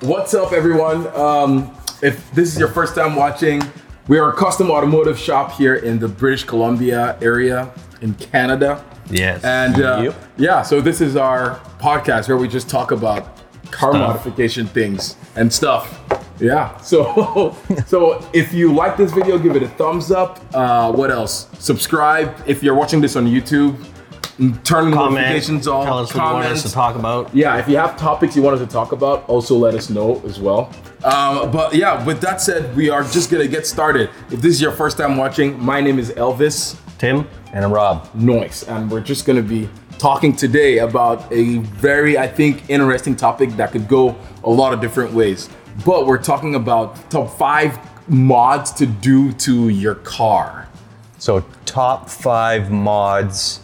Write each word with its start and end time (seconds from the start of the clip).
What's 0.00 0.32
up, 0.34 0.52
everyone? 0.52 1.06
Um, 1.14 1.76
if 2.02 2.30
this 2.32 2.52
is 2.52 2.58
your 2.58 2.68
first 2.68 2.94
time 2.94 3.16
watching, 3.16 3.62
we 4.08 4.18
are 4.18 4.30
a 4.32 4.36
custom 4.36 4.70
automotive 4.70 5.18
shop 5.18 5.52
here 5.52 5.74
in 5.76 5.98
the 5.98 6.08
British 6.08 6.44
Columbia 6.44 7.18
area 7.20 7.70
in 8.00 8.14
Canada. 8.14 8.82
Yes. 9.10 9.44
And 9.44 9.82
uh, 9.82 10.00
Yep. 10.04 10.14
yeah, 10.38 10.62
so 10.62 10.80
this 10.80 11.00
is 11.00 11.16
our 11.16 11.56
podcast 11.78 12.28
where 12.28 12.36
we 12.38 12.48
just 12.48 12.68
talk 12.70 12.92
about 12.92 13.36
car 13.70 13.92
modification 13.92 14.66
things 14.66 15.16
and 15.36 15.52
stuff. 15.52 16.00
Yeah. 16.40 16.76
So, 16.78 17.54
so 17.86 18.26
if 18.32 18.54
you 18.54 18.72
like 18.72 18.96
this 18.96 19.12
video, 19.12 19.38
give 19.38 19.54
it 19.56 19.62
a 19.62 19.68
thumbs 19.68 20.10
up. 20.10 20.40
Uh, 20.54 20.90
what 20.92 21.10
else? 21.10 21.48
Subscribe 21.58 22.34
if 22.46 22.62
you're 22.62 22.74
watching 22.74 23.00
this 23.02 23.16
on 23.16 23.26
YouTube. 23.26 23.76
Turn 24.64 24.92
comment, 24.92 25.16
notifications 25.16 25.68
on. 25.68 25.84
tell 25.84 25.98
us 25.98 26.14
what 26.14 26.14
you 26.14 26.32
want 26.32 26.38
us 26.38 26.44
comments. 26.44 26.62
to 26.62 26.72
talk 26.72 26.96
about. 26.96 27.34
Yeah, 27.34 27.58
if 27.58 27.68
you 27.68 27.76
have 27.76 27.98
topics 27.98 28.34
you 28.34 28.42
want 28.42 28.58
us 28.58 28.66
to 28.66 28.72
talk 28.72 28.92
about, 28.92 29.28
also 29.28 29.54
let 29.54 29.74
us 29.74 29.90
know 29.90 30.22
as 30.24 30.40
well. 30.40 30.72
Um, 31.04 31.50
but 31.50 31.74
yeah, 31.74 32.02
with 32.06 32.22
that 32.22 32.40
said, 32.40 32.74
we 32.74 32.88
are 32.88 33.02
just 33.02 33.30
gonna 33.30 33.46
get 33.46 33.66
started. 33.66 34.08
If 34.30 34.40
this 34.40 34.54
is 34.54 34.60
your 34.62 34.72
first 34.72 34.96
time 34.96 35.18
watching, 35.18 35.62
my 35.62 35.82
name 35.82 35.98
is 35.98 36.10
Elvis 36.12 36.78
Tim? 36.98 37.28
And 37.52 37.64
I'm 37.64 37.72
Rob. 37.72 38.10
Noyce, 38.14 38.66
and 38.68 38.90
we're 38.90 39.00
just 39.00 39.26
gonna 39.26 39.42
be 39.42 39.68
talking 39.98 40.34
today 40.34 40.78
about 40.78 41.30
a 41.30 41.58
very, 41.58 42.16
I 42.16 42.26
think, 42.26 42.68
interesting 42.70 43.16
topic 43.16 43.50
that 43.56 43.72
could 43.72 43.88
go 43.88 44.16
a 44.44 44.50
lot 44.50 44.72
of 44.72 44.80
different 44.80 45.12
ways. 45.12 45.50
But 45.84 46.06
we're 46.06 46.22
talking 46.22 46.54
about 46.54 47.10
top 47.10 47.36
five 47.36 47.78
mods 48.08 48.72
to 48.72 48.86
do 48.86 49.32
to 49.32 49.68
your 49.68 49.96
car. 49.96 50.68
So, 51.18 51.44
top 51.66 52.08
five 52.08 52.70
mods. 52.70 53.60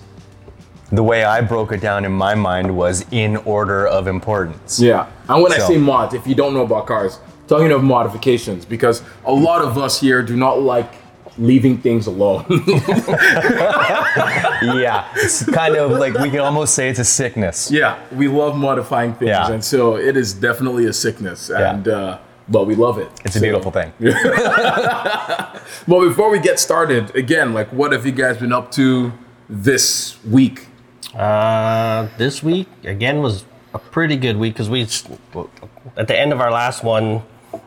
The 0.92 1.02
way 1.02 1.24
I 1.24 1.40
broke 1.40 1.72
it 1.72 1.80
down 1.80 2.04
in 2.04 2.12
my 2.12 2.34
mind 2.34 2.76
was 2.76 3.04
in 3.10 3.36
order 3.38 3.86
of 3.86 4.06
importance. 4.06 4.78
Yeah. 4.80 5.06
And 5.28 5.42
when 5.42 5.52
I 5.52 5.58
say 5.58 5.78
mods, 5.78 6.14
if 6.14 6.26
you 6.26 6.34
don't 6.34 6.54
know 6.54 6.62
about 6.62 6.86
cars, 6.86 7.18
talking 7.48 7.72
of 7.72 7.82
modifications, 7.82 8.64
because 8.64 9.02
a 9.24 9.32
lot 9.32 9.62
of 9.62 9.76
us 9.78 10.00
here 10.00 10.22
do 10.22 10.36
not 10.36 10.60
like 10.60 10.92
leaving 11.38 11.78
things 11.78 12.06
alone. 12.06 12.44
Yeah, 14.62 15.06
it's 15.16 15.44
kind 15.50 15.76
of 15.76 15.90
like 15.92 16.14
we 16.14 16.30
can 16.30 16.40
almost 16.40 16.74
say 16.74 16.88
it's 16.88 16.98
a 16.98 17.04
sickness. 17.04 17.70
yeah, 17.70 17.98
we 18.10 18.26
love 18.26 18.56
modifying 18.56 19.12
things, 19.14 19.28
Yeah. 19.28 19.52
and 19.52 19.62
so 19.62 19.96
it 19.96 20.16
is 20.16 20.32
definitely 20.32 20.86
a 20.86 20.92
sickness, 20.92 21.50
and 21.50 21.86
uh, 21.88 22.18
but 22.48 22.66
we 22.66 22.74
love 22.74 22.98
it. 22.98 23.08
It's 23.24 23.36
a 23.36 23.40
beautiful 23.40 23.70
thing. 23.70 23.92
Well, 25.88 26.08
before 26.08 26.30
we 26.30 26.38
get 26.38 26.58
started, 26.60 27.14
again, 27.16 27.52
like, 27.52 27.68
what 27.72 27.92
have 27.92 28.06
you 28.06 28.12
guys 28.12 28.38
been 28.38 28.52
up 28.52 28.70
to 28.72 29.12
this 29.48 30.16
week? 30.24 30.65
Uh, 31.16 32.08
this 32.18 32.42
week, 32.42 32.68
again, 32.84 33.20
was 33.20 33.44
a 33.74 33.78
pretty 33.78 34.16
good 34.16 34.36
week 34.36 34.52
because 34.54 34.68
we, 34.68 34.82
at 35.96 36.08
the 36.08 36.18
end 36.18 36.32
of 36.32 36.40
our 36.40 36.50
last 36.50 36.84
one, 36.84 37.22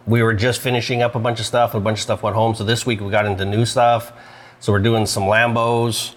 we 0.05 0.21
were 0.21 0.33
just 0.33 0.61
finishing 0.61 1.01
up 1.01 1.15
a 1.15 1.19
bunch 1.19 1.39
of 1.39 1.45
stuff. 1.45 1.73
A 1.73 1.79
bunch 1.79 1.97
of 1.97 2.03
stuff 2.03 2.21
went 2.23 2.35
home. 2.35 2.53
So 2.55 2.63
this 2.63 2.85
week 2.85 3.01
we 3.01 3.09
got 3.09 3.25
into 3.25 3.45
new 3.45 3.65
stuff. 3.65 4.11
So 4.59 4.71
we're 4.71 4.79
doing 4.79 5.05
some 5.05 5.23
Lambos. 5.23 6.15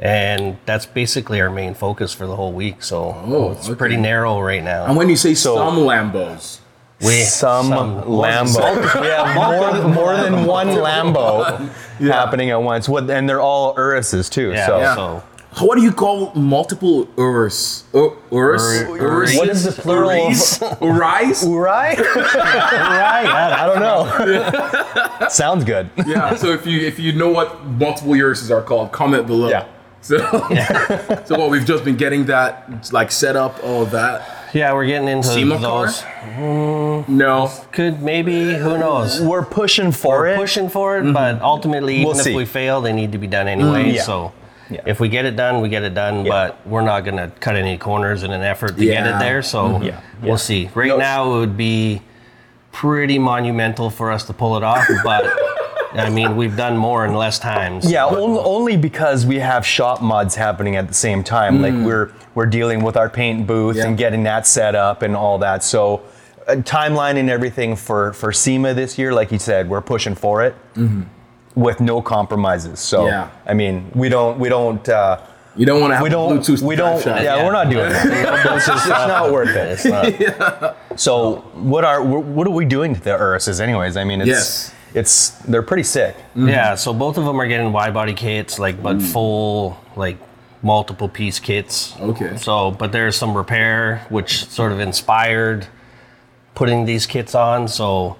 And 0.00 0.58
that's 0.66 0.86
basically 0.86 1.40
our 1.40 1.50
main 1.50 1.72
focus 1.72 2.12
for 2.12 2.26
the 2.26 2.34
whole 2.36 2.52
week. 2.52 2.82
So 2.82 3.14
Oh, 3.26 3.52
it's 3.52 3.68
okay. 3.68 3.76
pretty 3.78 3.96
narrow 3.96 4.40
right 4.40 4.62
now. 4.62 4.86
And 4.86 4.96
when 4.96 5.08
you 5.08 5.16
say 5.16 5.34
So- 5.34 5.54
some 5.56 5.76
Lambos, 5.78 6.58
We, 7.00 7.22
Some, 7.22 7.70
Lambo. 7.70 9.04
yeah, 9.04 9.34
more, 9.36 9.72
than- 9.72 9.92
more 9.92 10.16
than 10.16 10.46
one 10.46 10.68
Lambo 10.68 11.68
happening 12.00 12.50
at 12.50 12.60
once. 12.62 12.88
What, 12.88 13.08
and 13.10 13.28
they're 13.28 13.40
all 13.40 13.74
Uruses 13.76 14.28
too. 14.30 14.52
Yeah, 14.52 14.66
so. 14.66 14.78
Yeah. 14.78 14.94
so 14.94 15.22
what 15.60 15.76
do 15.76 15.82
you 15.82 15.92
call 15.92 16.32
multiple 16.34 17.06
Urs? 17.16 17.84
Ur- 17.94 18.16
Urs? 18.30 18.82
Ur- 18.88 18.98
Urs? 18.98 19.36
What 19.36 19.48
is 19.48 19.64
the 19.64 19.72
plural 19.72 20.10
of- 20.10 20.32
Uris? 20.32 20.58
Urais? 20.80 21.44
Uri? 21.44 21.62
right, 21.62 21.98
yeah, 21.98 23.56
I 23.60 23.66
don't 23.66 23.80
know. 25.20 25.28
Sounds 25.28 25.64
good. 25.64 25.90
yeah. 26.06 26.34
So 26.34 26.48
if 26.52 26.66
you 26.66 26.80
if 26.80 26.98
you 26.98 27.12
know 27.12 27.30
what 27.30 27.64
multiple 27.64 28.12
Uruses 28.12 28.50
are 28.50 28.62
called, 28.62 28.92
comment 28.92 29.26
below. 29.26 29.48
Yeah. 29.48 29.68
So, 30.00 30.18
so 31.24 31.38
what 31.38 31.50
we've 31.50 31.64
just 31.64 31.82
been 31.82 31.96
getting 31.96 32.26
that 32.26 32.92
like 32.92 33.10
set 33.10 33.36
up, 33.36 33.62
all 33.64 33.82
of 33.82 33.90
that. 33.92 34.50
yeah, 34.52 34.74
we're 34.74 34.84
getting 34.84 35.08
into 35.08 35.26
SEMA 35.28 35.58
car? 35.58 35.86
those. 35.86 36.02
Mm, 36.02 37.08
no. 37.08 37.50
Could 37.72 38.02
maybe, 38.02 38.52
who 38.52 38.76
knows? 38.76 39.18
We're 39.22 39.46
pushing 39.46 39.92
for 39.92 40.18
we're 40.18 40.26
it. 40.26 40.36
pushing 40.36 40.68
for 40.68 40.98
it, 40.98 41.10
but 41.14 41.36
mm-hmm. 41.36 41.44
ultimately, 41.44 41.94
even 41.94 42.08
We'll 42.08 42.18
if 42.18 42.24
see. 42.24 42.36
we 42.36 42.44
fail, 42.44 42.82
they 42.82 42.92
need 42.92 43.12
to 43.12 43.18
be 43.18 43.26
done 43.26 43.48
anyway. 43.48 43.84
Mm-hmm. 43.84 43.94
yeah. 43.94 44.02
So 44.02 44.32
Yeah. 44.70 44.80
if 44.86 45.00
we 45.00 45.08
get 45.08 45.24
it 45.24 45.36
done, 45.36 45.60
we 45.60 45.68
get 45.68 45.82
it 45.82 45.94
done, 45.94 46.24
but 46.24 46.66
we're 46.66 46.82
not 46.82 47.04
going 47.04 47.16
to 47.16 47.30
cut 47.40 47.56
any 47.56 47.76
corners 47.76 48.22
in 48.22 48.30
an 48.32 48.42
effort 48.42 48.76
to 48.76 48.84
get 48.84 49.06
it 49.06 49.18
there. 49.18 49.42
So 49.42 49.64
mm-hmm. 49.64 49.84
Yeah. 49.84 50.00
we'll 50.20 50.30
Yeah. 50.30 50.36
see. 50.36 50.70
Right 50.74 50.88
No. 50.88 50.96
now, 50.96 51.34
it 51.34 51.38
would 51.40 51.56
be 51.56 52.02
pretty 52.72 53.18
monumental 53.18 53.90
for 53.90 54.10
us 54.10 54.24
to 54.24 54.32
pull 54.32 54.56
it 54.56 54.62
off, 54.62 54.86
but 55.04 55.24
I 55.94 56.10
mean, 56.10 56.36
we've 56.36 56.56
done 56.56 56.76
more 56.76 57.04
in 57.04 57.14
less 57.14 57.38
times. 57.38 57.90
Yeah, 57.90 58.08
But- 58.08 58.18
only, 58.18 58.40
only 58.40 58.76
because 58.76 59.24
we 59.24 59.38
have 59.38 59.64
shop 59.64 60.02
mods 60.02 60.34
happening 60.34 60.76
at 60.76 60.88
the 60.88 60.94
same 60.94 61.22
time. 61.22 61.62
Like 61.62 61.74
mm. 61.74 61.84
we're 61.84 62.10
we're 62.34 62.46
dealing 62.46 62.82
with 62.82 62.96
our 62.96 63.08
paint 63.08 63.46
booth 63.46 63.76
Yeah. 63.76 63.86
and 63.86 63.96
getting 63.96 64.24
that 64.24 64.46
set 64.46 64.74
up 64.74 65.02
and 65.02 65.14
all 65.14 65.38
that. 65.38 65.62
So 65.62 66.02
uh, 66.48 66.56
timeline 66.56 67.16
and 67.16 67.30
everything 67.30 67.76
for 67.76 68.12
for 68.12 68.32
SEMA 68.32 68.74
this 68.74 68.98
year, 68.98 69.12
like 69.14 69.30
you 69.30 69.38
said, 69.38 69.68
we're 69.68 69.80
pushing 69.80 70.14
for 70.16 70.42
it 70.42 70.54
mm-hmm. 70.74 71.02
With 71.54 71.80
no 71.80 72.02
compromises. 72.02 72.80
So 72.80 73.06
Yeah. 73.06 73.30
I 73.46 73.54
mean, 73.54 73.90
we 73.94 74.08
don't 74.08 74.38
we 74.38 74.48
don't 74.48 74.86
uh, 74.88 75.18
You 75.56 75.66
don't 75.66 75.80
want 75.80 75.92
to 75.92 75.96
have 75.96 76.02
we 76.02 76.08
a 76.08 76.12
don't 76.12 76.38
Bluetooth 76.40 76.62
we 76.62 76.74
don't 76.74 77.00
shaft. 77.02 77.22
yeah, 77.22 77.36
Yeah. 77.36 77.44
we're 77.44 77.52
not 77.52 77.70
doing 77.70 77.90
that. 77.90 78.06
it's, 78.56 78.66
just, 78.66 78.86
it's 78.86 78.88
not 78.88 79.30
worth 79.32 79.54
it. 79.54 79.68
It's 79.72 79.84
not- 79.84 80.76
So 80.96 81.36
what 81.54 81.84
are 81.84 82.02
what 82.02 82.46
are 82.48 82.50
we 82.50 82.64
doing 82.64 82.94
to 82.94 83.00
the 83.00 83.10
Uruses 83.10 83.60
anyways? 83.60 83.96
I 83.96 84.02
mean, 84.04 84.20
it's 84.20 84.28
Yes. 84.28 84.74
it's 84.94 85.30
they're 85.50 85.62
pretty 85.62 85.84
sick. 85.84 86.16
Yeah, 86.34 86.74
so 86.74 86.92
both 86.92 87.18
of 87.18 87.24
them 87.24 87.40
are 87.40 87.46
getting 87.46 87.72
wide 87.72 87.94
body 87.94 88.14
kits, 88.14 88.58
like 88.58 88.82
but 88.82 89.00
full 89.00 89.76
like 89.96 90.18
multiple 90.62 91.08
piece 91.08 91.38
kits. 91.38 91.94
Okay. 92.00 92.36
So, 92.36 92.70
but 92.72 92.90
there's 92.90 93.14
some 93.16 93.36
repair 93.36 94.04
which 94.08 94.46
sort 94.46 94.72
of 94.72 94.80
inspired 94.80 95.66
putting 96.54 96.84
these 96.86 97.06
kits 97.06 97.34
on. 97.34 97.68
So, 97.68 98.16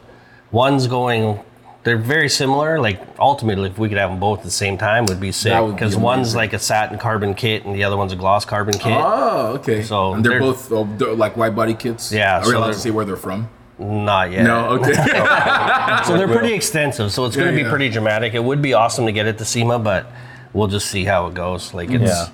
one's 0.52 0.86
going. 0.86 1.40
They're 1.84 1.98
very 1.98 2.28
similar. 2.30 2.80
Like 2.80 3.00
ultimately, 3.18 3.68
if 3.70 3.78
we 3.78 3.88
could 3.90 3.98
have 3.98 4.10
them 4.10 4.18
both 4.18 4.38
at 4.40 4.44
the 4.44 4.50
same 4.50 4.78
time, 4.78 5.04
would 5.06 5.20
be 5.20 5.32
sick. 5.32 5.52
That 5.52 5.64
be 5.66 5.72
Because 5.72 5.96
one's 5.96 6.34
like 6.34 6.52
a 6.54 6.58
satin 6.58 6.98
carbon 6.98 7.34
kit, 7.34 7.64
and 7.66 7.74
the 7.74 7.84
other 7.84 7.96
one's 7.96 8.12
a 8.12 8.16
gloss 8.16 8.44
carbon 8.44 8.74
kit. 8.78 8.96
Oh, 8.96 9.52
okay. 9.58 9.82
So 9.82 10.14
and 10.14 10.24
they're, 10.24 10.32
they're- 10.32 10.40
both 10.40 10.72
oh, 10.72 10.88
they're 10.96 11.14
like 11.14 11.36
wide 11.36 11.54
body 11.54 11.74
kits. 11.74 12.10
Yeah, 12.10 12.38
Are 12.38 12.40
we 12.40 12.46
so 12.52 12.58
allowed 12.58 12.66
to 12.68 12.72
they're- 12.72 12.80
say 12.80 12.90
where 12.90 13.04
they're 13.04 13.16
from? 13.16 13.48
Not 13.78 14.30
yet. 14.30 14.44
No. 14.44 14.68
Okay. 14.80 14.92
So 16.06 16.16
they're 16.18 16.28
pretty 16.28 16.54
extensive. 16.54 17.12
So 17.12 17.24
it's 17.26 17.34
going 17.36 17.48
to 17.48 17.52
Yeah, 17.52 17.58
be 17.58 17.62
yeah. 17.64 17.70
pretty 17.70 17.88
dramatic. 17.88 18.34
It 18.34 18.42
would 18.44 18.62
be 18.62 18.72
awesome 18.74 19.04
to 19.06 19.12
get 19.12 19.26
it 19.26 19.36
to 19.38 19.44
SEMA, 19.44 19.78
but 19.78 20.06
we'll 20.52 20.68
just 20.68 20.86
see 20.90 21.04
how 21.04 21.26
it 21.26 21.34
goes. 21.34 21.74
Like 21.74 21.90
it's 21.90 22.04
Yeah. 22.04 22.28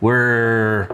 we're 0.00 0.88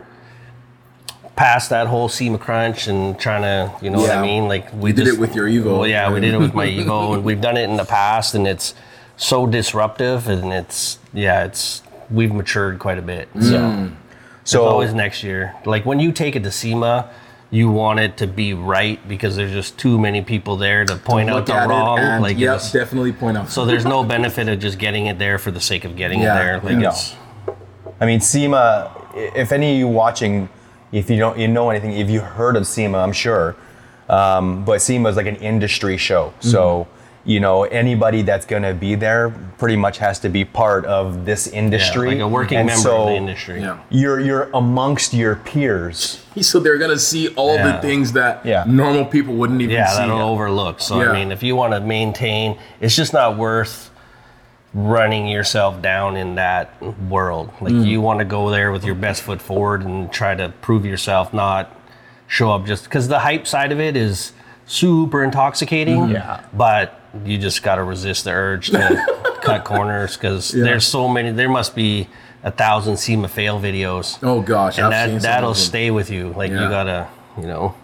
past 1.36 1.70
that 1.70 1.86
whole 1.86 2.08
SEMA 2.08 2.38
crunch 2.38 2.88
and 2.88 3.18
trying 3.18 3.42
to, 3.42 3.72
you 3.84 3.90
know 3.90 4.00
what 4.00 4.10
I 4.10 4.20
mean? 4.22 4.48
Like 4.48 4.72
we 4.74 4.90
You 4.90 4.96
did 4.96 5.04
just- 5.06 5.16
it 5.16 5.20
with 5.20 5.34
your 5.34 5.48
Evo. 5.48 5.78
Well, 5.78 5.86
yeah, 5.86 6.12
we 6.12 6.20
did 6.20 6.34
it 6.34 6.38
with 6.38 6.54
my 6.54 6.66
Evo, 6.78 7.14
and 7.14 7.24
we've 7.24 7.40
done 7.40 7.56
it 7.56 7.68
in 7.68 7.76
the 7.76 7.84
past, 7.84 8.34
and 8.34 8.46
it's 8.46 8.74
so 9.16 9.46
disruptive, 9.46 10.28
and 10.28 10.52
it's 10.52 10.98
yeah, 11.12 11.44
it's 11.44 11.82
we've 12.10 12.32
matured 12.32 12.78
quite 12.78 12.98
a 12.98 13.02
bit. 13.02 13.28
So 13.40 13.40
Mm. 13.58 13.92
so 14.44 14.58
So 14.58 14.64
always 14.66 14.92
next 14.92 15.22
year. 15.22 15.54
Like 15.64 15.86
when 15.86 16.00
you 16.00 16.12
take 16.12 16.36
it 16.36 16.42
to 16.44 16.50
SEMA. 16.50 17.08
You 17.54 17.70
want 17.70 18.00
it 18.00 18.16
to 18.16 18.26
be 18.26 18.54
right 18.54 18.98
because 19.06 19.36
there's 19.36 19.52
just 19.52 19.76
too 19.76 19.98
many 19.98 20.22
people 20.22 20.56
there 20.56 20.86
to 20.86 20.96
point 20.96 21.28
out 21.28 21.44
the 21.44 21.52
wrong. 21.52 21.98
and 21.98 22.22
like 22.22 22.38
yeah, 22.38 22.54
it's- 22.54 22.72
definitely 22.72 23.12
point 23.12 23.36
out. 23.36 23.50
so 23.50 23.66
there's 23.66 23.84
no 23.84 24.02
benefit 24.02 24.48
of 24.48 24.58
just 24.58 24.78
getting 24.78 25.04
it 25.04 25.18
there 25.18 25.36
for 25.36 25.50
the 25.50 25.60
sake 25.60 25.84
of 25.84 25.94
getting 25.94 26.22
Yeah, 26.22 26.34
it 26.34 26.38
there. 26.38 26.60
Like 26.72 26.82
yeah. 26.82 26.88
it's, 26.88 27.14
I 28.00 28.06
mean, 28.06 28.20
SEMA. 28.22 28.90
If 29.14 29.52
any 29.52 29.72
of 29.72 29.76
you 29.78 29.86
watching, 29.86 30.48
if 30.92 31.08
you 31.10 31.16
don't, 31.18 31.38
you 31.38 31.48
know 31.48 31.70
anything, 31.70 31.92
if 31.92 32.10
you 32.10 32.20
heard 32.20 32.56
of 32.56 32.66
SEMA, 32.66 32.98
I'm 32.98 33.12
sure. 33.12 33.56
Um, 34.08 34.64
but 34.64 34.82
SEMA 34.82 35.08
is 35.08 35.16
like 35.16 35.26
an 35.26 35.36
industry 35.36 35.96
show, 35.96 36.34
so 36.40 36.86
you 37.24 37.38
know 37.38 37.62
anybody 37.64 38.22
that's 38.22 38.44
going 38.44 38.64
to 38.64 38.74
be 38.74 38.96
there 38.96 39.30
pretty 39.56 39.76
much 39.76 39.98
has 39.98 40.18
to 40.18 40.28
be 40.28 40.44
part 40.44 40.84
of 40.86 41.24
this 41.24 41.46
yeah, 41.46 41.58
industry, 41.60 42.08
like 42.10 42.18
a 42.20 42.26
working 42.28 42.58
And 42.58 42.66
member 42.66 42.82
so 42.82 43.02
of 43.02 43.06
the 43.06 43.14
industry. 43.14 43.60
yeah. 43.60 43.78
You're 43.90 44.20
you're 44.20 44.50
amongst 44.54 45.14
your 45.14 45.36
peers. 45.36 46.18
So 46.40 46.58
they're 46.60 46.78
gonna 46.78 46.98
see 46.98 47.28
all 47.36 47.56
the 47.58 47.74
things 47.82 48.12
that 48.12 48.44
Yeah. 48.44 48.64
normal 48.66 49.04
people 49.04 49.34
wouldn't 49.34 49.60
even 49.60 49.74
Yeah, 49.76 49.86
see. 49.86 49.98
that'll 49.98 50.18
overlook. 50.20 50.80
So 50.80 51.00
Yeah. 51.00 51.10
I 51.10 51.12
mean, 51.12 51.30
if 51.30 51.42
you 51.42 51.54
want 51.54 51.74
to 51.74 51.80
maintain, 51.80 52.56
it's 52.80 52.96
just 52.96 53.12
not 53.12 53.36
worth 53.36 53.90
running 54.74 55.26
yourself 55.28 55.82
down 55.82 56.16
in 56.16 56.36
that 56.36 56.70
world. 57.08 57.50
Like 57.60 57.72
Mm. 57.74 57.86
you 57.86 58.00
want 58.00 58.20
to 58.20 58.24
go 58.24 58.50
there 58.50 58.72
with 58.72 58.84
your 58.84 58.94
best 58.94 59.22
foot 59.22 59.42
forward 59.42 59.82
and 59.82 60.10
try 60.10 60.34
to 60.34 60.48
prove 60.62 60.86
yourself, 60.86 61.34
not 61.34 61.74
show 62.26 62.50
up 62.52 62.64
just 62.64 62.84
because 62.84 63.08
the 63.08 63.18
hype 63.18 63.46
side 63.46 63.70
of 63.72 63.80
it 63.80 63.96
is 63.96 64.32
super 64.66 65.22
intoxicating. 65.22 66.08
Yeah. 66.08 66.40
But 66.54 66.98
you 67.24 67.36
just 67.36 67.62
got 67.62 67.74
to 67.74 67.82
resist 67.84 68.24
the 68.24 68.30
urge 68.30 68.70
to 68.70 69.38
cut 69.42 69.64
corners 69.64 70.16
because 70.16 70.54
Yeah. 70.54 70.64
there's 70.64 70.86
so 70.86 71.06
many. 71.08 71.30
There 71.32 71.50
must 71.50 71.74
be 71.74 72.08
a 72.42 72.50
thousand 72.50 72.96
SEMA 72.96 73.28
fail 73.28 73.60
videos. 73.60 74.18
Oh 74.22 74.40
gosh, 74.40 74.78
and 74.78 74.86
I've 74.86 74.90
that 74.92 75.10
some 75.10 75.18
that'll 75.20 75.54
stay 75.54 75.90
with 75.90 76.10
you. 76.10 76.32
Like 76.34 76.50
Yeah. 76.50 76.62
you 76.62 76.68
gotta, 76.70 77.08
you 77.38 77.46
know. 77.46 77.74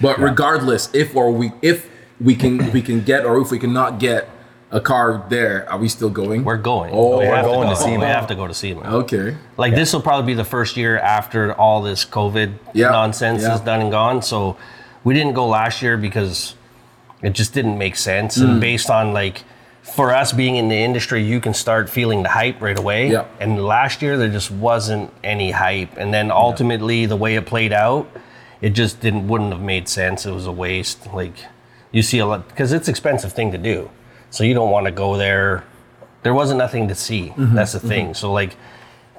But 0.00 0.18
regardless, 0.20 0.90
if 0.92 1.14
or 1.14 1.30
we 1.30 1.52
if 1.62 1.88
we 2.20 2.34
can 2.34 2.72
we 2.72 2.82
can 2.82 3.02
get 3.02 3.24
or 3.24 3.40
if 3.40 3.50
we 3.52 3.58
cannot 3.60 3.98
get 4.00 4.28
a 4.70 4.80
car 4.80 5.24
there, 5.28 5.68
are 5.70 5.78
we 5.78 5.88
still 5.88 6.10
going? 6.10 6.44
We're 6.44 6.56
going. 6.56 6.92
Oh, 6.92 7.18
we 7.20 7.26
we're 7.26 7.42
going 7.42 7.68
to 7.68 7.74
go. 7.74 7.80
SEMA. 7.80 8.00
We 8.00 8.06
have 8.06 8.26
to 8.28 8.34
go 8.34 8.46
to 8.46 8.54
SEMA. 8.54 8.82
Okay. 8.96 9.36
Like 9.56 9.74
this 9.74 9.92
will 9.92 10.02
probably 10.02 10.26
be 10.26 10.34
the 10.34 10.44
first 10.44 10.76
year 10.76 10.98
after 10.98 11.52
all 11.54 11.82
this 11.82 12.04
COVID 12.04 12.54
Yeah, 12.74 12.90
nonsense 12.90 13.42
yeah. 13.42 13.54
is 13.54 13.60
done 13.60 13.80
and 13.80 13.90
gone. 13.90 14.22
So 14.22 14.56
we 15.04 15.14
didn't 15.14 15.34
go 15.34 15.46
last 15.46 15.82
year 15.82 15.96
because 15.96 16.56
it 17.22 17.30
just 17.30 17.54
didn't 17.54 17.78
make 17.78 17.96
sense. 17.96 18.38
Mm. 18.38 18.44
And 18.44 18.60
based 18.60 18.90
on 18.90 19.12
like 19.12 19.44
for 19.82 20.12
us 20.12 20.32
being 20.32 20.56
in 20.56 20.68
the 20.68 20.76
industry, 20.76 21.22
you 21.22 21.40
can 21.40 21.54
start 21.54 21.88
feeling 21.88 22.24
the 22.24 22.30
hype 22.30 22.60
right 22.60 22.78
away. 22.78 23.12
Yeah. 23.12 23.26
And 23.38 23.64
last 23.64 24.02
year 24.02 24.18
there 24.18 24.28
just 24.28 24.50
wasn't 24.50 25.12
any 25.22 25.52
hype. 25.52 25.96
And 25.96 26.12
then 26.12 26.32
ultimately 26.32 27.06
the 27.06 27.16
way 27.16 27.36
it 27.36 27.46
played 27.46 27.72
out, 27.72 28.10
it 28.60 28.70
just 28.70 29.00
didn't 29.00 29.28
wouldn't 29.28 29.52
have 29.52 29.62
made 29.62 29.88
sense. 29.88 30.26
It 30.26 30.32
was 30.32 30.46
a 30.46 30.52
waste. 30.52 31.06
Like 31.14 31.36
you 31.92 32.02
see 32.02 32.18
a 32.18 32.26
lot 32.26 32.48
because 32.48 32.72
it's 32.72 32.88
an 32.88 32.92
expensive 32.92 33.32
thing 33.32 33.52
to 33.52 33.58
do. 33.58 33.90
So 34.30 34.44
you 34.44 34.54
don't 34.54 34.70
want 34.70 34.86
to 34.86 34.92
go 34.92 35.16
there. 35.16 35.64
There 36.22 36.34
wasn't 36.34 36.58
nothing 36.58 36.88
to 36.88 36.94
see. 36.94 37.28
Mm-hmm. 37.28 37.54
That's 37.54 37.72
the 37.72 37.78
mm-hmm. 37.78 37.88
thing. 37.88 38.14
So 38.14 38.32
like 38.32 38.56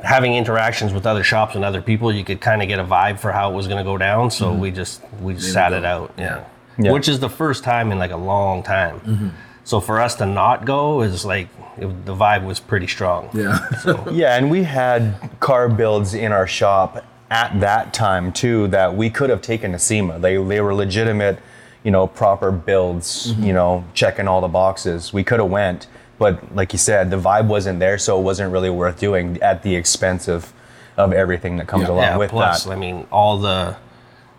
having 0.04 0.36
interactions 0.36 0.94
with 0.94 1.06
other 1.06 1.24
shops 1.24 1.56
and 1.56 1.64
other 1.64 1.82
people, 1.82 2.12
you 2.12 2.24
could 2.24 2.42
kind 2.42 2.62
of 2.62 2.68
get 2.68 2.80
a 2.80 2.84
vibe 2.84 3.20
for 3.20 3.32
how 3.32 3.52
it 3.52 3.56
was 3.56 3.68
going 3.68 3.80
to 3.80 3.84
go 3.84 3.98
down. 3.98 4.32
So 4.32 4.52
mm-hmm. 4.52 4.60
we 4.60 4.72
just 4.72 5.02
we 5.22 5.34
just 5.34 5.54
sat 5.54 5.74
it 5.74 5.86
out. 5.86 6.14
Yeah. 6.18 6.46
Yeah. 6.78 6.92
Which 6.92 7.08
is 7.08 7.20
the 7.20 7.30
first 7.30 7.64
time 7.64 7.92
in 7.92 7.98
like 7.98 8.12
a 8.12 8.18
long 8.18 8.62
time. 8.62 9.00
Mm-hmm. 9.00 9.30
So 9.64 9.82
for 9.82 10.00
us 10.00 10.16
to 10.16 10.26
not 10.26 10.66
go 10.66 11.02
is 11.02 11.26
like 11.26 11.50
it, 11.78 12.06
the 12.06 12.16
vibe 12.16 12.46
was 12.46 12.60
pretty 12.60 12.88
strong. 12.88 13.30
Yeah. 13.34 13.60
Yeah, 14.12 14.38
and 14.38 14.50
we 14.50 14.64
had 14.64 15.30
car 15.40 15.70
builds 15.70 16.14
in 16.14 16.32
our 16.32 16.48
shop 16.48 17.04
at 17.30 17.60
that 17.60 17.94
time 17.94 18.32
too 18.32 18.68
that 18.70 18.96
we 18.96 19.10
could 19.10 19.30
have 19.30 19.42
taken 19.42 19.72
to 19.74 19.80
SEMA. 19.80 20.20
They 20.20 20.42
they 20.44 20.62
were 20.62 20.74
legitimate, 20.74 21.40
you 21.88 21.92
know, 21.92 22.06
proper 22.06 22.52
builds. 22.52 23.32
Mm-hmm. 23.32 23.44
You 23.44 23.54
know, 23.54 23.86
checking 23.94 24.28
all 24.28 24.42
the 24.42 24.50
boxes. 24.50 25.14
We 25.14 25.24
could 25.24 25.40
have 25.40 25.50
went, 25.50 25.88
but 26.20 26.54
like 26.54 26.74
you 26.74 26.80
said, 26.80 27.10
the 27.10 27.18
vibe 27.18 27.48
wasn't 27.48 27.80
there, 27.80 27.98
so 27.98 28.20
it 28.20 28.24
wasn't 28.24 28.52
really 28.52 28.70
worth 28.70 29.00
doing 29.00 29.42
at 29.42 29.64
the 29.64 29.74
expense 29.74 30.28
of 30.28 30.52
of 30.98 31.14
everything 31.14 31.56
that 31.58 31.68
comes 31.68 31.84
Yeah. 31.84 31.92
along 31.94 32.04
Yeah, 32.04 32.18
with 32.18 32.32
plus, 32.32 32.66
that. 32.66 32.72
I 32.74 32.76
mean, 32.76 33.08
all 33.10 33.38
the 33.38 33.78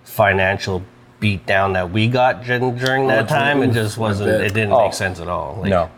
financial 0.05 0.83
beat 1.21 1.47
down 1.47 1.73
that 1.73 1.91
we 1.91 2.07
got 2.09 2.45
during 2.45 3.07
that 3.07 3.25
Oh, 3.25 3.27
time, 3.27 3.63
it 3.63 3.73
just 3.73 3.97
wasn't. 3.97 4.29
It 4.29 4.53
didn't 4.53 4.73
Oh. 4.75 4.83
make 4.85 4.93
sense 4.93 5.19
at 5.19 5.29
all. 5.29 5.57
Like, 5.63 5.71
no, 5.71 5.89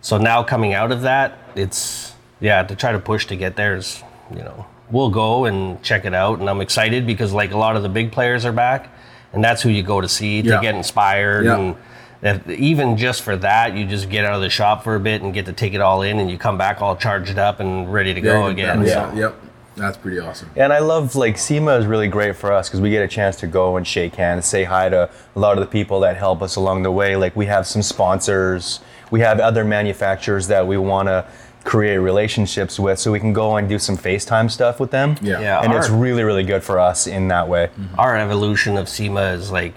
So 0.00 0.16
now 0.16 0.42
coming 0.42 0.72
out 0.72 0.92
of 0.92 1.02
that, 1.02 1.36
it's 1.54 2.14
yeah 2.40 2.62
to 2.62 2.74
try 2.74 2.92
to 2.92 2.98
push 2.98 3.26
to 3.26 3.36
get 3.36 3.54
there 3.56 3.76
is 3.76 4.02
you 4.34 4.42
know 4.42 4.64
we'll 4.90 5.10
go 5.10 5.44
and 5.44 5.82
check 5.82 6.06
it 6.06 6.14
out, 6.14 6.38
and 6.38 6.48
I'm 6.48 6.62
excited 6.62 7.06
because 7.06 7.34
like 7.34 7.52
a 7.52 7.58
lot 7.58 7.76
of 7.76 7.82
the 7.82 7.90
big 7.90 8.12
players 8.12 8.46
are 8.46 8.52
back, 8.66 8.88
and 9.32 9.42
that's 9.42 9.62
who 9.62 9.68
you 9.70 9.82
go 9.82 10.00
to 10.00 10.08
see 10.08 10.42
to 10.42 10.48
Yeah. 10.48 10.60
get 10.60 10.74
inspired 10.74 11.44
Yeah. 11.46 11.56
and. 11.58 11.76
If, 12.22 12.46
even 12.50 12.98
just 12.98 13.22
for 13.22 13.34
that, 13.38 13.72
you 13.74 13.86
just 13.86 14.10
get 14.10 14.26
out 14.26 14.34
of 14.34 14.42
the 14.42 14.50
shop 14.50 14.84
for 14.84 14.94
a 14.94 15.00
bit 15.00 15.22
and 15.22 15.32
get 15.32 15.46
to 15.46 15.54
take 15.54 15.72
it 15.72 15.80
all 15.80 16.02
in, 16.02 16.18
and 16.18 16.30
you 16.30 16.36
come 16.36 16.58
back 16.58 16.82
all 16.82 16.94
charged 16.94 17.38
up 17.38 17.60
and 17.60 17.90
ready 17.90 18.12
to 18.12 18.20
go 18.20 18.48
again. 18.48 18.82
Yeah. 18.84 19.10
So- 19.10 19.16
Yep. 19.16 19.34
That's 19.76 19.96
pretty 19.96 20.18
awesome. 20.20 20.50
And 20.54 20.70
I 20.70 20.80
love 20.80 21.16
like 21.16 21.38
SEMA 21.38 21.76
is 21.78 21.86
really 21.86 22.08
great 22.08 22.36
for 22.36 22.52
us 22.52 22.68
because 22.68 22.82
we 22.82 22.90
get 22.90 23.02
a 23.02 23.08
chance 23.08 23.36
to 23.36 23.46
go 23.46 23.78
and 23.78 23.86
shake 23.86 24.16
hands, 24.16 24.44
say 24.44 24.64
hi 24.64 24.90
to 24.90 25.08
a 25.34 25.38
lot 25.38 25.56
of 25.56 25.60
the 25.60 25.66
people 25.66 26.00
that 26.00 26.18
help 26.18 26.42
us 26.42 26.56
along 26.56 26.82
the 26.82 26.90
way. 26.92 27.16
Like 27.16 27.34
we 27.34 27.46
have 27.46 27.66
some 27.66 27.80
sponsors, 27.80 28.80
we 29.10 29.20
have 29.20 29.40
other 29.40 29.64
manufacturers 29.64 30.48
that 30.48 30.66
we 30.66 30.76
want 30.76 31.08
to 31.08 31.24
create 31.64 31.98
relationships 31.98 32.78
with, 32.80 32.98
so 32.98 33.12
we 33.12 33.20
can 33.20 33.32
go 33.32 33.56
and 33.56 33.68
do 33.68 33.78
some 33.78 33.96
FaceTime 33.96 34.50
stuff 34.50 34.80
with 34.80 34.90
them. 34.90 35.16
Yeah. 35.20 35.40
Yeah. 35.40 35.60
and 35.60 35.72
it's 35.74 35.90
really 35.90 36.22
really 36.22 36.44
good 36.44 36.62
for 36.62 36.78
us 36.78 37.06
in 37.06 37.28
that 37.28 37.48
way. 37.48 37.68
Mm-hmm. 37.68 38.00
our 38.00 38.16
evolution 38.16 38.76
of 38.76 38.88
SEMA 38.88 39.32
is 39.32 39.50
like 39.50 39.76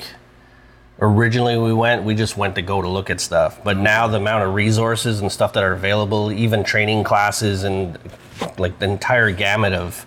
originally 1.00 1.58
we 1.58 1.74
went 1.74 2.04
we 2.04 2.16
just 2.16 2.38
went 2.38 2.56
to 2.56 2.62
go 2.62 2.82
to 2.82 2.88
look 2.88 3.10
at 3.10 3.20
stuff 3.20 3.62
but 3.64 3.76
now 3.76 4.08
the 4.08 4.18
amount 4.18 4.44
of 4.44 4.54
resources 4.54 5.20
and 5.22 5.32
stuff 5.32 5.52
that 5.54 5.64
are 5.64 5.74
available 5.74 6.32
even 6.32 6.64
training 6.64 7.04
classes 7.04 7.64
and 7.64 7.98
like 8.58 8.78
the 8.80 8.86
entire 8.86 9.32
gamut 9.32 9.74
of 9.74 10.06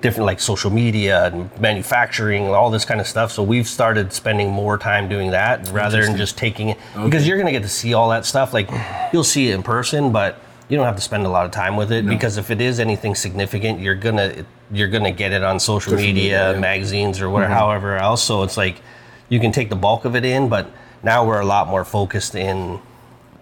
different 0.00 0.24
like 0.24 0.40
social 0.40 0.70
media 0.70 1.26
and 1.26 1.50
manufacturing 1.60 2.44
and 2.46 2.54
all 2.54 2.70
this 2.70 2.84
kind 2.84 3.00
of 3.00 3.06
stuff 3.06 3.30
so 3.32 3.42
we've 3.42 3.68
started 3.68 4.12
spending 4.12 4.50
more 4.50 4.78
time 4.78 5.08
doing 5.08 5.32
that 5.32 5.68
rather 5.70 6.04
than 6.04 6.16
just 6.16 6.38
taking 6.38 6.70
it 6.70 6.78
because 7.04 7.26
you're 7.26 7.36
going 7.36 7.46
to 7.46 7.52
get 7.52 7.62
to 7.62 7.68
see 7.68 7.92
all 7.92 8.08
that 8.08 8.24
stuff 8.24 8.54
like 8.54 8.70
you'll 9.12 9.24
see 9.24 9.50
it 9.50 9.54
in 9.54 9.62
person 9.62 10.12
but 10.12 10.40
you 10.72 10.78
don't 10.78 10.86
have 10.86 10.96
to 10.96 11.02
spend 11.02 11.26
a 11.26 11.28
lot 11.28 11.44
of 11.44 11.50
time 11.52 11.76
with 11.76 11.92
it 11.92 12.06
because 12.06 12.38
if 12.38 12.50
it 12.50 12.58
is 12.58 12.80
anything 12.80 13.14
significant 13.14 13.78
you're 13.78 13.94
gonna 13.94 14.46
you're 14.70 14.88
gonna 14.88 15.12
get 15.12 15.30
it 15.30 15.42
on 15.42 15.60
social, 15.60 15.90
Social 15.92 15.96
media, 15.98 16.14
media, 16.14 16.30
yeah. 16.46 16.52
Mm-hmm. 16.52 16.60
magazines 16.62 17.20
or 17.20 17.28
whatever 17.28 17.52
however 17.52 17.96
else 17.98 18.22
so 18.22 18.42
it's 18.42 18.56
like 18.56 18.80
you 19.28 19.38
can 19.38 19.52
take 19.52 19.68
the 19.68 19.76
bulk 19.76 20.06
of 20.06 20.16
it 20.16 20.24
in 20.24 20.48
but 20.48 20.70
now 21.02 21.26
we're 21.26 21.40
a 21.40 21.44
lot 21.44 21.68
more 21.68 21.84
focused 21.84 22.34
in 22.34 22.80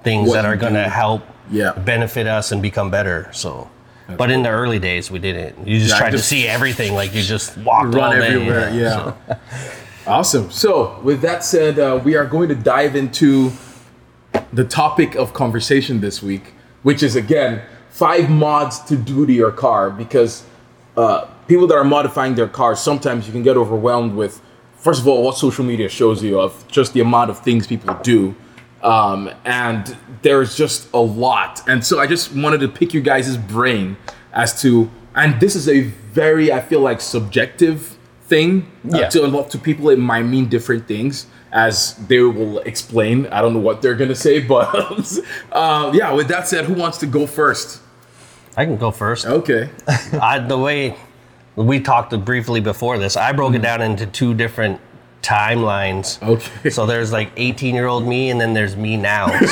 things 0.02 0.28
What 0.28 0.34
that 0.34 0.44
are 0.44 0.56
to 0.56 0.68
do. 0.70 0.74
help 0.74 1.22
Yeah. 1.52 1.70
benefit 1.72 2.26
us 2.26 2.50
and 2.50 2.60
become 2.60 2.90
better 2.90 3.28
so 3.32 3.70
but 4.16 4.32
in 4.32 4.42
the 4.42 4.48
early 4.48 4.80
days 4.80 5.08
we 5.08 5.20
didn't 5.20 5.68
you 5.68 5.78
just 5.78 5.90
Yeah, 5.92 5.98
tried 5.98 6.10
just- 6.10 6.24
to 6.24 6.28
see 6.34 6.48
everything 6.48 6.94
like 6.94 7.14
you 7.14 7.22
just 7.22 7.56
walked 7.58 7.94
all 7.94 8.00
Run 8.10 8.18
day. 8.18 8.26
everywhere. 8.26 8.70
Yeah. 8.74 9.14
awesome. 10.08 10.50
So, 10.50 10.98
with 11.04 11.20
that 11.20 11.44
said, 11.44 11.78
uh, 11.78 12.00
we 12.02 12.16
are 12.16 12.26
going 12.26 12.48
to 12.48 12.56
dive 12.56 12.96
into 12.96 13.52
the 14.52 14.64
topic 14.64 15.14
of 15.14 15.32
conversation 15.32 16.00
this 16.00 16.20
week, 16.20 16.54
which 16.82 17.02
is 17.02 17.16
again 17.16 17.62
five 17.90 18.30
mods 18.30 18.80
to 18.80 18.96
do 18.96 19.26
to 19.26 19.32
your 19.32 19.50
car 19.52 19.90
because 19.90 20.44
uh, 20.96 21.26
people 21.48 21.66
that 21.66 21.74
are 21.76 21.84
modifying 21.84 22.34
their 22.34 22.48
cars 22.48 22.80
sometimes 22.80 23.26
you 23.26 23.32
can 23.32 23.42
get 23.42 23.56
overwhelmed 23.56 24.14
with 24.14 24.40
first 24.76 25.00
of 25.00 25.06
all 25.08 25.22
what 25.22 25.36
social 25.36 25.64
media 25.64 25.88
shows 25.88 26.22
you 26.22 26.40
of 26.40 26.66
just 26.68 26.92
the 26.94 27.00
amount 27.00 27.30
of 27.30 27.38
things 27.40 27.66
people 27.66 27.94
do 28.02 28.34
um, 28.82 29.30
and 29.44 29.96
there's 30.22 30.56
just 30.56 30.88
a 30.94 30.98
lot 31.00 31.62
and 31.68 31.84
so 31.84 31.98
i 32.00 32.06
just 32.06 32.34
wanted 32.34 32.60
to 32.60 32.68
pick 32.68 32.94
you 32.94 33.00
guys' 33.00 33.36
brain 33.36 33.96
as 34.32 34.60
to 34.62 34.90
and 35.14 35.40
this 35.40 35.54
is 35.56 35.68
a 35.68 35.80
very 36.12 36.52
i 36.52 36.60
feel 36.60 36.80
like 36.80 37.00
subjective 37.00 37.96
thing 38.22 38.70
uh, 38.92 38.98
Yeah. 39.00 39.08
to 39.08 39.24
a 39.24 39.28
lot 39.28 39.50
to 39.50 39.58
people 39.58 39.90
it 39.90 39.98
might 39.98 40.22
mean 40.22 40.48
different 40.48 40.86
things 40.86 41.26
as 41.52 41.94
they 42.08 42.20
will 42.20 42.58
explain 42.60 43.26
i 43.28 43.40
don't 43.40 43.52
know 43.52 43.60
what 43.60 43.82
they're 43.82 43.94
gonna 43.94 44.14
say 44.14 44.40
but 44.54 45.18
uh, 45.52 45.90
yeah 45.94 46.12
with 46.12 46.28
that 46.28 46.46
said 46.46 46.64
who 46.64 46.74
wants 46.74 46.98
to 46.98 47.06
go 47.06 47.26
first 47.26 47.80
i 48.56 48.64
can 48.64 48.76
go 48.76 48.90
first 48.90 49.26
okay 49.26 49.70
I, 50.20 50.38
the 50.38 50.58
way 50.58 50.96
we 51.56 51.80
talked 51.80 52.18
briefly 52.24 52.60
before 52.60 52.98
this, 52.98 53.16
I 53.16 53.32
broke 53.32 53.54
it 53.54 53.62
down 53.62 53.82
into 53.82 54.06
two 54.06 54.34
different 54.34 54.80
timelines. 55.22 56.18
Mm-hmm. 56.18 56.30
Okay. 56.30 56.70
So 56.70 56.86
there's 56.86 57.12
like 57.12 57.30
18 57.36 57.74
year 57.74 57.86
old 57.86 58.06
me, 58.06 58.30
and 58.30 58.40
then 58.40 58.54
there's 58.54 58.76
me 58.76 58.96
now. 58.96 59.28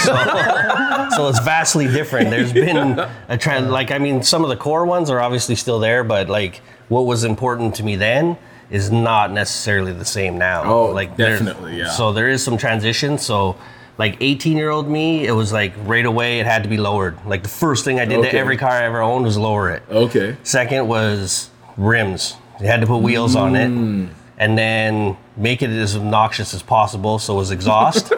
So, 1.09 1.25
so 1.25 1.29
it's 1.29 1.41
vastly 1.41 1.87
different. 1.87 2.31
There's 2.31 2.53
been 2.53 2.99
a 3.29 3.39
trend. 3.39 3.71
Like 3.71 3.91
I 3.91 3.99
mean, 3.99 4.23
some 4.23 4.43
of 4.43 4.51
the 4.51 4.57
core 4.57 4.85
ones 4.85 5.11
are 5.11 5.21
obviously 5.21 5.55
still 5.55 5.79
there, 5.79 6.05
but 6.05 6.29
like 6.29 6.61
what 6.89 7.07
was 7.07 7.25
important 7.25 7.75
to 7.77 7.83
me 7.83 7.97
then 7.97 8.37
is 8.71 8.91
not 8.91 9.33
necessarily 9.33 9.93
the 9.93 10.05
same 10.05 10.39
now. 10.39 10.65
Oh, 10.65 10.87
like 10.87 11.17
definitely, 11.17 11.79
yeah. 11.79 11.91
So 11.91 12.13
there 12.13 12.29
is 12.29 12.43
some 12.43 12.57
transition. 12.57 13.19
So. 13.19 13.57
Like 14.01 14.17
18 14.21 14.57
year 14.57 14.71
old 14.71 14.89
me, 14.89 15.27
it 15.27 15.33
was 15.33 15.53
like 15.53 15.73
right 15.79 16.07
away 16.07 16.39
it 16.39 16.47
had 16.47 16.63
to 16.63 16.69
be 16.69 16.77
lowered. 16.77 17.19
Like 17.27 17.43
the 17.43 17.49
first 17.49 17.85
thing 17.85 17.99
I 17.99 18.05
did 18.05 18.23
to 18.23 18.33
every 18.33 18.57
car 18.57 18.71
I 18.71 18.85
ever 18.85 19.01
owned 19.01 19.25
was 19.25 19.37
lower 19.37 19.71
it. 19.71 19.83
okay 19.91 20.37
Second 20.45 20.87
was 20.87 21.51
rims. 21.77 22.37
You 22.61 22.69
had 22.69 22.81
to 22.81 22.87
put 22.87 22.99
wheels 22.99 23.35
on 23.35 23.57
it. 23.57 23.69
Mm. 23.69 24.11
And 24.37 24.57
then 24.57 25.17
make 25.37 25.63
it 25.63 25.71
as 25.71 25.97
obnoxious 25.97 26.55
as 26.55 26.63
possible. 26.63 27.19
So 27.19 27.35
it 27.35 27.39
was 27.39 27.51
exhaust. 27.51 28.13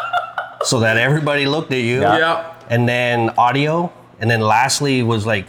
so 0.62 0.78
that 0.78 0.96
everybody 0.96 1.46
looked 1.46 1.72
at 1.72 1.80
you. 1.80 2.02
yeah 2.02 2.54
And 2.68 2.88
then 2.88 3.30
audio. 3.30 3.92
And 4.20 4.30
then 4.30 4.40
lastly 4.40 5.02
was 5.02 5.26
like, 5.26 5.46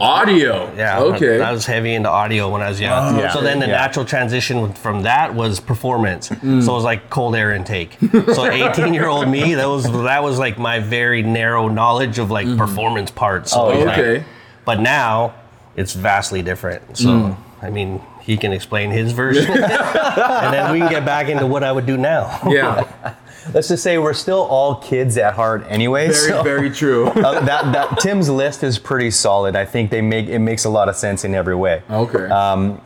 audio 0.00 0.72
yeah, 0.76 1.00
okay 1.00 1.40
I 1.40 1.52
was 1.52 1.66
heavy 1.66 1.94
into 1.94 2.08
audio 2.08 2.48
when 2.50 2.62
I 2.62 2.68
was 2.70 2.80
young. 2.80 3.18
Yeah. 3.18 3.32
So 3.32 3.40
then 3.42 3.58
the 3.58 3.66
Yeah. 3.66 3.72
natural 3.72 4.04
transition 4.04 4.72
from 4.72 5.02
that 5.02 5.34
was 5.34 5.60
performance. 5.60 6.28
Mm. 6.30 6.62
So 6.64 6.72
it 6.72 6.74
was 6.74 6.84
like 6.84 7.10
cold 7.10 7.36
air 7.36 7.52
intake. 7.52 7.96
so 8.34 8.46
18 8.50 8.94
year 8.94 9.08
old 9.08 9.28
me, 9.28 9.54
that 9.54 9.68
was 9.68 9.84
that 10.04 10.22
was 10.22 10.38
like 10.38 10.58
my 10.58 10.80
very 10.80 11.22
narrow 11.22 11.68
knowledge 11.68 12.18
of 12.18 12.30
like 12.30 12.46
performance 12.56 13.10
parts. 13.10 13.52
Oh, 13.54 13.70
it 13.70 13.74
was 13.76 13.78
yeah. 13.80 13.84
like- 13.90 13.98
okay 13.98 14.24
but 14.64 14.80
now 14.80 15.34
it's 15.76 15.92
vastly 15.92 16.40
different. 16.42 16.96
So 16.96 17.08
Mm. 17.08 17.36
I 17.60 17.70
mean, 17.70 18.00
he 18.24 18.36
can 18.38 18.52
explain 18.52 18.90
his 18.90 19.12
version, 19.12 19.50
and 19.52 20.52
then 20.54 20.72
we 20.72 20.78
can 20.78 20.88
get 20.90 21.04
back 21.04 21.28
into 21.28 21.46
what 21.46 21.62
I 21.62 21.70
would 21.72 21.86
do 21.86 21.96
now. 21.96 22.40
yeah 22.48 23.14
Let's 23.52 23.68
just 23.68 23.82
say 23.82 23.98
we're 23.98 24.14
still 24.14 24.40
all 24.40 24.76
kids 24.76 25.18
at 25.18 25.34
heart 25.34 25.66
anyway. 25.68 26.06
very 26.06 26.16
so- 26.30 26.42
very 26.42 26.70
true 26.70 27.06
Uh, 27.08 27.40
that, 27.40 27.72
that 27.74 27.98
Tim's 28.00 28.30
list 28.30 28.62
is 28.62 28.78
pretty 28.78 29.10
solid. 29.10 29.54
I 29.54 29.66
think 29.66 29.90
they 29.90 30.00
make 30.00 30.28
it 30.28 30.38
makes 30.38 30.64
a 30.64 30.70
lot 30.70 30.88
of 30.88 30.96
sense 30.96 31.24
in 31.24 31.34
every 31.34 31.54
way. 31.54 31.82
okay 31.90 32.24
Um, 32.30 32.80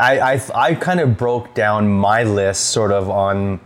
I, 0.00 0.18
I, 0.34 0.40
I 0.54 0.74
kind 0.74 0.98
of 0.98 1.16
broke 1.16 1.54
down 1.54 1.88
my 1.88 2.24
list 2.24 2.70
sort 2.70 2.90
of 2.90 3.08
on 3.10 3.60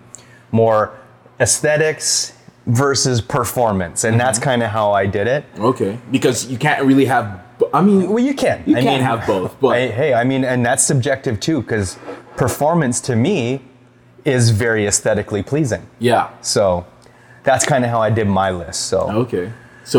more 0.53 0.93
aesthetics 1.41 2.33
versus 2.67 3.21
performance, 3.21 4.05
and 4.05 4.19
that's 4.19 4.39
kind 4.39 4.63
of 4.63 4.71
how 4.71 4.93
I 4.93 5.07
did 5.07 5.27
it. 5.27 5.45
okay 5.59 5.99
because 6.11 6.47
you 6.51 6.59
can't 6.59 6.85
really 6.85 7.05
have 7.07 7.44
i 7.79 7.83
mean 7.83 8.09
Well, 8.11 8.25
you 8.25 8.35
can. 8.35 8.63
you 8.67 8.77
I 8.77 8.83
can't 8.83 9.01
mean, 9.03 9.05
have 9.11 9.27
both 9.27 9.53
but 9.61 9.77
I- 9.77 9.89
hey, 10.01 10.15
I 10.15 10.25
mean, 10.25 10.43
and 10.45 10.65
that's 10.65 10.83
subjective 10.93 11.37
too, 11.41 11.61
because 11.63 11.99
performance 12.37 13.01
to 13.09 13.15
me 13.17 13.39
is 14.25 14.51
very 14.51 14.87
aesthetically 14.87 15.43
pleasing. 15.43 15.83
Yeah. 15.99 16.31
So 16.41 16.87
that's 17.43 17.65
kind 17.67 17.85
of 17.85 17.91
how 17.91 18.01
I 18.01 18.11
did 18.11 18.27
my 18.29 18.51
list. 18.51 18.81
So 18.93 18.99
Okay. 19.25 19.47
So, 19.87 19.99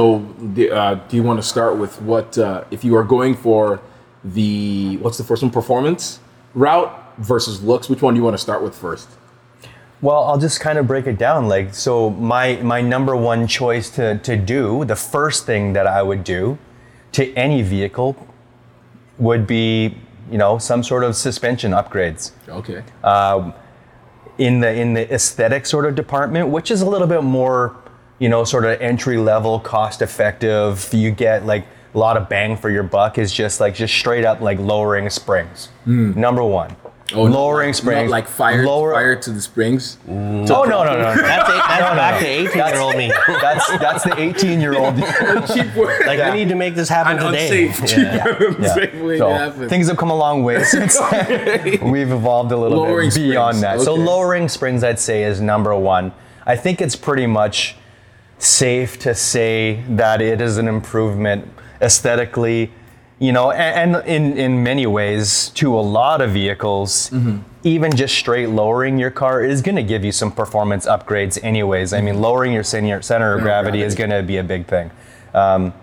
uh, 0.74 0.96
do 1.08 1.14
you 1.18 1.22
want 1.30 1.38
to 1.40 1.48
start 1.48 1.78
with 1.78 2.02
what 2.02 2.38
uh, 2.40 2.64
if 2.72 2.84
you 2.84 2.96
are 3.00 3.04
going 3.04 3.36
for 3.36 3.80
the 4.24 4.98
what's 5.04 5.18
the 5.20 5.24
first 5.24 5.44
one 5.44 5.52
performance 5.52 6.20
route 6.56 6.92
versus 7.20 7.62
looks? 7.62 7.88
Which 7.88 8.02
one 8.02 8.14
do 8.16 8.18
you 8.20 8.24
want 8.24 8.34
to 8.40 8.42
start 8.48 8.64
with 8.64 8.76
first? 8.76 9.08
Well, 10.02 10.24
I'll 10.26 10.40
just 10.40 10.60
kind 10.60 10.78
of 10.80 10.88
break 10.88 11.06
it 11.08 11.18
down. 11.20 11.48
Like, 11.48 11.76
so 11.76 12.10
my 12.10 12.56
my 12.64 12.82
number 12.82 13.16
one 13.16 13.46
choice 13.48 13.92
to 13.92 14.18
to 14.30 14.36
do, 14.36 14.86
the 14.86 14.96
first 14.96 15.46
thing 15.46 15.74
that 15.74 15.86
I 15.86 16.02
would 16.02 16.24
do 16.24 16.58
to 17.16 17.34
any 17.36 17.62
vehicle 17.62 18.16
would 19.18 19.48
be, 19.48 19.98
you 20.30 20.38
know, 20.38 20.58
some 20.58 20.84
sort 20.84 21.04
of 21.04 21.16
suspension 21.16 21.72
upgrades 21.72 22.32
Okay. 22.50 22.84
Um, 23.04 23.54
in 24.38 24.60
the 24.60 24.74
in 24.74 24.94
the 24.94 25.14
aesthetic 25.14 25.66
sort 25.66 25.86
of 25.86 25.96
department, 25.96 26.50
which 26.50 26.70
is 26.70 26.82
a 26.82 26.86
little 26.86 27.08
bit 27.08 27.24
more, 27.24 27.78
you 28.20 28.28
know, 28.28 28.44
sort 28.44 28.66
of 28.66 28.82
entry 28.82 29.18
level, 29.18 29.62
cost 29.62 30.02
effective. 30.02 30.94
You 30.94 31.12
get 31.12 31.46
like 31.46 31.66
a 31.94 31.98
lot 31.98 32.18
of 32.18 32.28
bang 32.28 32.58
for 32.58 32.70
your 32.70 32.84
buck. 32.84 33.18
Is 33.18 33.32
just 33.32 33.62
like 33.62 33.76
just 33.76 33.94
straight 33.94 34.26
up 34.26 34.42
like 34.42 34.60
lowering 34.60 35.10
springs. 35.10 35.68
Hmm. 35.86 36.20
Number 36.20 36.44
one. 36.44 36.76
Oh, 37.14 37.22
lowering 37.24 37.68
like, 37.70 37.76
springs, 37.76 38.10
not 38.10 38.10
like 38.10 38.28
fire, 38.28 38.66
lower- 38.66 38.94
fire 38.94 39.16
to 39.16 39.32
the 39.32 39.40
springs. 39.40 39.98
Mm. 40.08 40.50
Oh 40.50 40.64
no 40.64 40.84
no 40.84 40.94
no! 40.94 41.14
no. 41.14 41.16
That's, 41.22 41.50
eight, 41.50 41.62
that's 41.68 41.96
back 41.96 42.20
to 42.20 42.26
18 42.28 42.58
year 42.58 42.80
old 42.80 42.96
me. 42.98 43.12
That's 43.28 43.68
that's 43.78 44.04
the 44.04 44.20
18 44.20 44.60
year 44.60 44.74
old. 44.76 44.96
cheap 45.54 45.76
way. 45.76 46.00
Like, 46.08 46.34
we 46.34 46.40
need 46.40 46.50
to 46.50 46.56
make 46.56 46.74
this 46.74 46.90
happen 46.90 47.20
an 47.20 47.26
today. 47.32 47.68
unsafe, 47.68 47.88
cheap, 47.88 47.98
Yeah. 48.00 48.36
unsafe 48.58 48.94
way 49.04 49.18
So 49.20 49.30
to 49.30 49.38
happen. 49.38 49.70
things 49.70 49.88
have 49.88 49.98
come 49.98 50.10
a 50.10 50.16
long 50.18 50.44
way 50.44 50.64
since 50.64 50.98
then. 50.98 51.92
we've 51.92 52.12
evolved 52.12 52.52
a 52.52 52.58
little 52.58 52.80
Lowering 52.80 53.10
bit 53.10 53.16
beyond 53.20 53.58
springs, 53.58 53.80
that. 53.82 53.86
So 53.86 53.94
lowering 53.94 54.50
springs, 54.50 54.84
I'd 54.84 54.98
say, 55.00 55.26
is 55.26 55.40
number 55.40 55.76
one. 55.76 56.12
I 56.48 56.56
think 56.56 56.82
it's 56.82 56.96
pretty 56.96 57.28
much 57.28 57.76
safe 58.40 58.98
to 59.00 59.14
say 59.14 59.84
that 59.90 60.22
it 60.22 60.42
is 60.42 60.58
an 60.58 60.68
improvement 60.68 61.48
aesthetically, 61.82 62.72
you 63.20 63.32
know, 63.32 63.52
and, 63.52 63.96
and 63.96 64.08
in 64.08 64.38
in 64.38 64.64
many 64.64 64.86
ways 64.86 65.50
to 65.56 65.74
a 65.74 65.80
lot 65.80 66.22
of 66.22 66.32
vehicles. 66.32 67.10
Mm-hmm. 67.10 67.40
Even 67.64 67.96
just 67.96 68.14
straight 68.14 68.50
lowering 68.50 69.00
your 69.00 69.10
car 69.10 69.44
is 69.44 69.64
going 69.64 69.76
to 69.76 69.82
give 69.82 70.06
you 70.06 70.12
some 70.12 70.32
performance 70.32 70.86
upgrades, 70.86 71.44
anyways. 71.44 71.94
I 71.94 72.02
mean, 72.02 72.22
lowering 72.22 72.54
your 72.54 72.64
center, 72.64 73.02
center 73.02 73.34
of 73.34 73.42
gravity 73.42 73.82
is 73.82 73.96
going 73.96 74.12
to 74.12 74.22
be 74.22 74.38
a 74.38 74.44
big 74.44 74.68
thing. 74.68 74.92
Um, 75.34 75.74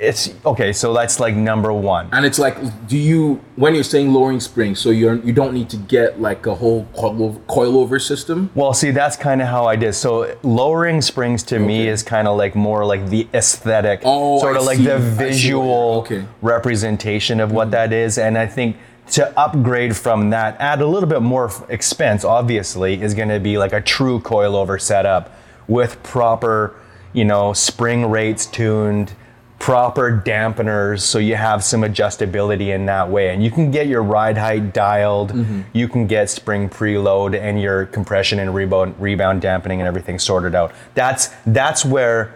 it's 0.00 0.34
okay, 0.46 0.72
so 0.72 0.92
that's 0.94 1.20
like 1.20 1.36
number 1.36 1.72
one. 1.72 2.08
And 2.12 2.24
it's 2.24 2.38
like, 2.38 2.56
do 2.88 2.96
you 2.96 3.40
when 3.56 3.74
you're 3.74 3.84
saying 3.84 4.12
lowering 4.12 4.40
springs, 4.40 4.78
so 4.80 4.90
you're 4.90 5.16
you 5.16 5.32
don't 5.32 5.52
need 5.52 5.68
to 5.70 5.76
get 5.76 6.20
like 6.20 6.46
a 6.46 6.54
whole 6.54 6.86
coil, 6.96 7.34
coilover 7.48 8.00
system. 8.00 8.50
Well, 8.54 8.72
see, 8.72 8.90
that's 8.90 9.16
kind 9.16 9.42
of 9.42 9.48
how 9.48 9.66
I 9.66 9.76
did. 9.76 9.92
So 9.94 10.36
lowering 10.42 11.02
springs 11.02 11.42
to 11.44 11.58
me 11.58 11.86
is 11.86 12.02
kind 12.02 12.26
of 12.26 12.38
like 12.38 12.54
more 12.54 12.84
like 12.84 13.10
the 13.10 13.28
aesthetic, 13.34 14.00
Oh, 14.04 14.40
sort 14.40 14.56
of 14.56 14.64
like 14.64 14.78
the 14.78 14.94
I 14.94 14.98
see 14.98 15.02
what 15.02 15.18
you're- 15.18 15.30
visual 15.30 16.04
okay. 16.06 16.24
representation 16.40 17.40
of 17.40 17.52
what 17.52 17.68
mm. 17.68 17.72
that 17.72 17.92
is. 17.92 18.16
And 18.18 18.38
I 18.38 18.46
think 18.46 18.76
to 19.12 19.38
upgrade 19.38 19.96
from 19.96 20.30
that, 20.30 20.56
add 20.60 20.80
a 20.80 20.86
little 20.86 21.08
bit 21.08 21.20
more 21.20 21.50
expense, 21.68 22.24
obviously, 22.24 23.02
is 23.02 23.12
going 23.14 23.28
to 23.28 23.40
be 23.40 23.58
like 23.58 23.72
a 23.72 23.80
true 23.80 24.20
coilover 24.20 24.80
setup 24.80 25.34
with 25.68 26.02
proper, 26.02 26.74
you 27.12 27.24
know, 27.24 27.52
spring 27.52 28.08
rates 28.10 28.46
tuned. 28.46 29.12
Proper 29.60 30.20
dampeners, 30.24 31.02
so 31.02 31.18
you 31.18 31.36
have 31.36 31.62
some 31.62 31.82
adjustability 31.82 32.74
in 32.74 32.86
that 32.86 33.08
way, 33.10 33.28
and 33.28 33.44
you 33.44 33.50
can 33.50 33.70
get 33.70 33.86
your 33.86 34.02
ride 34.02 34.38
height 34.38 34.72
dialed. 34.72 35.32
Mm-hmm. 35.32 35.60
You 35.74 35.86
can 35.86 36.06
get 36.06 36.30
spring 36.30 36.68
preload 36.68 37.38
and 37.38 37.60
your 37.60 37.84
compression 37.86 38.38
and 38.40 38.54
rebound, 38.54 38.94
rebound 38.98 39.42
dampening 39.42 39.80
and 39.80 39.86
everything 39.86 40.18
sorted 40.18 40.54
out. 40.54 40.72
That's 40.94 41.28
that's 41.46 41.84
where 41.84 42.34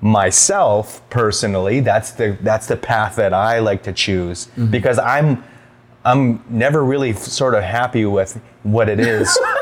myself 0.00 1.00
personally 1.08 1.80
that's 1.80 2.10
the 2.12 2.36
that's 2.42 2.66
the 2.66 2.76
path 2.76 3.16
that 3.16 3.32
I 3.32 3.60
like 3.60 3.82
to 3.84 3.92
choose 3.92 4.46
Mm-hmm. 4.48 4.70
because 4.70 4.98
I'm 4.98 5.42
I'm 6.04 6.44
never 6.50 6.84
really 6.84 7.14
sort 7.14 7.54
of 7.54 7.62
happy 7.62 8.04
with 8.04 8.38
what 8.64 8.90
it 8.90 9.00
is 9.00 9.28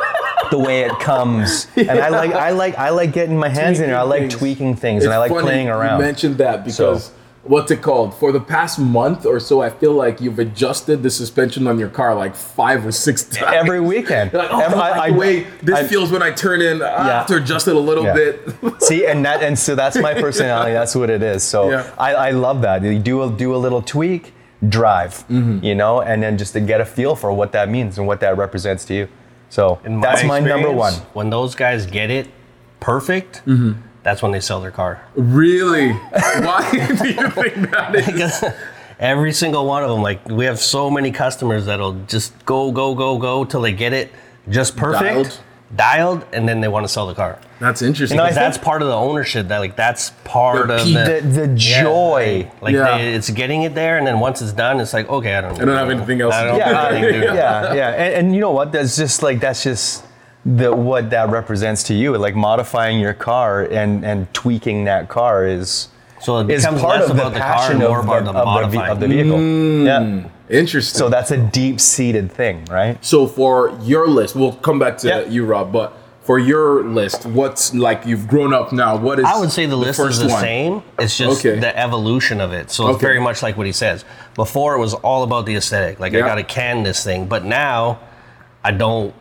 the 0.50 0.58
way 0.58 0.82
it 0.82 0.98
comes 1.00 1.66
and 1.76 1.90
I 1.90 2.08
like 2.08 2.32
I 2.32 2.50
like 2.50 2.76
I 2.76 2.90
like 2.90 3.12
getting 3.12 3.38
my 3.38 3.48
hands 3.48 3.80
in 3.80 3.88
there 3.88 3.98
I 3.98 4.02
like 4.02 4.20
Things. 4.22 4.34
tweaking 4.36 4.76
things 4.76 5.04
and 5.04 5.12
I 5.12 5.18
like 5.18 5.30
playing 5.30 5.68
around 5.68 6.00
You 6.00 6.06
mentioned 6.06 6.38
that 6.38 6.64
because 6.64 7.10
what's 7.44 7.70
it 7.72 7.82
called? 7.82 8.14
For 8.14 8.30
the 8.30 8.38
past 8.40 8.78
month 8.78 9.26
or 9.26 9.40
so, 9.40 9.62
I 9.62 9.70
feel 9.70 9.92
like 9.92 10.20
you've 10.20 10.38
adjusted 10.38 11.02
the 11.02 11.10
suspension 11.10 11.66
on 11.66 11.76
your 11.78 11.88
car 11.88 12.14
like 12.14 12.36
five 12.36 12.86
or 12.86 12.92
six 12.92 13.24
times. 13.24 13.56
every 13.56 13.80
weekend 13.80 14.32
like, 14.32 14.48
oh, 14.52 14.60
Every- 14.60 14.78
I 14.78 14.96
like 14.96 15.12
the 15.12 15.18
way 15.18 15.46
this 15.62 15.74
I- 15.80 15.84
feels 15.84 16.12
when 16.12 16.22
I 16.22 16.30
turn 16.30 16.62
in. 16.62 16.82
I 16.82 16.86
Yeah. 16.86 17.18
have 17.18 17.26
to 17.28 17.36
adjust 17.36 17.66
it 17.66 17.74
a 17.74 17.80
little 17.80 18.04
Yeah. 18.04 18.14
bit. 18.14 18.48
See, 18.82 19.06
and 19.06 19.24
that 19.26 19.42
and 19.42 19.58
so 19.58 19.74
that's 19.74 19.96
my 19.96 20.14
personality. 20.26 20.72
That's 20.72 20.94
what 20.94 21.10
it 21.10 21.22
is. 21.22 21.42
So 21.42 21.70
Yeah. 21.70 21.90
I, 21.98 22.14
I 22.14 22.30
love 22.30 22.62
that. 22.62 22.82
You 22.82 22.98
do 22.98 23.22
a, 23.22 23.30
do 23.30 23.54
a 23.54 23.60
little 23.66 23.82
tweak, 23.82 24.32
drive, 24.68 25.24
Mm-hmm. 25.28 25.64
you 25.64 25.74
know, 25.74 26.00
and 26.00 26.22
then 26.22 26.38
just 26.38 26.52
to 26.52 26.60
get 26.60 26.80
a 26.80 26.84
feel 26.84 27.16
for 27.16 27.32
what 27.32 27.50
that 27.52 27.68
means 27.68 27.98
and 27.98 28.06
what 28.06 28.20
that 28.20 28.36
represents 28.36 28.84
to 28.86 28.94
you. 28.94 29.08
So 29.52 29.78
my 29.86 30.00
that's 30.00 30.24
my 30.24 30.40
number 30.40 30.72
one. 30.72 30.94
When 31.12 31.28
those 31.28 31.54
guys 31.54 31.84
get 31.84 32.10
it 32.10 32.26
perfect, 32.80 33.42
Mm-hmm. 33.44 33.72
that's 34.02 34.22
when 34.22 34.32
they 34.32 34.40
sell 34.40 34.62
their 34.62 34.70
car. 34.70 35.04
really? 35.14 35.92
Why 36.46 36.70
do 36.70 37.08
you 37.08 37.28
think 37.30 37.70
that 37.70 37.94
is? 37.94 38.06
Because 38.06 38.44
every 38.98 39.32
single 39.32 39.66
one 39.66 39.82
of 39.82 39.90
them, 39.90 40.00
like 40.00 40.26
we 40.26 40.46
have 40.46 40.58
so 40.58 40.90
many 40.90 41.10
customers 41.12 41.66
that'll 41.66 41.98
just 42.06 42.32
go, 42.46 42.72
go, 42.72 42.94
go, 42.94 43.18
go 43.18 43.44
till 43.44 43.60
they 43.60 43.72
get 43.74 43.92
it 43.92 44.10
just 44.48 44.74
perfect, 44.74 45.02
Dialed? 45.04 45.40
Dialed, 45.74 46.24
and 46.32 46.48
then 46.48 46.60
they 46.60 46.68
want 46.68 46.84
to 46.84 46.88
sell 46.88 47.06
the 47.06 47.14
car. 47.14 47.38
That's 47.58 47.80
interesting. 47.82 48.18
You 48.18 48.24
know, 48.24 48.32
that's 48.32 48.58
part 48.58 48.82
of 48.82 48.88
the 48.88 48.94
ownership. 48.96 49.48
That 49.48 49.58
like 49.58 49.76
that's 49.76 50.10
part 50.24 50.66
The 50.68 50.74
of 50.76 50.82
peak. 50.84 50.94
the, 50.94 51.20
The 51.22 51.46
the 51.46 51.60
Yeah, 51.60 51.82
joy. 51.82 52.50
Like 52.60 52.74
Yeah. 52.74 52.98
they, 52.98 53.14
it's 53.14 53.30
getting 53.30 53.62
it 53.62 53.74
there, 53.74 53.98
and 53.98 54.06
then 54.06 54.20
once 54.20 54.42
it's 54.42 54.52
done, 54.52 54.80
it's 54.80 54.92
like 54.92 55.08
okay, 55.08 55.34
I 55.36 55.40
don't. 55.40 55.60
I 55.60 55.64
don't 55.64 55.76
have 55.76 55.90
anything 55.90 56.20
else 56.20 56.34
I 56.34 56.44
don't 56.44 56.56
do. 56.56 56.60
have 56.62 56.92
Yeah, 56.92 57.00
do. 57.00 57.18
yeah, 57.34 57.74
yeah. 57.74 57.88
And, 57.90 58.14
and 58.14 58.34
you 58.34 58.40
know 58.40 58.50
what? 58.50 58.72
That's 58.72 58.96
just 58.96 59.22
like 59.22 59.40
that's 59.40 59.62
just 59.62 60.04
the 60.44 60.74
what 60.74 61.10
that 61.10 61.30
represents 61.30 61.84
to 61.84 61.94
you. 61.94 62.16
Like 62.18 62.34
modifying 62.34 62.98
your 63.00 63.14
car 63.14 63.62
and 63.62 64.04
and 64.04 64.32
tweaking 64.34 64.84
that 64.84 65.08
car 65.08 65.46
is 65.46 65.88
So 66.20 66.38
it 66.40 66.50
is 66.50 66.62
becomes 66.64 66.80
part 66.82 67.00
less 67.00 67.10
of 67.10 67.16
the 67.16 67.22
about 67.22 67.34
the 67.34 67.38
car 67.40 67.54
passion 67.54 67.74
and 67.76 67.84
of, 67.84 67.90
more 67.90 68.00
about 68.00 68.24
the, 68.24 68.32
the 68.32 68.38
of, 68.40 68.72
the, 68.72 68.80
of 68.82 69.00
the 69.00 69.08
vehicle. 69.08 69.38
Mm. 69.38 69.84
Yeah. 69.86 70.28
Interesting. 70.52 70.98
So 70.98 71.08
that's 71.08 71.30
a 71.30 71.38
deep 71.38 71.80
seated 71.80 72.30
thing, 72.30 72.64
right? 72.66 73.02
So 73.04 73.26
for 73.26 73.76
your 73.82 74.06
list, 74.06 74.36
we'll 74.36 74.52
come 74.52 74.78
back 74.78 74.98
to 74.98 75.08
Yeah. 75.08 75.20
you, 75.22 75.44
Rob. 75.46 75.72
But 75.72 75.94
for 76.22 76.38
your 76.38 76.84
list, 76.84 77.24
what's 77.26 77.74
like 77.74 78.04
you've 78.06 78.28
grown 78.28 78.52
up 78.52 78.70
now? 78.70 78.96
What 78.96 79.18
is? 79.18 79.24
I 79.24 79.40
would 79.40 79.50
say 79.50 79.66
the 79.66 79.76
list 79.76 79.98
is 79.98 80.18
the 80.20 80.28
one? 80.28 80.40
same. 80.40 80.82
It's 80.98 81.16
just 81.16 81.44
Okay. 81.44 81.58
the 81.58 81.76
evolution 81.76 82.40
of 82.40 82.52
it. 82.52 82.70
So 82.70 82.88
it's 82.90 83.00
very 83.00 83.18
much 83.18 83.42
like 83.42 83.56
what 83.56 83.66
he 83.66 83.72
says. 83.72 84.04
Before 84.34 84.74
it 84.74 84.78
was 84.78 84.92
all 84.94 85.22
about 85.24 85.46
the 85.46 85.56
aesthetic. 85.56 85.98
Like 85.98 86.14
I 86.14 86.20
got 86.20 86.36
to 86.36 86.44
can 86.44 86.82
this 86.82 87.02
thing, 87.02 87.26
but 87.26 87.44
now 87.44 87.98
I 88.62 88.72
don't 88.72 89.14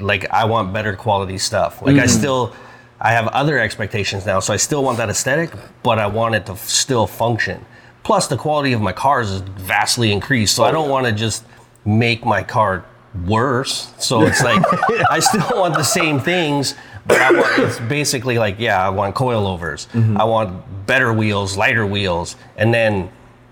like. 0.00 0.28
I 0.32 0.44
want 0.46 0.72
better 0.72 0.94
quality 0.96 1.38
stuff. 1.38 1.80
Like 1.80 1.94
Mm. 1.96 2.02
I 2.02 2.06
still, 2.06 2.52
I 3.00 3.12
have 3.12 3.28
other 3.28 3.58
expectations 3.58 4.26
now. 4.26 4.40
So 4.40 4.52
I 4.52 4.56
still 4.56 4.82
want 4.82 4.98
that 4.98 5.08
aesthetic, 5.08 5.50
but 5.84 5.98
I 6.00 6.06
want 6.08 6.34
it 6.34 6.44
to 6.46 6.56
still 6.56 7.06
function. 7.06 7.64
Plus, 8.02 8.26
the 8.26 8.36
quality 8.36 8.72
of 8.72 8.80
my 8.80 8.92
cars 8.92 9.30
is 9.30 9.40
vastly 9.40 10.12
increased. 10.12 10.56
So 10.56 10.64
I 10.64 10.70
oh, 10.70 10.72
don't 10.72 10.90
want 10.90 11.06
to 11.06 11.12
just 11.12 11.44
make 11.84 12.24
my 12.24 12.42
car 12.42 12.84
worse. 13.26 13.92
So 13.98 14.22
it's 14.22 14.42
like 14.44 14.62
I 15.10 15.20
still 15.20 15.60
want 15.60 15.74
the 15.74 15.84
same 15.84 16.18
things, 16.20 16.74
but 17.06 17.20
I 17.20 17.32
want 17.32 17.58
it's 17.58 17.80
basically 17.80 18.38
like 18.38 18.58
yeah, 18.58 18.84
I 18.84 18.90
want 18.90 19.14
coilovers. 19.14 19.88
Mm-hmm. 19.88 20.16
I 20.16 20.24
want 20.24 20.86
better 20.86 21.12
wheels, 21.12 21.56
lighter 21.56 21.86
wheels, 21.86 22.36
and 22.56 22.72
then 22.72 23.10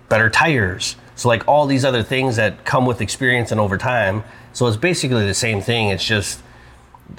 better 0.08 0.30
tires. 0.30 0.96
So 1.14 1.28
like 1.28 1.46
all 1.46 1.66
these 1.66 1.84
other 1.84 2.02
things 2.02 2.36
that 2.36 2.64
come 2.64 2.86
with 2.86 3.00
experience 3.00 3.52
and 3.52 3.60
over 3.60 3.76
time. 3.78 4.24
So 4.52 4.66
it's 4.66 4.76
basically 4.76 5.26
the 5.26 5.34
same 5.34 5.60
thing. 5.60 5.88
It's 5.88 6.04
just 6.04 6.42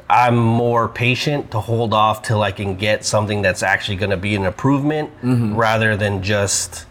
I'm 0.09 0.37
more 0.37 0.87
patient 0.87 1.51
to 1.51 1.59
hold 1.59 1.93
off 1.93 2.23
till 2.23 2.41
I 2.41 2.51
can 2.51 2.75
get 2.75 3.05
something 3.05 3.41
that's 3.41 3.63
actually 3.63 3.97
going 3.97 4.09
to 4.09 4.17
be 4.17 4.35
an 4.35 4.43
improvement 4.43 5.09
mm-hmm. 5.21 5.55
rather 5.55 5.95
than 5.95 6.23
just 6.23 6.85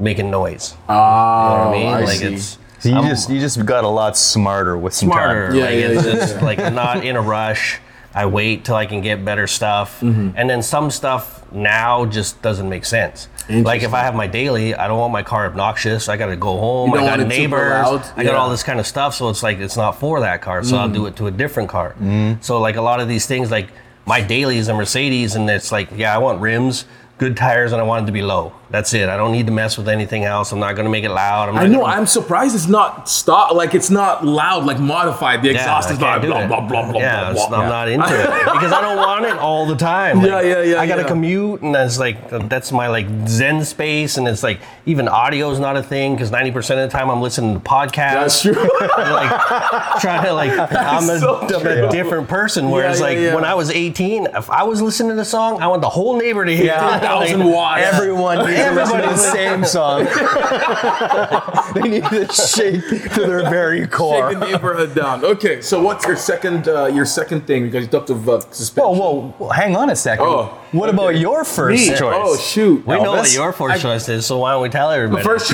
making 0.00 0.30
noise. 0.30 0.74
Oh, 0.88 0.92
You 0.94 0.98
know 0.98 1.64
what 1.64 1.68
I 1.68 1.72
mean? 1.78 1.86
I 1.88 2.00
like 2.00 2.18
see. 2.18 2.34
it's 2.34 2.58
So 2.80 2.88
you 2.88 2.94
I'm 2.96 3.08
just 3.08 3.30
you 3.30 3.38
just 3.40 3.64
got 3.66 3.84
a 3.84 3.88
lot 3.88 4.16
smarter 4.16 4.76
with 4.78 4.94
some 4.94 5.08
smarter. 5.10 5.48
time. 5.48 5.56
Yeah, 5.56 5.64
like 5.64 5.74
yeah, 5.74 5.86
it's 5.88 6.06
yeah, 6.06 6.12
just 6.14 6.34
yeah. 6.36 6.44
like 6.44 6.58
not 6.72 7.04
in 7.04 7.16
a 7.16 7.20
rush. 7.22 7.78
I 8.12 8.26
wait 8.26 8.64
till 8.64 8.74
I 8.74 8.86
can 8.86 9.02
get 9.02 9.24
better 9.24 9.46
stuff, 9.46 10.00
Mm-hmm. 10.00 10.30
and 10.34 10.50
then 10.50 10.62
some 10.62 10.90
stuff 10.90 11.44
now 11.52 12.06
just 12.06 12.42
doesn't 12.42 12.68
make 12.68 12.84
sense. 12.84 13.28
Like 13.48 13.82
if 13.82 13.94
I 13.94 14.00
have 14.02 14.14
my 14.14 14.28
daily, 14.28 14.74
I 14.76 14.86
don't 14.88 14.98
want 14.98 15.12
my 15.12 15.22
car 15.24 15.44
obnoxious. 15.46 16.08
I 16.08 16.16
got 16.16 16.26
to 16.26 16.36
go 16.36 16.56
home. 16.58 16.92
I 16.94 16.98
got 16.98 17.02
want 17.10 17.22
it 17.22 17.28
neighbors. 17.28 17.70
loud? 17.70 18.06
I 18.16 18.22
got 18.22 18.34
all 18.36 18.48
this 18.48 18.62
kind 18.62 18.78
of 18.78 18.86
stuff. 18.86 19.14
So 19.16 19.28
it's 19.28 19.42
like 19.42 19.58
it's 19.58 19.76
not 19.76 19.98
for 19.98 20.20
that 20.20 20.40
car. 20.40 20.62
So 20.62 20.76
I'll 20.76 20.88
do 20.88 21.06
it 21.06 21.16
to 21.16 21.26
a 21.26 21.32
different 21.32 21.68
car. 21.68 21.94
So 22.42 22.60
like 22.60 22.76
a 22.76 22.82
lot 22.82 23.00
of 23.00 23.08
these 23.08 23.26
things, 23.26 23.50
like 23.50 23.68
my 24.06 24.20
daily 24.20 24.56
is 24.58 24.68
a 24.68 24.74
Mercedes, 24.74 25.34
and 25.36 25.50
it's 25.50 25.70
like 25.72 25.88
yeah, 25.96 26.14
I 26.14 26.18
want 26.18 26.40
rims, 26.40 26.84
good 27.20 27.36
tires 27.36 27.72
and 27.72 27.80
I 27.82 27.84
want 27.84 28.04
it 28.04 28.06
to 28.06 28.12
be 28.12 28.22
low. 28.22 28.50
That's 28.70 28.94
it. 28.94 29.08
I 29.08 29.16
don't 29.18 29.32
need 29.32 29.46
to 29.46 29.52
mess 29.52 29.76
with 29.76 29.88
anything 29.88 30.24
else. 30.24 30.52
I'm 30.52 30.60
not 30.60 30.74
going 30.74 30.84
to 30.84 30.90
make 30.90 31.04
it 31.04 31.10
loud. 31.10 31.50
I 31.50 31.66
know. 31.66 31.80
gonna- 31.80 31.92
I'm 31.92 32.06
surprised 32.06 32.54
it's 32.54 32.68
not 32.68 33.08
stop. 33.10 33.52
Like 33.52 33.74
it's 33.74 33.90
not 33.90 34.24
loud, 34.24 34.64
like 34.64 34.78
modified. 34.78 35.42
The 35.42 35.48
Yeah, 35.48 35.54
exhaust 35.54 35.90
I 35.90 35.92
is 35.94 35.98
not 35.98 36.22
blah 36.22 36.46
blah 36.46 36.66
blah 36.66 36.90
blah 36.90 37.00
yeah, 37.00 37.32
blah 37.32 37.48
blah. 37.48 37.58
I'm 37.60 37.68
not 37.68 37.88
into 37.88 38.06
it 38.06 38.26
because 38.54 38.72
I 38.72 38.80
don't 38.80 38.96
want 38.96 39.26
it 39.26 39.36
all 39.36 39.66
the 39.66 39.76
time. 39.76 40.24
Yeah, 40.24 40.40
yeah, 40.40 40.62
yeah, 40.62 40.80
I 40.80 40.86
got 40.86 40.96
to 40.96 41.02
yeah. 41.02 41.08
commute, 41.08 41.60
and 41.62 41.74
that's 41.74 41.98
like 41.98 42.30
that's 42.48 42.72
my 42.72 42.86
like 42.86 43.06
zen 43.26 43.64
space, 43.64 44.16
and 44.16 44.26
it's 44.26 44.42
like 44.42 44.60
even 44.86 45.08
audio 45.08 45.50
is 45.50 45.58
not 45.58 45.76
a 45.76 45.82
thing 45.82 46.14
because 46.14 46.30
90 46.30 46.52
percent 46.52 46.80
of 46.80 46.88
the 46.90 46.96
time 46.96 47.10
I'm 47.10 47.20
listening 47.20 47.54
to 47.54 47.60
podcasts. 47.60 48.22
That's 48.22 48.42
true. 48.42 48.52
like 48.80 50.00
trying 50.00 50.24
to 50.24 50.32
like 50.32 50.52
I'm 50.72 51.10
a, 51.10 51.18
so 51.18 51.40
I'm 51.40 51.66
a 51.66 51.90
different 51.90 52.28
person. 52.28 52.70
Whereas 52.70 53.00
yeah, 53.00 53.04
like 53.06 53.18
yeah. 53.18 53.34
when 53.34 53.44
I 53.44 53.54
was 53.54 53.70
18, 53.70 54.28
if 54.28 54.48
I 54.48 54.62
was 54.62 54.80
listening 54.80 55.16
to 55.16 55.22
a 55.22 55.24
song, 55.24 55.60
I 55.60 55.66
want 55.66 55.82
the 55.82 55.90
whole 55.90 56.16
neighbor 56.16 56.44
to 56.44 56.56
hear 56.56 56.66
Yeah. 56.66 57.00
It. 57.22 57.28
10,000 57.28 57.40
Like, 57.40 57.54
watts. 57.54 57.82
Everyone 57.82 58.38
needs 58.38 58.48
to 58.50 58.54
to 58.56 58.60
Everybody 58.62 59.06
the 59.08 59.16
same 59.16 59.64
song. 59.64 60.04
they 61.74 61.88
need 61.88 62.04
to 62.04 62.32
shake 62.32 63.12
to 63.14 63.20
their 63.26 63.48
very 63.50 63.86
core. 63.86 64.30
Shake 64.30 64.38
the 64.40 64.46
neighborhood 64.50 64.94
down. 64.94 65.24
Okay, 65.24 65.60
so 65.60 65.82
what's 65.82 66.06
your 66.06 66.16
second 66.16 66.68
uh, 66.68 66.86
your 66.86 67.04
second 67.06 67.46
thing? 67.46 67.64
Because 67.64 67.84
you 67.84 67.90
talked 67.90 68.10
of 68.10 68.28
uh, 68.28 68.40
suspension. 68.50 68.98
Whoa, 68.98 69.30
whoa, 69.38 69.48
hang 69.50 69.76
on 69.76 69.90
a 69.90 69.96
second. 69.96 70.26
Oh, 70.26 70.46
what 70.72 70.88
about 70.88 71.16
your 71.16 71.44
first 71.44 71.88
Me? 71.88 71.96
choice? 71.96 72.16
Oh 72.16 72.36
shoot! 72.36 72.86
We 72.86 72.96
know 73.00 73.12
what 73.12 73.32
your 73.32 73.52
first 73.52 73.82
choice 73.82 74.08
is, 74.08 74.26
so 74.26 74.38
why 74.38 74.52
don't 74.52 74.62
we 74.62 74.68
tell 74.68 74.90
everybody? 74.90 75.22
First, 75.22 75.52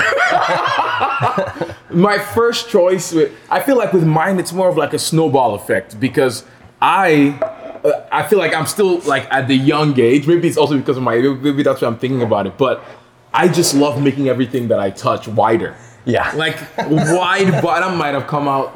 my 1.91 2.19
first 2.19 2.69
choice. 2.69 3.15
I 3.51 3.61
feel 3.61 3.77
like 3.77 3.93
with 3.93 4.05
mine, 4.05 4.39
it's 4.39 4.53
more 4.53 4.69
of 4.69 4.77
like 4.77 4.93
a 4.93 4.99
snowball 4.99 5.55
effect 5.55 5.99
because 6.01 6.45
I, 6.81 7.39
I 8.12 8.26
feel 8.26 8.38
like 8.38 8.55
I'm 8.55 8.66
still 8.66 8.99
like 9.00 9.26
at 9.31 9.49
the 9.49 9.57
young 9.57 9.99
age. 9.99 10.26
Maybe 10.26 10.49
it's 10.49 10.57
also 10.57 10.76
because 10.76 10.97
of 10.97 11.02
my. 11.02 11.16
Maybe 11.16 11.62
that's 11.62 11.81
why 11.81 11.88
I'm 11.88 11.99
thinking 11.99 12.23
about 12.23 12.47
it. 12.47 12.57
But 12.59 12.83
I 13.33 13.49
just 13.49 13.75
love 13.75 14.02
making 14.02 14.28
everything 14.28 14.69
that 14.69 14.81
I 14.81 14.90
touch 14.90 15.28
wider. 15.28 15.76
Yeah. 16.07 16.31
Like 16.37 16.57
wide 16.78 17.61
bottom 17.62 17.99
might 17.99 18.14
have 18.14 18.28
come 18.28 18.47
out 18.47 18.73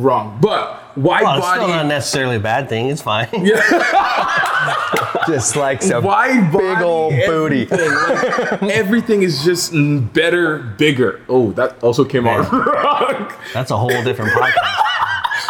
wrong, 0.00 0.38
but 0.40 0.96
wide 0.96 1.22
well, 1.24 1.38
it's 1.38 1.48
still 1.48 1.68
not 1.68 1.86
necessarily 1.86 2.36
a 2.36 2.40
bad 2.40 2.68
thing. 2.68 2.88
It's 2.88 3.02
fine. 3.02 3.28
Yeah. 3.42 5.18
Just 5.26 5.56
like 5.56 5.82
some 5.82 6.04
wide 6.04 6.52
big 6.52 6.60
body, 6.60 6.84
old 6.84 7.12
booty. 7.26 7.62
Everything, 7.70 8.58
like, 8.60 8.62
everything 8.76 9.22
is 9.22 9.44
just 9.44 9.72
better, 10.12 10.58
bigger. 10.58 11.20
Oh, 11.28 11.52
that 11.52 11.82
also 11.82 12.04
came 12.04 12.26
out 12.26 12.50
wrong. 12.50 13.32
That's 13.52 13.70
a 13.70 13.76
whole 13.76 14.02
different 14.04 14.32
podcast. 14.32 14.82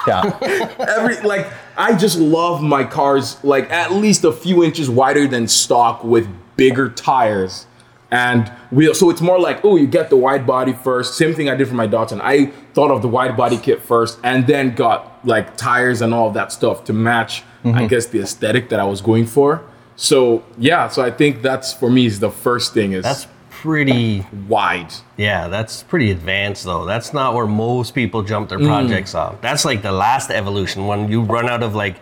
Yeah. 0.06 0.38
Every 0.96 1.20
like, 1.20 1.46
I 1.76 1.96
just 1.96 2.18
love 2.18 2.62
my 2.62 2.84
cars 2.84 3.42
like 3.44 3.70
at 3.70 3.92
least 3.92 4.24
a 4.24 4.32
few 4.32 4.64
inches 4.64 4.90
wider 4.90 5.26
than 5.26 5.48
stock 5.48 6.04
with 6.04 6.28
bigger 6.56 6.88
tires 6.88 7.66
and 8.12 8.48
wheel. 8.70 8.94
So 8.94 9.10
it's 9.10 9.22
more 9.22 9.40
like, 9.40 9.64
oh, 9.64 9.76
you 9.76 9.86
get 9.86 10.10
the 10.10 10.16
wide 10.16 10.46
body 10.46 10.74
first. 10.74 11.16
Same 11.16 11.34
thing 11.34 11.48
I 11.48 11.56
did 11.56 11.66
for 11.66 11.74
my 11.74 11.88
Datsun. 11.88 12.20
I 12.22 12.46
thought 12.74 12.90
of 12.90 13.02
the 13.02 13.08
wide 13.08 13.36
body 13.36 13.56
kit 13.56 13.82
first, 13.82 14.18
and 14.22 14.46
then 14.46 14.74
got 14.74 15.26
like 15.26 15.56
tires 15.56 16.02
and 16.02 16.12
all 16.12 16.28
of 16.28 16.34
that 16.34 16.52
stuff 16.52 16.84
to 16.84 16.92
match, 16.92 17.42
I 17.64 17.68
mm-hmm. 17.68 17.86
guess, 17.86 18.06
the 18.06 18.20
aesthetic 18.20 18.68
that 18.68 18.78
I 18.78 18.84
was 18.84 19.00
going 19.00 19.26
for. 19.26 19.64
So 19.96 20.44
yeah, 20.58 20.88
so 20.88 21.02
I 21.02 21.10
think 21.10 21.42
that's 21.42 21.72
for 21.72 21.90
me 21.90 22.06
is 22.06 22.20
the 22.20 22.30
first 22.30 22.74
thing 22.74 22.92
is 22.92 23.04
That's 23.04 23.26
pretty. 23.62 24.26
wide. 24.48 24.92
Yeah, 25.16 25.48
that's 25.48 25.82
pretty 25.84 26.10
advanced 26.10 26.64
though. 26.64 26.84
That's 26.84 27.14
not 27.14 27.34
where 27.34 27.46
most 27.46 27.94
people 27.94 28.22
jump 28.22 28.48
their 28.48 28.58
mm. 28.58 28.66
projects 28.66 29.14
off. 29.14 29.40
That's 29.40 29.64
like 29.64 29.82
the 29.82 29.92
last 29.92 30.30
evolution 30.30 30.86
when 30.86 31.08
you 31.08 31.22
run 31.22 31.48
out 31.48 31.62
of 31.62 31.74
like 31.74 31.96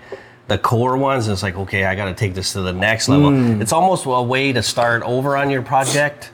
the 0.49 0.59
core 0.59 0.97
ones. 0.97 1.29
It's 1.29 1.43
like 1.43 1.57
okay, 1.57 1.85
I 1.85 1.95
got 1.95 2.07
to 2.07 2.14
take 2.14 2.35
this 2.35 2.55
to 2.55 2.62
the 2.62 2.73
next 2.73 3.09
level. 3.09 3.31
Mm. 3.31 3.61
It's 3.61 3.73
almost 3.73 4.07
a 4.07 4.23
way 4.23 4.52
to 4.52 4.62
start 4.62 5.02
over 5.02 5.37
on 5.37 5.50
your 5.50 5.62
project 5.62 6.33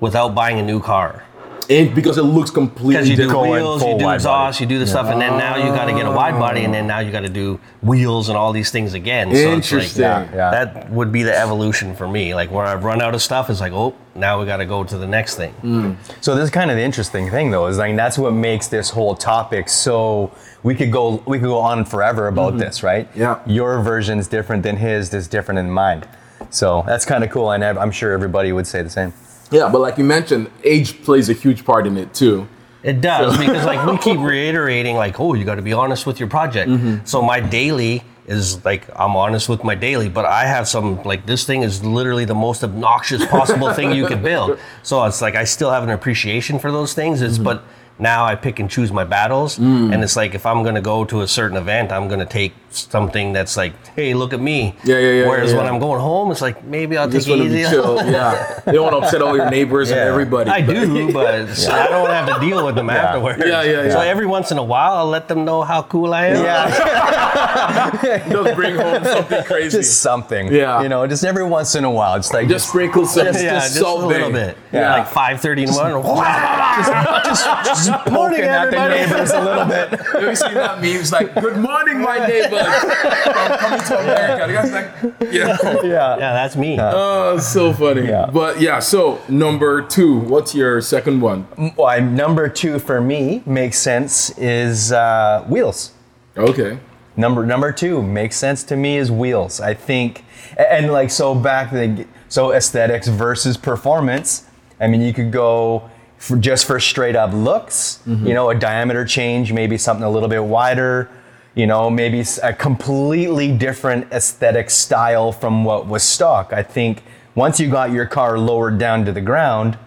without 0.00 0.34
buying 0.34 0.58
a 0.58 0.62
new 0.62 0.80
car. 0.80 1.24
And 1.70 1.94
because 1.94 2.18
it 2.18 2.22
looks 2.22 2.50
completely 2.50 2.94
Because 2.94 3.08
you 3.08 3.16
do 3.16 3.26
different. 3.26 3.50
Wheels, 3.50 3.82
you 3.84 3.96
do 3.96 4.04
wide 4.04 4.16
exhaust, 4.16 4.60
you 4.60 4.66
do 4.66 4.80
the 4.80 4.86
stuff, 4.88 5.06
and 5.06 5.20
then 5.20 5.38
now 5.38 5.56
you 5.56 5.72
got 5.72 5.84
to 5.84 5.92
get 5.92 6.04
a 6.04 6.10
wide 6.10 6.36
body, 6.38 6.64
and 6.64 6.74
then 6.74 6.88
now 6.88 6.98
you 6.98 7.12
got 7.12 7.20
to 7.20 7.28
do 7.28 7.60
wheels 7.80 8.28
and 8.28 8.36
all 8.36 8.52
these 8.52 8.72
things 8.72 8.92
again. 8.94 9.28
So 9.28 9.36
it's 9.36 9.44
like 9.44 9.54
Interesting. 9.54 10.02
Yeah, 10.02 10.34
yeah. 10.34 10.50
that 10.50 10.90
would 10.90 11.12
be 11.12 11.22
the 11.22 11.36
evolution 11.36 11.94
for 11.94 12.08
me. 12.08 12.34
Like 12.34 12.50
where 12.50 12.66
I've 12.66 12.82
run 12.82 13.00
out 13.00 13.14
of 13.14 13.22
stuff, 13.22 13.48
it's 13.50 13.60
like, 13.60 13.72
oh, 13.72 13.94
now 14.16 14.40
we 14.40 14.46
got 14.46 14.56
to 14.56 14.66
go 14.66 14.82
to 14.82 14.98
the 14.98 15.06
next 15.06 15.36
thing. 15.36 15.54
Mm. 15.62 15.96
So 16.20 16.34
this 16.34 16.44
is 16.44 16.50
kind 16.50 16.72
of 16.72 16.76
the 16.76 16.82
interesting 16.82 17.30
thing, 17.30 17.52
though, 17.52 17.68
is 17.68 17.78
like 17.78 17.94
that's 17.94 18.18
what 18.18 18.32
makes 18.32 18.66
this 18.66 18.90
whole 18.90 19.14
topic 19.14 19.68
so 19.68 20.32
we 20.64 20.74
could 20.74 20.90
go 20.90 21.22
we 21.24 21.38
could 21.38 21.46
go 21.46 21.58
on 21.58 21.84
forever 21.84 22.26
about 22.26 22.54
mm-hmm. 22.54 22.62
this, 22.62 22.82
right? 22.82 23.08
Yeah. 23.14 23.40
Your 23.46 23.80
version's 23.80 24.26
different 24.26 24.64
than 24.64 24.76
his, 24.76 25.14
is 25.14 25.28
different 25.28 25.56
than 25.58 25.70
mine. 25.70 26.02
So 26.50 26.82
that's 26.84 27.04
kind 27.04 27.22
of 27.22 27.30
cool, 27.30 27.52
and 27.52 27.64
I'm 27.64 27.78
I'm 27.78 27.90
sure 27.92 28.10
everybody 28.10 28.50
would 28.50 28.66
say 28.66 28.82
the 28.82 28.90
same. 28.90 29.12
Yeah, 29.50 29.68
but 29.70 29.80
like 29.80 29.98
you 29.98 30.04
mentioned, 30.04 30.50
age 30.64 31.02
plays 31.02 31.28
a 31.28 31.32
huge 31.32 31.64
part 31.64 31.86
in 31.86 31.96
it 31.96 32.14
too. 32.14 32.48
It 32.82 33.00
does 33.00 33.36
because 33.36 33.66
like 33.66 33.84
we 33.86 33.98
keep 33.98 34.18
reiterating 34.20 34.96
like, 34.96 35.20
oh, 35.20 35.34
you 35.34 35.44
got 35.44 35.56
to 35.56 35.62
be 35.62 35.72
honest 35.72 36.06
with 36.06 36.18
your 36.18 36.28
project. 36.28 36.70
Mm-hmm. 36.70 37.04
So 37.04 37.20
my 37.20 37.40
daily 37.40 38.02
is 38.26 38.64
like 38.64 38.88
I'm 38.96 39.16
honest 39.16 39.48
with 39.48 39.64
my 39.64 39.74
daily, 39.74 40.08
but 40.08 40.24
I 40.24 40.46
have 40.46 40.66
some 40.68 41.02
like 41.02 41.26
this 41.26 41.44
thing 41.44 41.62
is 41.62 41.84
literally 41.84 42.24
the 42.24 42.34
most 42.34 42.64
obnoxious 42.64 43.26
possible 43.26 43.72
thing 43.74 43.92
you 43.92 44.06
could 44.06 44.22
build. 44.22 44.58
So 44.82 45.04
it's 45.04 45.20
like 45.20 45.34
I 45.34 45.44
still 45.44 45.70
have 45.70 45.82
an 45.82 45.90
appreciation 45.90 46.58
for 46.58 46.72
those 46.72 46.94
things. 46.94 47.20
It's 47.20 47.34
mm-hmm. 47.34 47.44
but 47.44 47.64
now 48.00 48.24
I 48.24 48.34
pick 48.34 48.58
and 48.58 48.70
choose 48.70 48.92
my 48.92 49.04
battles, 49.04 49.58
mm. 49.58 49.92
and 49.92 50.02
it's 50.02 50.16
like 50.16 50.34
if 50.34 50.46
I'm 50.46 50.62
gonna 50.62 50.80
go 50.80 51.04
to 51.04 51.20
a 51.22 51.28
certain 51.28 51.56
event, 51.56 51.92
I'm 51.92 52.08
gonna 52.08 52.26
take 52.26 52.52
something 52.70 53.32
that's 53.32 53.56
like, 53.56 53.72
hey, 53.96 54.14
look 54.14 54.32
at 54.32 54.40
me. 54.40 54.74
Yeah, 54.84 54.98
yeah, 54.98 55.10
yeah, 55.10 55.28
Whereas 55.28 55.50
yeah, 55.50 55.58
when. 55.58 55.66
I'm 55.66 55.80
going 55.80 56.00
home, 56.00 56.30
it's 56.30 56.40
like 56.40 56.64
maybe 56.64 56.96
I'll 56.96 57.08
Just 57.08 57.26
take 57.26 57.38
want 57.38 57.50
it 57.50 57.56
to 57.56 57.64
be 57.64 57.70
chill. 57.70 57.96
Yeah, 58.10 58.60
you 58.66 58.72
don't 58.72 58.92
want 58.92 59.02
to 59.02 59.06
upset 59.06 59.22
all 59.22 59.36
your 59.36 59.50
neighbors 59.50 59.90
and 59.90 59.98
everybody. 60.00 60.50
I 60.50 60.62
but- 60.64 60.74
do, 60.74 61.12
but 61.12 61.54
so 61.54 61.72
I 61.72 61.88
don't 61.88 62.10
have 62.10 62.34
to 62.34 62.40
deal 62.46 62.64
with 62.64 62.74
them 62.76 62.90
afterwards. 62.90 63.42
Yeah, 63.44 63.62
yeah, 63.62 63.90
So 63.90 64.02
yeah. 64.02 64.08
every 64.08 64.26
once 64.26 64.50
in 64.50 64.58
a 64.58 64.64
while, 64.64 64.94
I'll 64.94 65.06
let 65.08 65.28
them 65.28 65.44
know 65.44 65.62
how 65.62 65.82
cool 65.82 66.14
I 66.14 66.26
am. 66.26 66.44
Yeah, 66.44 67.90
just 68.30 68.54
bring 68.56 68.76
home 68.76 69.04
something 69.04 69.44
crazy. 69.44 69.78
Just 69.78 70.00
something. 70.00 70.52
Yeah. 70.52 70.82
You 70.82 70.88
know, 70.88 71.06
just 71.06 71.24
every 71.24 71.44
once 71.44 71.74
in 71.74 71.84
a 71.84 71.90
while, 71.90 72.14
it's 72.16 72.32
like 72.32 72.48
just 72.48 72.68
sprinkle 72.68 73.06
some 73.06 73.26
Just, 73.26 73.42
yeah, 73.42 73.54
just 73.54 73.74
just 73.74 73.84
a 73.86 73.92
little 73.94 74.30
bay. 74.30 74.46
bit. 74.48 74.56
Yeah. 74.72 74.92
Like 74.94 75.08
5:30 75.08 75.58
in 75.58 75.66
the 75.66 75.72
morning. 75.72 76.02
just 77.64 77.89
poking 78.06 78.40
at 78.40 78.70
the 78.70 78.88
neighbors 78.88 79.30
a 79.30 79.40
little 79.40 79.64
bit. 79.64 79.90
Have 80.00 80.22
you 80.22 80.34
seen 80.36 80.54
that 80.54 80.80
meme? 80.80 80.96
It's 80.96 81.12
like, 81.12 81.34
"Good 81.34 81.58
morning, 81.58 82.00
my 82.00 82.18
neighbors." 82.26 82.62
I'm 82.62 83.58
coming 83.58 83.80
to 83.80 83.98
America. 84.00 84.46
The 84.46 84.52
guy's 84.52 84.72
like, 84.72 85.32
"Yeah." 85.32 85.56
Yeah. 85.90 86.16
yeah, 86.18 86.32
that's 86.32 86.56
me. 86.56 86.78
Oh, 86.80 87.38
so 87.38 87.72
funny. 87.72 88.06
Yeah. 88.06 88.30
But 88.32 88.60
yeah, 88.60 88.78
so 88.78 89.20
number 89.28 89.82
two, 89.82 90.18
what's 90.20 90.54
your 90.54 90.80
second 90.80 91.20
one? 91.20 91.46
Well, 91.76 92.00
number 92.02 92.48
two 92.48 92.78
for 92.78 93.00
me 93.00 93.42
makes 93.46 93.78
sense 93.78 94.30
is 94.38 94.92
uh, 94.92 95.44
wheels. 95.48 95.92
Okay. 96.36 96.78
Number 97.16 97.44
number 97.44 97.72
two 97.72 98.02
makes 98.02 98.36
sense 98.36 98.62
to 98.64 98.76
me 98.76 98.96
is 98.96 99.10
wheels. 99.10 99.60
I 99.60 99.74
think, 99.74 100.24
and 100.56 100.92
like 100.92 101.10
so 101.10 101.34
back 101.34 101.70
the 101.70 102.06
so 102.28 102.52
aesthetics 102.52 103.08
versus 103.08 103.56
performance. 103.56 104.46
I 104.80 104.86
mean, 104.86 105.02
you 105.02 105.12
could 105.12 105.30
go 105.30 105.90
for 106.20 106.36
just 106.36 106.66
for 106.66 106.78
straight 106.78 107.16
up 107.16 107.32
looks. 107.32 108.00
Mm-hmm. 108.06 108.26
You 108.26 108.34
know, 108.34 108.50
a 108.50 108.54
diameter 108.54 109.04
change, 109.06 109.52
maybe 109.52 109.78
something 109.78 110.04
a 110.04 110.10
little 110.10 110.28
bit 110.28 110.44
wider. 110.44 111.08
You 111.54 111.66
know, 111.66 111.90
maybe 111.90 112.22
a 112.42 112.52
completely 112.52 113.50
different 113.56 114.12
aesthetic 114.12 114.70
style 114.70 115.32
from 115.32 115.64
what 115.64 115.86
was 115.86 116.02
stock. 116.04 116.52
I 116.52 116.62
think 116.62 117.02
once 117.34 117.58
you 117.58 117.68
got 117.70 117.90
your 117.90 118.06
car 118.06 118.38
lowered 118.38 118.78
down 118.78 119.04
to 119.06 119.12
the 119.12 119.20
ground, 119.20 119.78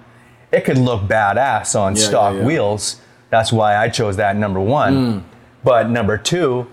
it 0.52 0.66
could 0.66 0.78
look 0.78 1.04
badass 1.04 1.80
on 1.80 1.96
Yeah, 1.96 2.02
stock 2.02 2.34
yeah, 2.34 2.40
yeah. 2.40 2.46
wheels. 2.46 3.00
That's 3.30 3.54
why 3.54 3.78
I 3.78 3.90
chose 3.90 4.18
that 4.18 4.36
number 4.36 4.60
one. 4.60 4.94
Mm. 4.96 5.24
But 5.64 5.90
number 5.90 6.18
two, 6.18 6.68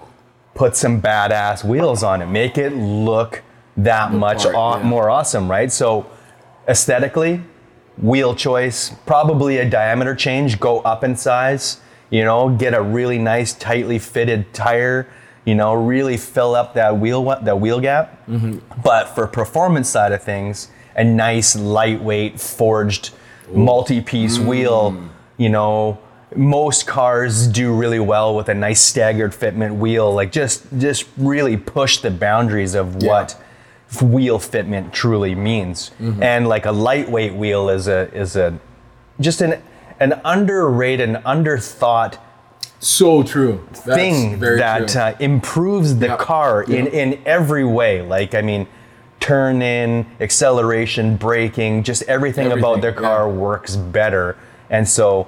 put 0.55 0.75
some 0.75 1.01
badass 1.01 1.65
wheels 1.65 2.03
on 2.03 2.23
it. 2.23 2.27
Make 2.27 2.59
it 2.59 2.71
look 2.75 3.43
that 3.77 4.13
much 4.13 4.43
part, 4.43 4.55
aw- 4.55 4.83
more 4.83 5.09
awesome, 5.11 5.51
right? 5.51 5.71
So 5.71 6.11
aesthetically, 6.67 7.43
wheel 8.01 8.35
choice, 8.35 8.91
probably 9.07 9.59
a 9.59 9.69
diameter 9.69 10.15
change, 10.15 10.59
go 10.59 10.81
up 10.81 11.05
in 11.05 11.17
size, 11.17 11.81
you 12.11 12.25
know, 12.25 12.49
get 12.49 12.75
a 12.75 12.83
really 12.83 13.19
nice 13.19 13.53
tightly 13.53 13.99
fitted 13.99 14.53
tire, 14.53 15.07
you 15.45 15.55
know, 15.55 15.75
really 15.75 16.17
fill 16.17 16.55
up 16.55 16.75
that 16.75 16.99
wheel 16.99 17.25
that 17.25 17.61
wheel 17.61 17.81
gap. 17.81 18.27
Mm-hmm. 18.27 18.59
But 18.83 19.15
for 19.15 19.27
performance 19.27 19.89
side 19.89 20.13
of 20.13 20.23
things, 20.23 20.71
a 20.97 21.05
nice 21.05 21.57
lightweight 21.57 22.41
forged 22.41 23.11
multi-piece 23.53 24.39
wheel, 24.39 24.93
mm. 24.93 25.09
you 25.37 25.49
know, 25.49 25.99
most 26.37 26.87
cars 26.87 27.47
do 27.49 27.75
really 27.75 27.99
well 27.99 28.37
with 28.37 28.49
a 28.49 28.55
nice 28.55 28.81
staggered 28.81 29.33
fitment 29.33 29.77
wheel, 29.77 30.13
like 30.13 30.31
just 30.33 30.65
just 30.79 31.07
really 31.17 31.57
push 31.57 31.99
the 31.99 32.11
boundaries 32.11 32.75
of 32.75 33.03
what 33.03 33.35
f- 33.35 33.45
wheel 34.01 34.39
fitment 34.39 34.93
truly 34.93 35.35
means. 35.35 35.91
And 36.21 36.49
like 36.49 36.67
a 36.67 36.73
lightweight 36.73 37.35
wheel 37.35 37.69
is 37.69 37.89
a 37.89 38.13
is 38.15 38.37
a 38.37 38.59
just 39.21 39.41
an 39.41 39.63
an 39.99 40.21
underrated, 40.25 41.09
an 41.09 41.17
underthought 41.25 42.17
So 42.79 43.23
true. 43.23 43.67
That's 43.73 43.85
thing 43.85 44.39
very 44.39 44.59
that 44.59 44.89
true. 44.89 45.01
uh, 45.01 45.15
improves 45.21 45.99
the 45.99 46.07
Yep. 46.09 46.19
car 46.19 46.63
in 46.63 46.85
Yep. 46.87 46.95
in 46.95 47.19
every 47.27 47.65
way. 47.65 48.01
Like 48.01 48.35
I 48.35 48.41
mean, 48.43 48.67
turn 49.19 49.61
in, 49.61 50.07
acceleration, 50.21 51.17
braking, 51.17 51.83
just 51.83 52.03
everything, 52.05 52.47
about 52.47 52.79
Everything, 52.79 52.81
their 52.81 52.93
car 52.93 53.27
yeah. 53.29 53.35
works 53.35 53.77
better. 53.77 54.37
And 54.71 54.89
so 54.89 55.27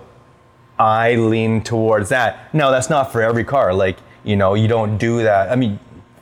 I 0.79 1.17
lean 1.17 1.63
towards 1.63 2.09
that. 2.09 2.53
Now, 2.55 2.71
that's 2.71 2.89
not 2.89 3.13
for 3.13 3.21
every 3.23 3.45
car. 3.45 3.75
Like, 3.75 3.99
you 4.25 4.37
know, 4.37 4.55
you 4.55 4.67
don't 4.69 4.97
do 4.97 5.23
that. 5.23 5.51
I 5.53 5.57
mean, 5.57 5.79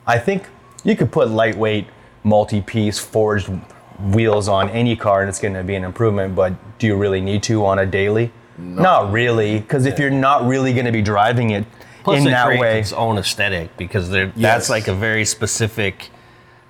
I 0.07 0.18
think 0.18 0.48
you 0.83 0.96
could 0.96 1.12
put 1.12 1.31
lightweight, 1.31 1.87
multi 2.22 2.61
piece, 2.61 2.98
forged 2.98 3.50
wheels 3.98 4.48
on 4.48 4.70
any 4.70 4.96
car 4.96 5.20
and 5.20 5.28
it's 5.28 5.38
going 5.38 5.54
to 5.54 5.62
be 5.64 5.74
an 5.74 5.85
improvement, 5.85 6.35
but 6.35 6.54
do 6.78 6.87
you 6.87 6.96
really 6.96 7.20
need 7.20 7.42
to 7.44 7.64
on 7.64 7.78
a 7.78 7.87
daily? 7.87 8.33
no. 8.59 8.83
Not 8.83 9.12
really, 9.12 9.59
because 9.59 9.87
if 9.87 9.98
you're 9.98 10.11
not 10.11 10.46
really 10.46 10.72
going 10.72 10.85
to 10.85 10.92
be 10.92 11.02
driving 11.02 11.50
it 11.50 11.64
Plus, 12.04 12.20
in 12.20 12.26
it 12.26 12.30
that 12.30 12.59
way, 12.59 12.80
its 12.80 12.92
own 12.92 13.18
aesthetic 13.18 13.76
because 13.76 14.11
Yes. 14.11 14.33
that's 14.37 14.70
like 14.70 14.88
a 14.88 14.94
very 14.94 15.24
specific 15.24 16.11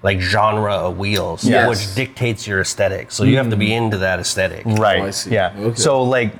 like 0.02 0.20
genre 0.20 0.74
of 0.74 0.98
wheels, 0.98 1.44
Yes. 1.44 1.68
which 1.68 1.94
dictates 1.94 2.46
your 2.46 2.60
aesthetic. 2.60 3.10
So 3.10 3.24
you 3.24 3.36
have 3.36 3.50
to 3.50 3.56
be 3.56 3.68
mm. 3.68 3.76
into 3.76 3.98
that 3.98 4.18
aesthetic. 4.18 4.64
Right. 4.64 5.02
Oh. 5.02 5.30
Yeah. 5.30 5.52
Okay. 5.58 5.74
So 5.74 6.02
like 6.02 6.32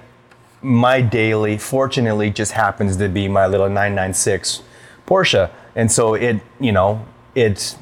my 0.63 1.01
daily 1.01 1.59
fortunately 1.59 2.31
just 2.31 2.53
happens 2.53 2.97
to 2.97 3.09
be 3.09 3.29
my 3.29 3.47
little 3.47 3.69
996 3.69 4.63
Porsche. 5.07 5.51
And 5.75 5.91
so 5.91 6.15
it, 6.15 6.41
you 6.59 6.73
know, 6.73 7.05
it's 7.35 7.77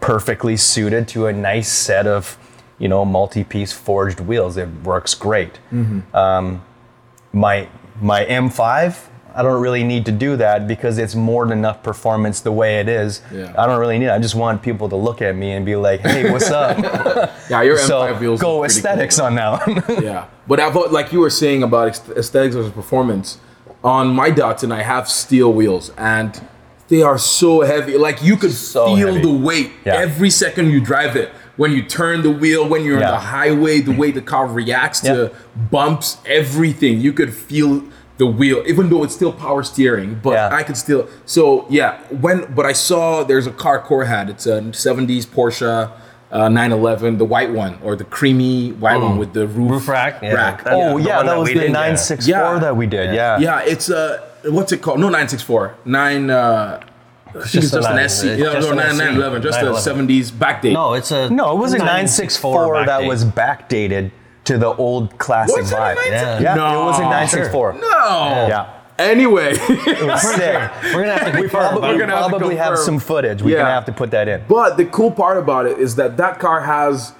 perfectly 0.00 0.56
suited 0.56 1.08
to 1.08 1.26
a 1.26 1.32
nice 1.32 1.70
set 1.70 2.06
of, 2.06 2.38
you 2.78 2.88
know, 2.88 3.04
multi-piece 3.04 3.72
forged 3.72 4.20
wheels. 4.20 4.56
It 4.56 4.68
works 4.84 5.14
great. 5.14 5.58
Mm-hmm. 5.72 6.14
Um, 6.16 6.64
my 7.32 7.68
my 8.00 8.24
M5 8.24 9.08
I 9.38 9.42
don't 9.42 9.60
really 9.62 9.84
need 9.84 10.04
to 10.06 10.12
do 10.12 10.36
that 10.36 10.66
because 10.66 10.98
it's 10.98 11.14
more 11.14 11.46
than 11.46 11.58
enough 11.58 11.84
performance 11.84 12.40
the 12.40 12.50
way 12.50 12.80
it 12.80 12.88
is. 12.88 13.22
Yeah. 13.32 13.54
I 13.56 13.66
don't 13.66 13.78
really 13.78 13.96
need 13.96 14.06
it. 14.06 14.10
I 14.10 14.18
just 14.18 14.34
want 14.34 14.62
people 14.62 14.88
to 14.88 14.96
look 14.96 15.22
at 15.22 15.36
me 15.36 15.52
and 15.52 15.64
be 15.64 15.76
like, 15.76 16.00
"Hey, 16.00 16.28
what's 16.28 16.50
up?" 16.50 16.76
Yeah, 17.48 17.62
your 17.62 17.78
so 17.78 18.00
M5 18.00 18.20
wheels. 18.20 18.40
go 18.40 18.64
aesthetics 18.64 19.18
cool. 19.18 19.26
on 19.26 19.34
now. 19.36 19.60
yeah, 20.02 20.26
but 20.48 20.58
I 20.58 20.72
thought 20.72 20.90
like 20.90 21.12
you 21.12 21.20
were 21.20 21.30
saying 21.30 21.62
about 21.62 21.88
aesthetics 22.10 22.56
versus 22.56 22.72
performance. 22.72 23.38
On 23.84 24.08
my 24.08 24.30
Datsun, 24.32 24.72
I 24.72 24.82
have 24.82 25.08
steel 25.08 25.52
wheels, 25.52 25.90
and 25.96 26.44
they 26.88 27.02
are 27.02 27.18
so 27.18 27.60
heavy. 27.62 27.96
Like 27.98 28.22
you 28.22 28.36
could 28.36 28.52
So 28.52 28.94
feel 28.96 29.08
heavy. 29.14 29.22
the 29.22 29.30
weight 29.32 29.72
Yeah. 29.84 29.96
every 29.96 30.30
second 30.30 30.70
you 30.70 30.80
drive 30.80 31.16
it. 31.16 31.30
When 31.56 31.72
you 31.72 31.82
turn 31.82 32.22
the 32.22 32.30
wheel, 32.30 32.68
when 32.68 32.84
you're 32.84 33.00
Yeah. 33.00 33.06
on 33.08 33.12
the 33.14 33.26
highway, 33.26 33.80
the 33.80 33.92
way 33.92 34.10
the 34.12 34.20
car 34.22 34.46
reacts 34.46 35.00
to 35.00 35.30
bumps, 35.70 36.18
everything 36.24 37.00
you 37.00 37.12
could 37.12 37.34
feel 37.34 37.82
the 38.16 38.26
wheel, 38.26 38.62
even 38.66 38.88
though 38.90 39.02
it's 39.04 39.14
still 39.14 39.32
power 39.32 39.62
steering. 39.62 40.20
But 40.22 40.32
Yeah. 40.34 40.48
I 40.52 40.62
could 40.62 40.76
still. 40.76 41.06
So 41.26 41.66
yeah, 41.68 41.94
when 42.20 42.46
but 42.54 42.64
I 42.66 42.72
saw 42.72 43.22
there's 43.24 43.46
a 43.46 43.50
car 43.52 43.78
Core 43.80 44.04
had. 44.04 44.28
It's 44.30 44.46
a 44.46 44.60
'70s 44.72 45.26
Porsche. 45.26 45.90
Uh, 46.30 46.46
911, 46.46 47.16
the 47.16 47.24
white 47.24 47.50
one 47.52 47.78
or 47.82 47.96
the 47.96 48.04
creamy 48.04 48.68
white 48.72 49.00
one 49.00 49.16
with 49.16 49.32
the 49.32 49.46
roof, 49.46 49.70
Roof 49.70 49.88
rack, 49.88 50.18
yeah. 50.22 50.34
rack. 50.34 50.62
That- 50.62 50.74
Oh 50.74 50.98
the 50.98 51.04
yeah, 51.08 51.16
one 51.16 51.24
that 51.26 51.32
that 51.32 51.38
was 51.40 51.48
the 51.48 51.68
964 51.70 52.52
Yeah. 52.54 52.58
that 52.58 52.76
we 52.76 52.84
did. 52.86 53.14
Yeah. 53.14 53.38
Yeah, 53.38 53.60
it's 53.64 53.88
a 53.88 54.20
what's 54.44 54.72
it 54.72 54.82
called? 54.82 54.98
No, 55.00 55.06
964. 55.06 55.74
Nine. 55.84 56.30
Uh, 56.30 56.80
I 57.28 57.32
think 57.32 57.44
it's 57.44 57.52
just 57.52 57.72
a 57.74 57.76
just 57.76 57.88
an 57.90 57.96
nine- 57.96 58.08
SC. 58.08 58.24
it's 58.24 58.40
Yeah, 58.40 58.52
just 58.54 58.66
no, 58.66 58.70
an 58.72 58.76
9, 58.78 58.96
911. 58.96 59.42
Just 59.42 59.58
a 59.60 59.64
911. 59.64 60.08
70s 60.08 60.30
backdate. 60.32 60.72
No, 60.72 60.94
it's 60.94 61.10
a 61.10 61.28
No, 61.30 61.52
it 61.52 61.58
was 61.60 61.72
a 61.74 61.78
964 61.78 62.84
that 62.86 62.88
backdate. 63.02 63.08
was 63.08 63.24
backdated 63.24 64.10
to 64.44 64.56
the 64.58 64.68
old 64.74 65.18
classic 65.18 65.56
Was 65.58 65.70
vibe. 65.72 65.96
964? 65.96 66.42
Yeah, 66.42 66.54
No. 66.54 66.82
it 66.82 66.84
was 66.86 66.98
a 66.98 67.02
964. 67.02 67.72
No. 67.74 67.78
Yeah. 68.48 68.66
Anyway, 68.98 69.52
It 69.52 70.06
was 70.06 70.22
sick. 70.34 70.70
We're 70.94 71.02
gonna 71.04 71.12
have 71.18 71.24
to 71.26 71.30
confirm. 71.32 71.50
Probably, 71.50 71.80
but- 71.82 71.92
we 71.92 71.98
gonna 72.00 72.16
have 72.16 72.24
to 72.24 72.30
probably 72.38 72.56
have 72.56 72.78
some 72.78 72.98
footage. 72.98 73.42
We're 73.42 73.50
Yeah. 73.50 73.58
gonna 73.62 73.74
have 73.74 73.84
to 73.84 73.92
put 73.92 74.10
that 74.10 74.26
in. 74.26 74.42
but 74.48 74.76
the 74.76 74.86
cool 74.86 75.10
part 75.12 75.36
about 75.38 75.66
it 75.66 75.78
is 75.78 75.94
that 75.96 76.16
that 76.16 76.40
car 76.40 76.62
has 76.62 77.12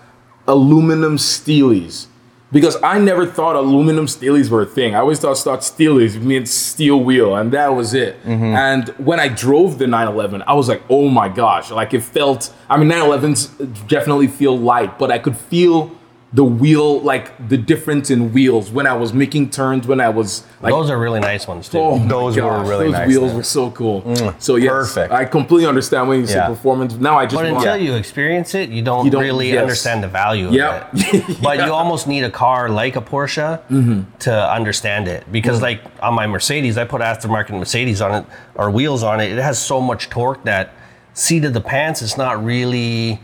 aluminum 0.48 1.18
steelies. 1.18 2.06
Because 2.50 2.76
I 2.82 2.98
never 2.98 3.26
thought 3.26 3.56
aluminum 3.56 4.06
steelies 4.06 4.48
were 4.48 4.62
a 4.62 4.66
thing. 4.66 4.94
I 4.94 5.00
always 5.00 5.18
thought, 5.18 5.36
thought 5.36 5.60
steelies 5.60 6.18
meant 6.20 6.48
steel 6.48 6.98
wheel, 6.98 7.36
and 7.36 7.52
that 7.52 7.68
was 7.68 7.92
it. 7.92 8.22
Mm-hmm. 8.24 8.44
And 8.44 8.88
when 8.98 9.20
I 9.20 9.28
drove 9.28 9.78
the 9.78 9.86
911, 9.86 10.42
I 10.46 10.54
was 10.54 10.66
like, 10.66 10.82
oh 10.88 11.08
my 11.08 11.28
gosh. 11.28 11.70
Like 11.70 11.92
it 11.92 12.02
felt, 12.02 12.54
I 12.70 12.78
mean, 12.78 12.88
911s 12.88 13.86
definitely 13.86 14.28
feel 14.28 14.56
light, 14.56 14.98
but 14.98 15.10
I 15.10 15.18
could 15.18 15.36
feel 15.36 15.97
the 16.30 16.44
wheel, 16.44 17.00
like 17.00 17.48
the 17.48 17.56
difference 17.56 18.10
in 18.10 18.34
wheels 18.34 18.70
when 18.70 18.86
I 18.86 18.92
was 18.92 19.14
making 19.14 19.48
turns, 19.48 19.86
when 19.86 19.98
I 19.98 20.10
was 20.10 20.44
like, 20.60 20.72
Those 20.74 20.90
are 20.90 20.98
really 20.98 21.20
nice 21.20 21.48
ones 21.48 21.70
too. 21.70 21.78
Oh 21.78 21.98
Those 22.06 22.36
were 22.36 22.60
really 22.64 22.84
those 22.86 22.92
nice, 22.92 23.08
Those 23.08 23.18
wheels 23.18 23.32
were 23.34 23.42
so 23.42 23.70
cool. 23.70 24.34
so 24.38 24.56
yes, 24.56 24.70
perfect. 24.70 25.10
I 25.10 25.24
completely 25.24 25.66
understand 25.66 26.06
when 26.06 26.20
you 26.20 26.26
say 26.26 26.34
Yeah. 26.34 26.48
performance. 26.48 26.92
Now 26.96 27.16
I 27.18 27.24
just 27.24 27.36
But 27.36 27.50
want 27.50 27.64
until 27.64 27.78
you 27.78 27.94
experience 27.94 28.54
it, 28.54 28.68
you 28.68 28.82
don't, 28.82 29.06
You 29.06 29.10
don't- 29.10 29.22
really 29.22 29.52
yes. 29.52 29.62
understand 29.62 30.04
the 30.04 30.08
value 30.08 30.48
of 30.48 30.52
Yep. 30.52 30.90
it. 30.92 31.40
But 31.42 31.64
you 31.64 31.72
almost 31.72 32.06
need 32.06 32.24
a 32.24 32.30
car 32.30 32.68
like 32.68 32.96
a 32.96 33.00
Porsche 33.00 33.60
Mm-hmm. 33.70 34.02
to 34.18 34.52
understand 34.52 35.08
it. 35.08 35.24
Because 35.32 35.62
like 35.62 35.80
on 36.02 36.12
my 36.12 36.26
Mercedes, 36.26 36.76
I 36.76 36.84
put 36.84 37.00
aftermarket 37.00 37.58
Mercedes 37.58 38.02
on 38.02 38.14
it 38.14 38.24
or 38.54 38.70
wheels 38.70 39.02
on 39.02 39.20
it. 39.20 39.32
It 39.32 39.38
has 39.42 39.58
so 39.58 39.80
much 39.80 40.10
torque 40.10 40.44
that 40.44 40.74
seat 41.14 41.46
of 41.46 41.54
the 41.54 41.60
pants 41.62 42.02
is 42.02 42.18
not 42.18 42.44
really 42.44 43.18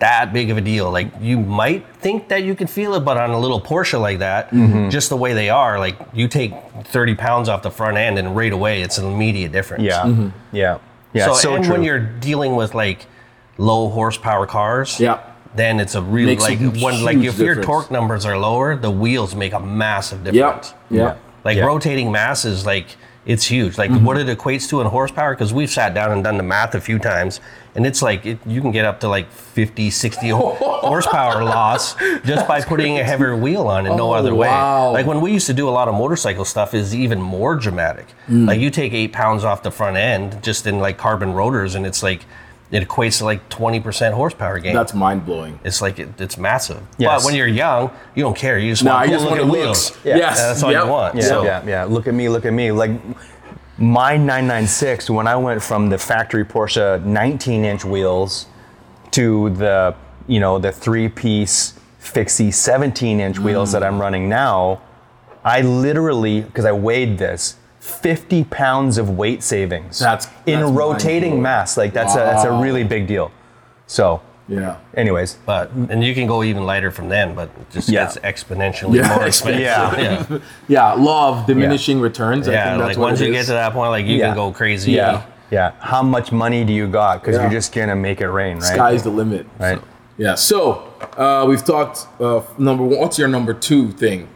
that 0.00 0.32
big 0.32 0.50
of 0.50 0.56
a 0.56 0.60
deal. 0.60 0.90
Like 0.90 1.08
you 1.20 1.38
might 1.38 1.86
think 1.96 2.28
that 2.28 2.42
you 2.42 2.54
can 2.54 2.66
feel 2.66 2.94
it, 2.94 3.00
but 3.00 3.16
on 3.16 3.30
a 3.30 3.38
little 3.38 3.60
Porsche 3.60 4.00
like 4.00 4.18
that, 4.18 4.50
Mm-hmm. 4.50 4.88
just 4.90 5.08
the 5.10 5.16
way 5.16 5.34
they 5.34 5.50
are, 5.50 5.78
like 5.78 5.96
you 6.12 6.26
take 6.26 6.52
30 6.84 7.14
pounds 7.14 7.48
off 7.48 7.62
the 7.62 7.70
front 7.70 7.96
end 7.96 8.18
and 8.18 8.34
right 8.34 8.52
away 8.52 8.82
it's 8.82 8.98
an 8.98 9.06
immediate 9.06 9.52
difference. 9.52 9.84
Yeah. 9.84 10.02
Mm-hmm. 10.02 10.28
Yeah. 10.56 10.78
Yeah. 11.12 11.26
So, 11.26 11.34
so 11.34 11.54
and 11.54 11.64
true. 11.64 11.74
when 11.74 11.82
you're 11.82 11.98
dealing 12.00 12.56
with 12.56 12.74
like 12.74 13.06
low 13.58 13.88
horsepower 13.88 14.46
cars, 14.46 14.98
Yeah. 14.98 15.20
then 15.54 15.78
it's 15.80 15.94
a 15.94 16.02
really 16.02 16.32
Makes 16.32 16.44
a 16.48 16.54
like 16.56 16.82
when 16.82 17.04
like 17.04 17.16
huge 17.18 17.26
if 17.26 17.38
your 17.38 17.62
torque 17.62 17.90
numbers 17.90 18.24
are 18.24 18.38
lower, 18.38 18.76
the 18.76 18.90
wheels 18.90 19.34
make 19.34 19.52
a 19.52 19.60
massive 19.60 20.24
Yep. 20.24 20.32
difference. 20.32 20.74
yeah. 20.90 21.16
Like 21.44 21.56
Yeah. 21.58 21.64
rotating 21.66 22.10
masses, 22.10 22.64
like 22.64 22.86
it's 23.26 23.44
huge. 23.44 23.76
Like 23.76 23.90
Mm-hmm. 23.90 24.04
what 24.06 24.16
it 24.16 24.26
equates 24.38 24.66
to 24.70 24.80
in 24.80 24.86
horsepower, 24.86 25.34
because 25.34 25.52
we've 25.52 25.70
sat 25.70 25.92
down 25.92 26.10
and 26.10 26.24
done 26.24 26.38
the 26.38 26.42
math 26.42 26.74
a 26.74 26.80
few 26.80 26.98
times, 26.98 27.40
and 27.74 27.86
it's 27.86 28.02
like 28.02 28.26
it, 28.26 28.38
you 28.46 28.60
can 28.60 28.70
get 28.72 28.84
up 28.84 29.00
to 29.00 29.08
like 29.08 29.30
50, 29.30 29.90
60 29.90 30.28
horsepower 30.80 31.44
loss 31.44 31.94
just 32.24 32.46
by 32.48 32.60
putting 32.62 32.98
a 32.98 33.04
heavier 33.04 33.36
wheel 33.36 33.68
on 33.68 33.86
and 33.86 33.96
no 33.96 34.10
Oh, 34.10 34.12
other 34.12 34.34
way. 34.34 34.48
Like 34.48 35.06
when 35.06 35.20
we 35.20 35.32
used 35.32 35.46
to 35.46 35.54
do 35.54 35.68
a 35.68 35.70
lot 35.70 35.88
of 35.88 35.94
motorcycle 35.94 36.44
stuff, 36.44 36.74
is 36.74 36.94
even 36.94 37.20
more 37.20 37.54
dramatic. 37.56 38.06
Mm. 38.28 38.46
Like 38.46 38.60
you 38.60 38.70
take 38.70 38.92
eight 38.92 39.12
pounds 39.12 39.44
off 39.44 39.62
the 39.62 39.70
front 39.70 39.96
end 39.96 40.42
just 40.42 40.66
in 40.66 40.78
like 40.78 40.98
carbon 40.98 41.32
rotors, 41.32 41.74
and 41.74 41.86
it's 41.86 42.02
like 42.02 42.24
it 42.72 42.86
equates 42.86 43.18
to 43.18 43.24
like 43.24 43.48
20% 43.48 44.12
horsepower 44.12 44.58
gain. 44.60 44.74
That's 44.74 44.94
mind 44.94 45.26
blowing. 45.26 45.58
It's 45.64 45.82
like 45.82 45.98
it, 45.98 46.20
it's 46.20 46.38
massive. 46.38 46.80
Yes. 46.98 47.20
But 47.22 47.26
when 47.26 47.34
you're 47.34 47.48
young, 47.48 47.90
you 48.14 48.22
don't 48.22 48.36
care. 48.36 48.58
You 48.60 48.70
just 48.72 48.84
No, 48.84 48.92
want 48.92 49.02
I 49.02 49.06
cool 49.06 49.14
just 49.16 49.26
want 49.26 49.36
looking 49.44 49.52
wheels. 49.52 49.98
Yeah. 50.04 50.16
Yes, 50.16 50.38
That's 50.40 50.62
all 50.62 50.70
Yep. 50.72 50.84
you 50.84 50.90
want. 50.90 51.14
Yeah, 51.16 51.22
So- 51.22 51.44
yeah, 51.44 51.64
yeah. 51.66 51.84
Look 51.84 52.06
at 52.06 52.14
me, 52.14 52.28
look 52.28 52.44
at 52.44 52.52
me. 52.52 52.70
Like 52.70 52.92
my 53.80 54.16
996, 54.16 55.08
when 55.08 55.26
I 55.26 55.36
went 55.36 55.62
from 55.62 55.88
the 55.88 55.96
factory 55.96 56.44
Porsche 56.44 57.02
19 57.02 57.64
inch 57.64 57.84
wheels 57.84 58.46
to 59.12 59.50
the, 59.50 59.96
you 60.28 60.38
know, 60.38 60.58
the 60.58 60.70
three 60.70 61.08
piece 61.08 61.78
Fikse 62.00 62.52
17 62.52 63.20
inch 63.20 63.38
wheels 63.38 63.72
that 63.72 63.82
I'm 63.82 63.94
mm. 63.94 64.00
running 64.00 64.28
now, 64.28 64.82
I 65.42 65.62
literally, 65.62 66.42
because 66.42 66.66
I 66.66 66.72
weighed 66.72 67.16
this, 67.16 67.56
50 67.80 68.44
pounds 68.44 68.98
of 68.98 69.10
weight 69.10 69.42
savings 69.42 69.98
That's- 69.98 70.28
in 70.44 70.60
that's 70.60 70.72
rotating 70.72 71.40
mass. 71.40 71.78
Like 71.78 71.94
that's 71.94 72.14
a 72.14 72.18
that's 72.18 72.44
a 72.44 72.52
really 72.52 72.84
big 72.84 73.06
deal. 73.06 73.32
So, 73.86 74.20
Yeah. 74.50 74.76
anyways, 74.96 75.38
But 75.46 75.70
and 75.88 76.02
you 76.04 76.12
can 76.14 76.26
go 76.26 76.42
even 76.42 76.66
lighter 76.66 76.90
from 76.90 77.08
then, 77.08 77.34
but 77.34 77.48
it 77.60 77.70
just 77.70 77.88
Yeah. 77.88 78.04
gets 78.04 78.16
exponentially 78.18 78.96
Yeah. 78.96 79.14
more 79.14 79.24
expensive. 79.24 79.60
Yeah. 79.62 79.98
yeah. 80.30 80.38
Yeah. 80.68 80.92
Law 80.94 81.38
of 81.40 81.46
diminishing 81.46 82.00
returns. 82.00 82.48
I 82.48 82.52
Yeah, 82.52 82.64
think 82.64 82.78
that's 82.82 82.88
like 82.88 82.96
what 82.98 83.04
once 83.10 83.20
it 83.20 83.26
you 83.26 83.32
get 83.32 83.40
is. 83.42 83.46
to 83.46 83.52
that 83.52 83.72
point, 83.72 83.90
like 83.92 84.06
you 84.06 84.16
Yeah. 84.16 84.26
can 84.26 84.34
go 84.36 84.50
crazy. 84.50 84.92
Yeah. 84.92 85.22
yeah, 85.52 85.72
how 85.80 86.02
much 86.02 86.30
money 86.32 86.64
do 86.64 86.72
you 86.72 86.86
got? 86.88 87.20
Because 87.20 87.36
Yeah. 87.36 87.42
you're 87.42 87.50
just 87.60 87.72
gonna 87.74 87.96
make 87.96 88.20
it 88.20 88.28
rain, 88.28 88.56
right? 88.58 88.74
Sky's 88.74 89.02
the 89.04 89.10
limit. 89.10 89.46
Right. 89.58 89.78
So, 89.78 89.84
yeah. 90.18 90.34
So 90.34 90.82
uh, 91.16 91.44
we've 91.48 91.64
talked. 91.64 92.06
Uh, 92.20 92.40
number 92.58 92.84
one. 92.84 92.98
What's 93.00 93.18
your 93.18 93.28
number 93.28 93.54
two 93.54 93.92
thing? 93.92 94.28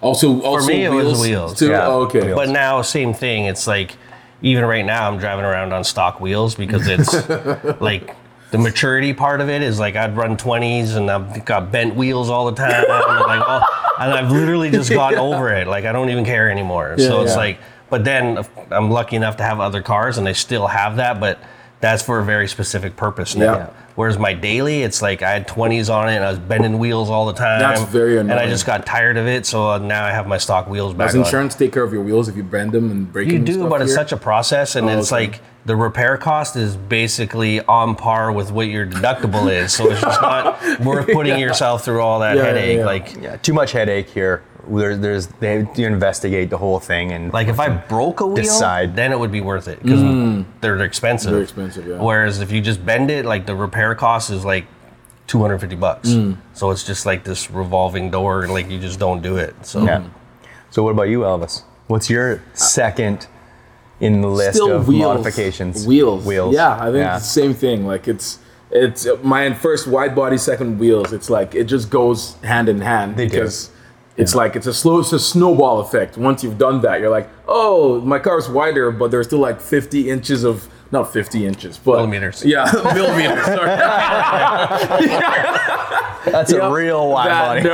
Also, 0.00 0.40
also 0.42 0.68
me, 0.68 0.84
it 0.84 0.90
was 0.90 1.04
wheels 1.06 1.20
wheels. 1.26 1.58
Too? 1.58 1.68
Yeah, 1.70 1.86
Oh, 1.88 2.02
okay. 2.02 2.20
wheels. 2.26 2.36
But 2.36 2.50
now, 2.50 2.82
same 2.82 3.12
thing. 3.14 3.46
It's 3.46 3.66
like 3.66 3.96
even 4.42 4.64
right 4.64 4.84
now, 4.84 5.08
I'm 5.08 5.18
driving 5.18 5.44
around 5.44 5.72
on 5.72 5.82
stock 5.82 6.20
wheels 6.20 6.54
because 6.54 6.86
it's 6.86 7.12
like 7.80 8.14
the 8.50 8.58
maturity 8.58 9.12
part 9.12 9.40
of 9.40 9.48
it 9.50 9.62
is 9.62 9.78
like 9.78 9.94
I'd 9.96 10.16
run 10.16 10.36
20s 10.36 10.96
and 10.96 11.10
I've 11.10 11.44
got 11.44 11.70
bent 11.70 11.94
wheels 11.94 12.30
all 12.30 12.46
the 12.46 12.56
time, 12.56 12.72
and 12.88 13.20
like, 13.26 13.42
oh, 13.46 13.94
and 14.00 14.12
I've 14.12 14.30
literally 14.30 14.70
just 14.70 14.90
gotten 14.90 15.18
over 15.30 15.52
it. 15.52 15.66
Like 15.66 15.84
I 15.84 15.92
don't 15.92 16.10
even 16.10 16.24
care 16.24 16.50
anymore. 16.50 16.96
so 16.98 17.22
it's 17.22 17.32
yeah. 17.32 17.36
like, 17.36 17.58
but 17.90 18.04
then 18.04 18.44
I'm 18.70 18.90
lucky 18.90 19.16
enough 19.16 19.36
to 19.38 19.42
have 19.42 19.60
other 19.60 19.82
cars 19.82 20.18
and 20.18 20.26
I 20.28 20.32
still 20.32 20.66
have 20.66 20.96
that, 20.96 21.20
but 21.20 21.38
that's 21.80 22.02
for 22.02 22.18
a 22.18 22.24
very 22.24 22.48
specific 22.48 22.96
purpose 22.96 23.36
now. 23.36 23.54
Yeah. 23.54 23.70
Whereas 23.94 24.16
my 24.18 24.32
daily, 24.32 24.82
it's 24.82 25.02
like 25.02 25.22
I 25.22 25.30
had 25.30 25.48
20s 25.48 25.92
on 25.92 26.08
it 26.08 26.16
and 26.16 26.24
I 26.24 26.30
was 26.30 26.38
bending 26.38 26.78
wheels 26.78 27.10
all 27.10 27.26
the 27.26 27.32
time. 27.32 27.60
That's 27.60 27.82
very 27.82 28.18
And 28.18 28.32
I 28.32 28.46
just 28.46 28.64
got 28.64 28.86
tired 28.86 29.16
of 29.16 29.26
it, 29.26 29.44
so 29.44 29.70
uh, 29.70 29.78
now 29.78 30.04
I 30.04 30.10
have 30.10 30.26
my 30.28 30.38
stock 30.38 30.68
wheels 30.68 30.94
back 30.94 31.08
Does 31.08 31.16
on. 31.16 31.22
insurance 31.24 31.54
take 31.56 31.72
care 31.72 31.82
of 31.82 31.92
your 31.92 32.02
wheels 32.02 32.28
if 32.28 32.36
you 32.36 32.44
bend 32.44 32.72
them 32.72 32.90
and 32.92 33.12
break 33.12 33.28
them? 33.28 33.38
You 33.38 33.44
do, 33.44 33.68
but 33.68 33.82
it's 33.82 33.94
such 33.94 34.12
a 34.12 34.16
process, 34.16 34.76
and 34.76 34.88
Oh, 34.88 34.98
it's 34.98 35.12
okay. 35.12 35.26
like 35.26 35.40
the 35.68 35.76
repair 35.76 36.16
cost 36.16 36.56
is 36.56 36.76
basically 36.76 37.60
on 37.60 37.94
par 37.94 38.32
with 38.32 38.50
what 38.50 38.68
your 38.68 38.86
deductible 38.86 39.52
is. 39.52 39.74
So 39.74 39.90
it's 39.90 40.00
just 40.00 40.22
not 40.22 40.80
worth 40.80 41.06
putting 41.12 41.38
yourself 41.38 41.84
through 41.84 42.00
all 42.00 42.20
that 42.20 42.36
Yeah, 42.36 42.42
yeah, 42.42 42.48
headache. 42.48 42.78
yeah. 42.78 42.86
Like, 42.86 43.22
Yeah, 43.22 43.36
too 43.36 43.52
much 43.52 43.72
headache 43.72 44.08
here. 44.08 44.42
There, 44.66 44.96
there's 44.96 45.26
they 45.26 45.58
have 45.58 45.74
to 45.74 45.84
investigate 45.84 46.48
the 46.48 46.56
whole 46.56 46.80
thing 46.80 47.12
and 47.12 47.32
like 47.32 47.48
if 47.48 47.60
I 47.60 47.68
broke 47.68 48.20
a 48.20 48.26
wheel, 48.26 48.36
Decide. 48.36 48.96
then 48.96 49.12
it 49.12 49.18
would 49.18 49.32
be 49.32 49.42
worth 49.42 49.68
it 49.68 49.82
because 49.82 50.00
hmm. 50.00 50.42
they're 50.62 50.82
expensive. 50.82 51.32
They're 51.32 51.42
expensive, 51.42 51.86
yeah. 51.86 52.02
Whereas 52.02 52.40
if 52.40 52.50
you 52.50 52.62
just 52.62 52.84
bend 52.84 53.10
it, 53.10 53.26
like 53.26 53.44
the 53.44 53.54
repair 53.54 53.94
cost 53.94 54.30
is 54.30 54.46
like 54.46 54.66
250 55.26 55.76
bucks. 55.76 56.12
Hmm. 56.12 56.32
So 56.54 56.70
it's 56.70 56.84
just 56.84 57.04
like 57.04 57.24
this 57.24 57.50
revolving 57.50 58.10
door, 58.10 58.42
and 58.42 58.52
like 58.52 58.70
you 58.70 58.78
just 58.78 58.98
don't 58.98 59.22
do 59.22 59.36
it. 59.36 59.54
So 59.66 59.84
yeah. 59.84 60.06
So 60.70 60.82
what 60.82 60.90
about 60.90 61.08
you, 61.08 61.20
Elvis? 61.20 61.62
What's 61.86 62.10
your 62.10 62.42
second 62.52 63.26
in 64.00 64.20
the 64.20 64.28
list 64.28 64.56
Still 64.56 64.72
of 64.76 64.88
wheels. 64.88 65.18
modifications? 65.18 65.86
Wheels. 65.86 66.24
Wheels. 66.24 66.54
Yeah, 66.54 66.76
I 66.80 66.90
think 66.92 67.06
it's 67.06 67.24
the 67.24 67.40
same 67.40 67.54
thing. 67.54 67.86
Like 67.86 68.08
it's 68.08 68.38
it's 68.70 69.06
my 69.22 69.52
first 69.54 69.86
wide 69.86 70.14
body, 70.14 70.36
second 70.38 70.78
wheels. 70.78 71.12
It's 71.12 71.30
like 71.30 71.54
it 71.54 71.64
just 71.64 71.90
goes 71.90 72.34
hand 72.42 72.68
in 72.68 72.80
hand 72.80 73.16
They 73.16 73.26
do. 73.26 73.40
because 73.40 73.70
it's 74.16 74.34
like 74.34 74.56
it's 74.56 74.66
a 74.66 74.74
slow, 74.74 75.00
it's 75.00 75.12
a 75.12 75.18
snowball 75.18 75.80
effect. 75.80 76.18
Once 76.18 76.42
you've 76.44 76.58
done 76.58 76.80
that, 76.82 77.00
you're 77.00 77.10
like, 77.10 77.28
oh, 77.46 78.00
my 78.02 78.18
car's 78.18 78.48
wider, 78.48 78.90
but 78.90 79.10
there's 79.10 79.26
still 79.26 79.38
like 79.38 79.60
50 79.60 80.10
inches 80.10 80.44
of 80.44 80.68
not 80.90 81.12
50 81.12 81.46
inches, 81.46 81.76
but 81.78 81.96
Millimeters. 81.96 82.44
Yeah, 82.44 82.64
millimeters. 82.94 83.44
Sorry. 83.44 83.68
That's 86.32 86.52
a 86.52 86.70
real 86.70 87.08
wide 87.10 87.30
that- 87.30 87.64
body. 87.64 87.68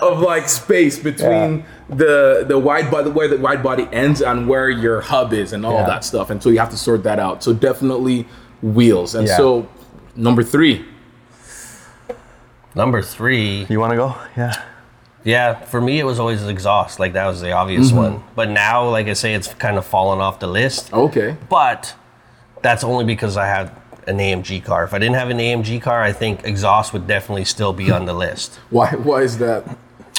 no. 0.00 0.08
of 0.08 0.20
like 0.20 0.48
space 0.48 0.98
between 0.98 1.64
the 1.88 2.44
the 2.46 2.58
wide 2.58 2.90
body 2.90 3.10
where 3.10 3.28
the 3.28 3.38
wide 3.38 3.62
body 3.62 3.88
ends 3.92 4.22
and 4.22 4.48
where 4.48 4.70
your 4.70 5.00
hub 5.00 5.32
is 5.32 5.52
and 5.52 5.64
all 5.66 5.74
Yeah. 5.74 5.86
that 5.86 6.04
stuff 6.04 6.30
and 6.30 6.42
so 6.42 6.50
you 6.50 6.58
have 6.58 6.70
to 6.70 6.76
sort 6.76 7.02
that 7.04 7.18
out 7.18 7.42
so 7.42 7.52
definitely 7.52 8.26
wheels 8.62 9.14
and 9.14 9.26
Yeah. 9.26 9.36
so 9.36 9.68
number 10.16 10.42
three 10.42 10.84
number 12.74 13.02
three, 13.02 13.66
You 13.68 13.80
want 13.80 13.92
to 13.92 13.96
go? 13.96 14.14
Yeah. 14.36 14.54
Yeah, 15.24 15.54
for 15.64 15.80
me 15.80 15.98
it 16.00 16.04
was 16.04 16.18
always 16.18 16.42
exhaust. 16.46 16.98
Like 16.98 17.12
that 17.14 17.26
was 17.26 17.40
the 17.40 17.52
obvious 17.52 17.88
Mm-hmm. 17.88 17.96
one. 17.96 18.22
But 18.34 18.48
now, 18.48 18.88
like 18.88 19.06
I 19.08 19.12
say, 19.14 19.34
it's 19.34 19.52
kind 19.54 19.76
of 19.76 19.84
fallen 19.84 20.20
off 20.20 20.38
the 20.38 20.46
list. 20.46 20.92
okay 20.92 21.36
But 21.48 21.94
that's 22.62 22.84
only 22.84 23.04
because 23.04 23.36
I 23.36 23.46
had 23.46 23.70
an 24.06 24.18
AMG 24.18 24.64
car. 24.64 24.84
If 24.84 24.94
I 24.94 24.98
didn't 24.98 25.16
have 25.16 25.30
an 25.30 25.38
AMG 25.38 25.80
car, 25.82 26.02
I 26.02 26.12
think 26.12 26.44
exhaust 26.44 26.92
would 26.92 27.06
definitely 27.06 27.44
still 27.44 27.72
be 27.72 27.90
on 27.90 28.06
the 28.06 28.14
list. 28.14 28.54
why 28.70 28.90
why 28.92 29.22
is 29.22 29.38
that 29.38 29.64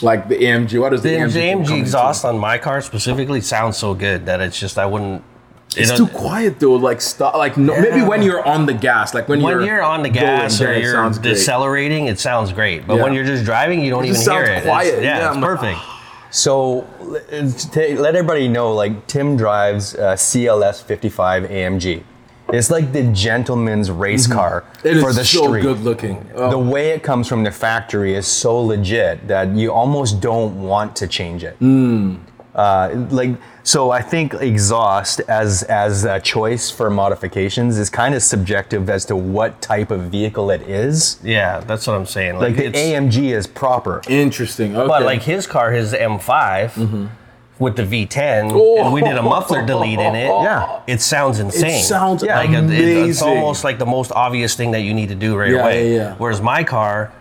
like 0.01 0.27
the 0.29 0.35
AMG 0.37 0.79
what 0.79 0.89
does 0.89 1.01
the, 1.03 1.09
The 1.09 1.15
AMG, 1.17 1.31
AMG, 1.31 1.51
come 1.51 1.59
into? 1.73 1.75
exhaust 1.75 2.25
on 2.25 2.37
my 2.39 2.57
car 2.57 2.81
specifically 2.81 3.41
sounds 3.41 3.77
so 3.77 3.93
good 3.93 4.25
that 4.25 4.41
it's 4.41 4.59
just 4.59 4.77
I 4.77 4.85
wouldn't. 4.85 5.23
it's 5.77 5.91
it- 5.91 5.97
too 5.97 6.07
quiet 6.07 6.59
though 6.59 6.73
like 6.75 7.01
stop 7.01 7.35
like 7.35 7.55
no, 7.57 7.79
maybe 7.79 8.01
when 8.01 8.21
you're 8.23 8.45
on 8.47 8.65
the 8.65 8.73
gas 8.73 9.13
like 9.13 9.27
when, 9.29 9.41
when 9.41 9.57
you're 9.57 9.65
you're 9.65 9.81
on 9.83 10.01
the 10.03 10.09
gas 10.09 10.59
then 10.59 10.69
or 10.69 10.73
you're 10.79 10.91
sounds 10.93 11.19
great. 11.19 11.33
decelerating, 11.35 12.07
it 12.07 12.19
sounds 12.19 12.51
great. 12.51 12.87
But 12.87 12.97
when 12.99 13.13
you're 13.13 13.23
just 13.25 13.45
driving, 13.45 13.81
you 13.81 13.89
don't 13.91 14.03
It 14.03 14.09
even 14.09 14.15
hear 14.15 14.25
sounds 14.25 14.49
it. 14.49 14.51
It's- 14.51 14.65
quiet. 14.65 14.95
yeah, 15.03 15.17
Yeah, 15.17 15.17
it's 15.27 15.35
I'm 15.35 15.41
like, 15.41 15.49
perfect. 15.51 15.77
Ah. 15.79 15.97
So 16.33 16.87
let's 17.01 17.75
let 17.75 18.15
everybody 18.15 18.47
know, 18.47 18.73
like 18.73 19.05
Tim 19.07 19.35
drives 19.35 19.93
a 19.95 20.15
CLS 20.15 20.81
55 20.81 21.43
AMG. 21.43 22.03
It's 22.51 22.69
like 22.71 22.91
the 22.91 23.03
gentleman's 23.11 23.89
race 23.89 24.27
car 24.27 24.63
Mm-hmm. 24.63 24.87
it 24.87 24.97
is 24.97 25.03
for 25.03 25.13
the 25.13 25.23
so 25.25 25.45
street. 25.45 25.59
It 25.59 25.59
is 25.59 25.63
so 25.63 25.73
good 25.73 25.83
looking 25.83 26.29
Oh. 26.35 26.49
The 26.49 26.59
way 26.59 26.89
it 26.91 27.01
comes 27.03 27.27
from 27.27 27.43
the 27.43 27.51
factory 27.51 28.15
is 28.15 28.27
so 28.27 28.59
legit 28.59 29.27
that 29.27 29.47
you 29.55 29.71
almost 29.71 30.19
don't 30.21 30.61
want 30.61 30.95
to 30.97 31.07
change 31.07 31.43
it. 31.43 31.55
Hmm. 31.57 32.15
Uh, 32.53 33.07
like 33.11 33.31
so, 33.63 33.91
I 33.91 34.01
think 34.01 34.33
exhaust 34.33 35.21
as 35.29 35.63
as 35.63 36.03
a 36.03 36.19
choice 36.19 36.69
for 36.69 36.89
modifications 36.89 37.77
is 37.77 37.89
kind 37.89 38.13
of 38.13 38.21
subjective 38.21 38.89
as 38.89 39.05
to 39.05 39.15
what 39.15 39.61
type 39.61 39.89
of 39.89 40.01
vehicle 40.11 40.51
it 40.51 40.61
is. 40.63 41.17
Yeah, 41.23 41.61
that's 41.61 41.87
what 41.87 41.95
I'm 41.95 42.05
saying. 42.05 42.39
Like 42.39 42.57
the 42.57 42.65
it's- 42.65 42.83
AMG 42.83 43.31
is 43.39 43.47
proper. 43.47 44.01
interesting 44.09 44.75
okay 44.75 44.87
But 44.87 45.03
like 45.03 45.21
his 45.21 45.47
car, 45.47 45.71
his 45.71 45.93
M5 45.93 46.73
Mm-hmm. 46.73 47.05
With 47.61 47.75
the 47.75 47.83
V10, 47.83 48.51
Oh. 48.53 48.79
and 48.83 48.91
we 48.91 49.01
did 49.01 49.15
a 49.15 49.21
muffler 49.21 49.63
delete 49.65 49.99
in 49.99 50.15
it. 50.15 50.31
Yeah. 50.41 50.79
It 50.87 50.99
sounds 51.01 51.39
insane. 51.39 51.79
It 51.81 51.83
sounds 51.83 52.23
like 52.23 52.49
it- 52.49 52.69
it- 52.71 53.09
it's 53.09 53.21
almost 53.21 53.63
like 53.63 53.77
the 53.77 53.85
most 53.85 54.11
obvious 54.11 54.55
thing 54.55 54.71
that 54.71 54.81
you 54.81 54.93
need 54.95 55.09
to 55.09 55.15
do 55.15 55.37
right 55.37 55.51
Yeah, 55.51 55.61
away. 55.61 55.91
yeah, 55.93 55.97
yeah. 55.97 56.15
Whereas 56.17 56.41
my 56.41 56.63
car, 56.63 57.11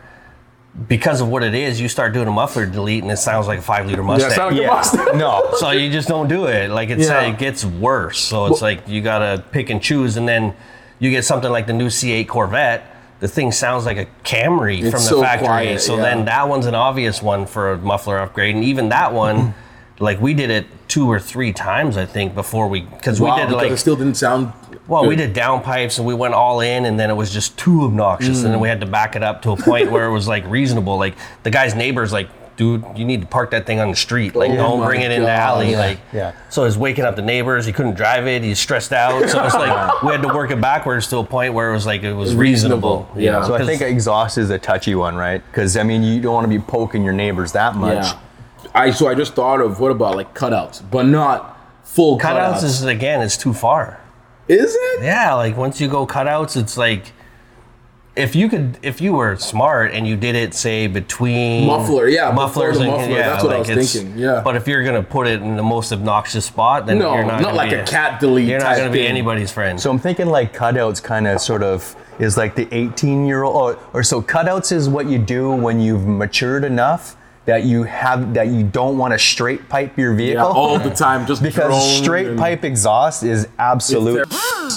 because 0.88 1.20
of 1.20 1.28
what 1.28 1.42
it 1.42 1.54
is, 1.54 1.80
you 1.80 1.88
start 1.88 2.14
doing 2.14 2.26
a 2.28 2.30
muffler 2.30 2.64
delete 2.64 3.02
and 3.02 3.12
it 3.12 3.18
sounds 3.18 3.46
like 3.46 3.58
a 3.58 3.62
five 3.62 3.86
liter 3.86 4.02
Mustang. 4.02 4.30
sound 4.30 4.54
like 4.56 4.60
a 4.60 4.64
Yeah. 4.64 4.70
Mustang. 4.74 5.18
no. 5.24 5.50
so 5.58 5.70
you 5.72 5.90
just 5.92 6.08
don't 6.08 6.28
do 6.28 6.46
it. 6.46 6.70
Like 6.70 6.88
it's 6.88 7.08
Yeah. 7.08 7.20
it 7.22 7.38
gets 7.38 7.64
worse. 7.64 8.18
So 8.18 8.46
it's 8.46 8.62
Well- 8.62 8.70
like 8.70 8.88
you 8.88 9.02
gotta 9.02 9.42
pick 9.52 9.68
and 9.68 9.82
choose, 9.82 10.16
and 10.16 10.26
then 10.26 10.54
you 10.98 11.10
get 11.10 11.24
something 11.24 11.50
like 11.50 11.66
the 11.66 11.72
new 11.74 11.88
C8 11.90 12.26
Corvette. 12.28 12.82
The 13.20 13.28
thing 13.28 13.52
sounds 13.52 13.84
like 13.84 13.98
a 13.98 14.06
Camry 14.24 14.80
from 14.80 14.92
the 14.92 14.98
so 15.00 15.20
factory. 15.20 15.46
quiet, 15.46 15.80
so 15.82 15.96
yeah. 15.96 16.02
then 16.04 16.24
that 16.24 16.48
one's 16.48 16.64
an 16.64 16.74
obvious 16.74 17.20
one 17.22 17.44
for 17.44 17.72
a 17.72 17.76
muffler 17.76 18.18
upgrade, 18.18 18.54
and 18.54 18.64
even 18.64 18.88
that 18.88 19.12
one. 19.12 19.52
like 20.00 20.20
we 20.20 20.34
did 20.34 20.50
it 20.50 20.66
two 20.88 21.06
or 21.08 21.20
three 21.20 21.52
times, 21.52 21.96
I 21.96 22.06
think, 22.06 22.34
before 22.34 22.66
we 22.68 22.80
because 22.80 23.20
wow, 23.20 23.34
we 23.36 23.40
did 23.42 23.48
because 23.48 23.62
like 23.62 23.72
it 23.72 23.76
still 23.76 23.96
didn't 23.96 24.16
sound 24.16 24.52
well, 24.88 25.06
we 25.06 25.14
good. 25.14 25.32
did 25.32 25.36
downpipes 25.36 25.98
and 25.98 26.06
we 26.06 26.14
went 26.14 26.34
all 26.34 26.60
in, 26.60 26.84
and 26.86 26.98
then 26.98 27.10
it 27.10 27.14
was 27.14 27.30
just 27.32 27.56
too 27.56 27.82
obnoxious, 27.84 28.38
and 28.38 28.48
Mm. 28.48 28.50
then 28.52 28.60
we 28.60 28.68
had 28.68 28.80
to 28.80 28.86
back 28.86 29.14
it 29.14 29.22
up 29.22 29.42
to 29.42 29.50
a 29.52 29.56
point 29.56 29.90
where 29.92 30.06
it 30.06 30.12
was 30.12 30.26
like 30.26 30.44
reasonable. 30.46 30.96
Like 30.98 31.14
the 31.44 31.50
guy's 31.50 31.74
neighbors, 31.76 32.12
like, 32.12 32.28
dude, 32.56 32.84
you 32.96 33.04
need 33.04 33.20
to 33.20 33.26
park 33.26 33.52
that 33.52 33.66
thing 33.66 33.78
on 33.78 33.90
the 33.90 33.96
street. 33.96 34.34
Like, 34.34 34.50
Oh 34.50 34.56
don't 34.56 34.84
bring 34.84 35.00
it 35.02 35.10
in 35.12 35.22
the 35.22 35.30
alley. 35.30 35.70
Yeah, 35.72 35.78
Like, 35.78 36.00
yeah. 36.12 36.32
So 36.48 36.64
he's 36.64 36.76
waking 36.76 37.04
up 37.04 37.14
the 37.16 37.22
neighbors. 37.22 37.64
He 37.66 37.72
couldn't 37.72 37.94
drive 37.94 38.26
it. 38.26 38.42
He's 38.42 38.58
stressed 38.58 38.92
out. 38.92 39.28
So 39.30 39.44
it's 39.44 39.54
like 39.54 40.02
we 40.02 40.10
had 40.12 40.22
to 40.22 40.28
work 40.28 40.50
it 40.50 40.60
backwards 40.60 41.06
to 41.08 41.18
a 41.18 41.24
point 41.24 41.54
where 41.54 41.70
it 41.70 41.72
was 41.72 41.86
like 41.86 42.02
it 42.02 42.12
was 42.12 42.34
reasonable. 42.34 43.06
Reasonable, 43.06 43.20
you 43.20 43.24
yeah. 43.26 43.32
know, 43.38 43.46
So 43.46 43.54
I 43.54 43.64
think 43.64 43.80
exhaust 43.82 44.38
is 44.38 44.50
a 44.50 44.58
touchy 44.58 44.94
one, 44.94 45.14
right? 45.14 45.42
Because 45.50 45.76
I 45.76 45.84
mean, 45.84 46.02
you 46.02 46.20
don't 46.20 46.34
want 46.34 46.44
to 46.44 46.48
be 46.50 46.58
poking 46.58 47.04
your 47.04 47.14
neighbors 47.14 47.52
that 47.52 47.76
much. 47.76 48.04
Yeah. 48.06 48.18
I 48.74 48.90
so 48.90 49.08
I 49.08 49.14
just 49.14 49.34
thought 49.34 49.60
of 49.60 49.80
what 49.80 49.90
about 49.90 50.16
like 50.16 50.34
cutouts, 50.34 50.82
but 50.90 51.06
not 51.06 51.58
full 51.84 52.18
cutouts. 52.18 52.58
cutouts 52.58 52.64
is 52.64 52.84
again, 52.84 53.20
it's 53.20 53.36
too 53.36 53.52
far. 53.52 54.00
is 54.48 54.74
it? 54.74 55.02
Yeah, 55.02 55.34
like 55.34 55.56
once 55.56 55.80
you 55.80 55.88
go 55.88 56.06
cutouts, 56.06 56.56
it's 56.56 56.76
like 56.76 57.12
if 58.16 58.34
you 58.34 58.48
could, 58.48 58.78
if 58.82 59.00
you 59.00 59.12
were 59.12 59.36
smart 59.36 59.92
and 59.92 60.06
you 60.06 60.16
did 60.16 60.34
it, 60.34 60.52
say 60.52 60.86
between 60.86 61.66
Muffler, 61.66 62.08
yeah, 62.08 62.30
mufflers, 62.30 62.78
before 62.78 62.84
the 62.84 62.92
and, 62.92 63.00
muffler, 63.00 63.16
yeah, 63.16 63.28
that's 63.28 63.44
what 63.44 63.52
I 63.52 63.58
like 63.58 63.68
was 63.68 63.92
thinking, 63.92 64.18
yeah. 64.18 64.40
but 64.44 64.56
if 64.56 64.66
you're 64.66 64.82
gonna 64.84 65.02
put 65.02 65.26
it 65.26 65.40
in 65.40 65.56
the 65.56 65.62
most 65.62 65.92
obnoxious 65.92 66.44
spot, 66.44 66.86
then 66.86 66.98
No, 66.98 67.14
you're 67.14 67.24
not, 67.24 67.40
not 67.40 67.54
like 67.54 67.70
be 67.70 67.76
a 67.76 67.86
cat 67.86 68.20
delete 68.20 68.48
You're 68.48 68.60
not 68.60 68.76
gonna 68.76 68.90
be 68.90 69.06
anybody's 69.06 69.50
friend. 69.50 69.80
So 69.80 69.90
I'm 69.90 69.98
thinking 69.98 70.26
like 70.26 70.54
cutouts 70.54 71.02
kind 71.02 71.26
of 71.26 71.40
sort 71.40 71.62
of 71.62 71.96
is 72.18 72.36
like 72.36 72.54
the 72.54 72.72
18 72.74 73.26
year 73.26 73.44
old, 73.44 73.76
or, 73.76 73.78
or 73.94 74.02
so 74.02 74.20
cutouts 74.20 74.72
is 74.72 74.88
what 74.88 75.06
you 75.06 75.18
do 75.18 75.50
when 75.50 75.80
you've 75.80 76.06
matured 76.06 76.64
enough 76.64 77.16
that 77.46 77.64
you 77.64 77.82
have 77.84 78.34
that 78.34 78.48
you 78.48 78.62
don't 78.64 78.98
want 78.98 79.12
to 79.12 79.18
straight 79.18 79.68
pipe 79.68 79.96
your 79.98 80.12
Yeah, 80.12 80.16
vehicle. 80.18 80.46
all 80.46 80.78
the 80.78 80.90
time, 80.90 81.26
just 81.26 81.42
because 81.48 81.96
straight 81.98 82.36
pipe 82.36 82.64
exhaust 82.64 83.22
is 83.22 83.48
absolute. 83.58 84.26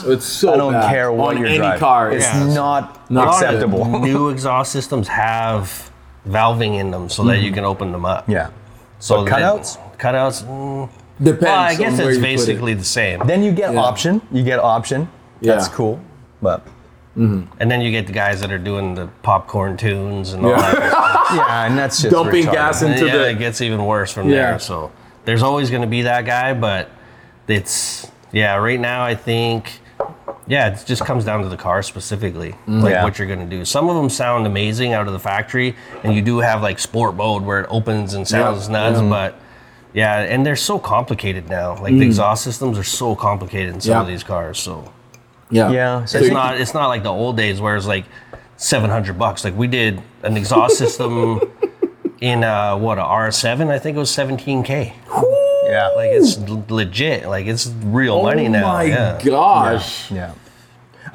It's 0.05 0.25
so 0.25 0.53
I 0.53 0.57
don't 0.57 0.73
bad. 0.73 0.89
care 0.89 1.11
what 1.11 1.35
on 1.35 1.37
you're 1.37 1.47
any 1.47 1.57
driving. 1.57 1.79
car. 1.79 2.11
It's 2.11 2.25
yeah. 2.25 2.53
not, 2.53 3.11
Not 3.11 3.27
acceptable. 3.35 3.99
New 3.99 4.29
exhaust 4.35 4.71
systems 4.71 5.07
have 5.07 5.91
valving 6.27 6.79
in 6.79 6.89
them 6.89 7.09
so 7.09 7.23
that 7.25 7.39
you 7.41 7.51
can 7.51 7.63
open 7.65 7.91
them 7.91 8.05
up. 8.05 8.27
yeah. 8.29 8.49
So 8.99 9.17
But 9.17 9.25
that- 9.25 9.39
cutouts? 9.41 9.97
cutouts. 9.99 10.43
Mm, 10.45 10.89
Depends. 11.21 11.43
well, 11.43 11.59
I 11.59 11.75
guess 11.75 11.93
it's 11.93 11.99
you 11.99 12.05
put 12.05 12.13
it. 12.15 12.21
basically 12.21 12.73
the 12.73 12.83
same. 12.85 13.19
Then 13.27 13.43
you 13.43 13.51
get 13.51 13.73
Yeah. 13.73 13.81
option. 13.81 14.21
You 14.31 14.41
get 14.43 14.59
option. 14.59 15.09
That's 15.41 15.67
cool. 15.67 15.99
But 16.41 16.65
Mm. 17.15 17.45
And 17.59 17.69
then 17.69 17.79
you 17.81 17.91
get 17.91 18.07
the 18.07 18.11
guys 18.13 18.41
that 18.41 18.51
are 18.51 18.57
doing 18.57 18.95
the 18.95 19.07
popcorn 19.21 19.77
tunes 19.77 20.33
and 20.33 20.43
all 20.43 20.55
that. 20.55 21.19
yeah, 21.35 21.65
and 21.65 21.77
that's 21.77 22.01
just 22.01 22.13
Dumping 22.13 22.45
retarded. 22.45 22.51
gas 22.53 22.81
in- 22.81 22.91
Into 22.93 23.05
yeah, 23.07 23.17
the- 23.17 23.29
it 23.31 23.39
gets 23.39 23.61
even 23.61 23.85
worse 23.85 24.11
from 24.11 24.29
Yeah. 24.29 24.35
there. 24.51 24.59
So 24.59 24.91
there's 25.25 25.43
always 25.43 25.69
going 25.69 25.81
to 25.81 25.87
be 25.87 26.03
that 26.03 26.25
guy, 26.25 26.53
but 26.53 26.89
it's 27.47 28.09
yeah. 28.31 28.55
Right 28.55 28.79
now, 28.79 29.03
I 29.03 29.15
think 29.15 29.79
yeah, 30.47 30.67
it 30.69 30.83
just 30.85 31.05
comes 31.05 31.23
down 31.23 31.41
to 31.43 31.49
the 31.49 31.55
car 31.57 31.81
specifically, 31.83 32.55
like 32.67 32.91
Yeah. 32.93 33.03
what 33.03 33.17
you're 33.17 33.27
going 33.27 33.39
to 33.39 33.45
do. 33.57 33.63
Some 33.65 33.89
of 33.89 33.95
them 33.95 34.09
sound 34.09 34.45
amazing 34.45 34.93
out 34.93 35.07
of 35.07 35.13
the 35.13 35.19
factory, 35.19 35.75
and 36.03 36.13
you 36.13 36.21
do 36.21 36.39
have 36.39 36.61
like 36.61 36.79
sport 36.79 37.15
mode 37.15 37.43
where 37.43 37.61
it 37.61 37.67
opens 37.69 38.13
and 38.13 38.27
sounds 38.27 38.67
Yeah. 38.67 38.89
nuts, 38.89 39.01
but. 39.01 39.35
Yeah, 39.95 40.21
and 40.21 40.43
they're 40.43 40.55
so 40.55 40.79
complicated 40.79 41.47
now. 41.51 41.77
Like 41.79 41.93
the 41.93 42.01
exhaust 42.01 42.43
systems 42.43 42.79
are 42.79 42.83
so 42.83 43.15
complicated 43.15 43.75
in 43.75 43.79
some 43.79 43.91
Mm. 43.91 43.95
Yeah. 43.97 44.01
of 44.01 44.07
these 44.07 44.23
cars. 44.23 44.57
So 44.57 44.85
Yeah. 45.51 45.69
Yeah, 45.69 46.05
so 46.05 46.17
it's 46.17 46.31
not 46.31 46.59
it's 46.59 46.73
not 46.73 46.87
like 46.87 47.03
the 47.03 47.11
old 47.11 47.37
days 47.37 47.61
where 47.61 47.75
it's 47.75 47.85
like 47.85 48.05
700 48.57 49.17
bucks 49.17 49.43
like 49.43 49.55
we 49.55 49.67
did 49.67 50.01
an 50.23 50.37
exhaust 50.37 50.77
system 50.83 51.39
in 52.21 52.43
uh 52.43 52.77
what 52.77 52.97
a 52.97 53.01
r7 53.01 53.69
i 53.69 53.79
think 53.79 53.95
it 53.95 53.99
was 53.99 54.09
17k 54.11 54.93
Yeah. 55.65 55.89
like 55.95 56.11
it's 56.11 56.37
l- 56.37 56.63
legit 56.69 57.27
like 57.27 57.45
it's 57.47 57.67
real 57.83 58.15
Oh 58.15 58.23
money 58.23 58.47
now 58.47 58.69
Oh 58.69 58.73
my 58.73 58.83
yeah 58.83 59.19
gosh. 59.23 60.11
Yeah. 60.11 60.33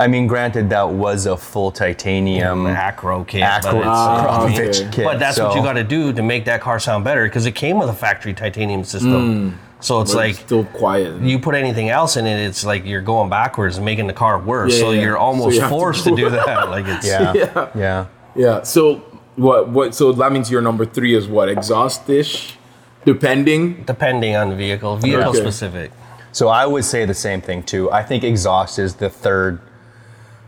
I 0.01 0.07
mean, 0.07 0.29
granted, 0.29 0.70
that 0.70 0.90
was 0.90 1.27
a 1.27 1.37
full 1.37 1.72
titanium 1.72 2.64
the 2.64 2.70
acro 2.70 3.24
kit 3.24 3.40
but, 3.62 3.74
it's, 3.74 3.85
Ah, 3.85 4.42
I 4.44 4.48
mean, 4.48 4.61
okay. 4.61 4.90
Kit. 4.92 5.05
but 5.05 5.18
that's 5.18 5.40
what 5.40 5.57
you 5.57 5.62
got 5.62 5.72
to 5.72 5.83
do 5.83 6.12
to 6.12 6.22
make 6.22 6.44
that 6.44 6.61
car 6.61 6.79
sound 6.79 7.03
better 7.05 7.24
because 7.24 7.46
it 7.46 7.53
came 7.57 7.79
with 7.79 7.88
a 7.88 7.94
factory 7.94 8.33
titanium 8.33 8.85
system 8.85 9.59
So 9.80 10.00
it's 10.00 10.12
But 10.12 10.18
like 10.18 10.34
still 10.34 10.64
quiet. 10.64 11.20
you 11.22 11.38
put 11.38 11.54
anything 11.54 11.88
else 11.88 12.16
in 12.16 12.26
it, 12.26 12.40
it's 12.40 12.64
like 12.64 12.84
you're 12.84 13.00
going 13.00 13.30
backwards 13.30 13.76
and 13.76 13.84
making 13.84 14.08
the 14.08 14.12
car 14.12 14.38
worse. 14.40 14.74
Yeah, 14.74 14.80
so 14.80 14.90
yeah. 14.90 15.02
you're 15.02 15.16
So 15.16 15.20
almost 15.20 15.54
you 15.54 15.60
have 15.60 15.70
to 15.70 15.76
forced 15.76 16.04
do 16.04 16.10
to 16.10 16.16
do 16.16 16.30
that. 16.30 16.68
Like 16.74 16.86
it's 16.86 17.06
Yeah. 17.06 17.32
Yeah. 17.34 17.68
Yeah. 17.76 18.06
Yeah. 18.34 18.62
So 18.62 18.96
what? 19.36 19.68
What? 19.68 19.94
So 19.94 20.12
that 20.12 20.32
means 20.32 20.50
your 20.50 20.62
number 20.62 20.84
three 20.84 21.14
is 21.14 21.28
what? 21.28 21.48
Exhaust-ish, 21.48 22.56
depending. 23.04 23.84
depending 23.84 24.34
on 24.36 24.50
the 24.50 24.56
vehicle, 24.56 24.96
vehicle 24.96 25.30
Okay. 25.30 25.38
specific. 25.40 25.92
So 26.32 26.48
I 26.48 26.66
would 26.66 26.84
say 26.84 27.04
the 27.04 27.14
same 27.14 27.40
thing 27.40 27.62
too. 27.62 27.90
I 27.92 28.02
think 28.02 28.24
exhaust 28.24 28.78
is 28.78 28.94
the 28.96 29.08
third 29.08 29.60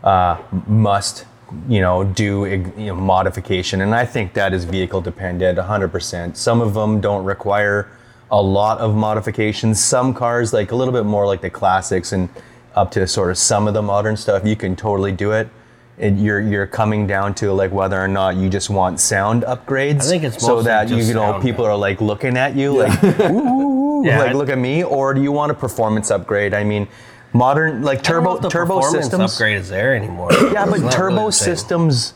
uh, 0.03 0.37
must, 0.67 1.25
you 1.69 1.79
know, 1.81 2.03
do 2.03 2.45
ex- 2.47 2.69
you 2.77 2.87
know, 2.87 2.95
modification, 2.95 3.81
and 3.81 3.93
I 3.95 4.05
think 4.05 4.33
that 4.33 4.53
is 4.53 4.65
vehicle 4.65 5.01
dependent, 5.01 5.57
100%. 5.57 6.35
Some 6.37 6.59
of 6.61 6.73
them 6.73 6.99
don't 7.01 7.23
require 7.23 7.87
a 8.31 8.41
lot 8.41 8.79
of 8.79 8.95
modifications. 8.95 9.83
Some 9.83 10.13
cars, 10.13 10.53
like 10.53 10.71
a 10.71 10.75
little 10.75 10.93
bit 10.93 11.05
more 11.05 11.27
like 11.27 11.41
the 11.41 11.49
classics, 11.49 12.13
and 12.13 12.29
up 12.75 12.91
to 12.91 13.05
sort 13.05 13.29
of 13.29 13.37
some 13.37 13.67
of 13.67 13.73
the 13.73 13.81
modern 13.81 14.15
stuff, 14.17 14.45
you 14.45 14.55
can 14.55 14.75
totally 14.75 15.11
do 15.11 15.31
it. 15.31 15.49
And 15.97 16.23
you're 16.23 16.39
you're 16.39 16.65
coming 16.65 17.05
down 17.05 17.35
to 17.35 17.51
like 17.51 17.71
whether 17.71 17.99
or 18.01 18.07
not 18.07 18.35
you 18.37 18.49
just 18.49 18.69
want 18.69 18.99
sound 18.99 19.43
upgrades. 19.43 20.01
I 20.01 20.09
think 20.09 20.23
it's 20.23 20.43
so 20.43 20.61
that 20.63 20.89
you, 20.89 20.97
you 20.97 21.13
know 21.13 21.39
people 21.39 21.65
are 21.65 21.75
like 21.75 22.01
looking 22.01 22.37
at 22.37 22.55
you 22.55 22.77
like 22.77 23.03
ooh, 23.29 24.03
Yeah, 24.05 24.23
like 24.23 24.33
look 24.33 24.49
at 24.49 24.57
me, 24.57 24.83
or 24.83 25.13
do 25.13 25.21
you 25.21 25.31
want 25.31 25.51
a 25.51 25.55
performance 25.55 26.09
upgrade? 26.09 26.53
I 26.55 26.63
mean, 26.63 26.87
modern 27.33 27.83
like 27.83 27.99
I 27.99 28.13
don't 28.13 28.23
know 28.23 28.49
turbo 28.49 28.49
turbo 28.49 28.81
systems. 28.81 29.33
upgrade 29.33 29.57
is 29.57 29.69
there 29.69 29.93
anymore. 29.95 30.29
Yeah, 30.51 30.65
but 30.65 30.91
turbo 30.91 31.17
really 31.17 31.31
systems, 31.33 32.13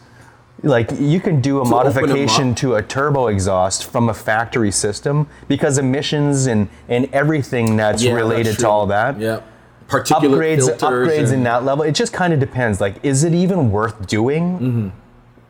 like 0.66 0.90
you 1.00 1.20
can 1.20 1.40
do 1.42 1.58
a 1.58 1.62
open 1.62 1.72
'em 1.72 1.78
modification 1.78 2.52
up. 2.52 2.58
to 2.58 2.76
a 2.76 2.82
turbo 2.82 3.28
exhaust 3.28 3.86
from 3.86 4.10
a 4.10 4.14
factory 4.14 4.72
system 4.72 5.28
because 5.48 5.78
emissions 5.78 6.48
and 6.48 6.68
and 6.90 7.08
everything 7.14 7.78
that's 7.78 8.04
Yeah, 8.04 8.14
related 8.14 8.48
that's 8.48 8.62
to 8.62 8.70
all 8.70 8.88
that. 8.88 9.20
Yeah. 9.20 9.40
Particulate 9.88 10.58
Upgrades, 10.58 10.66
filters 10.80 10.82
upgrades 10.82 11.32
in 11.32 11.44
that 11.44 11.64
level. 11.64 11.84
It 11.86 11.92
just 11.94 12.12
kind 12.12 12.34
of 12.34 12.40
depends. 12.40 12.82
Like, 12.82 12.96
is 13.04 13.24
it 13.24 13.34
even 13.34 13.72
worth 13.72 14.08
doing? 14.08 14.60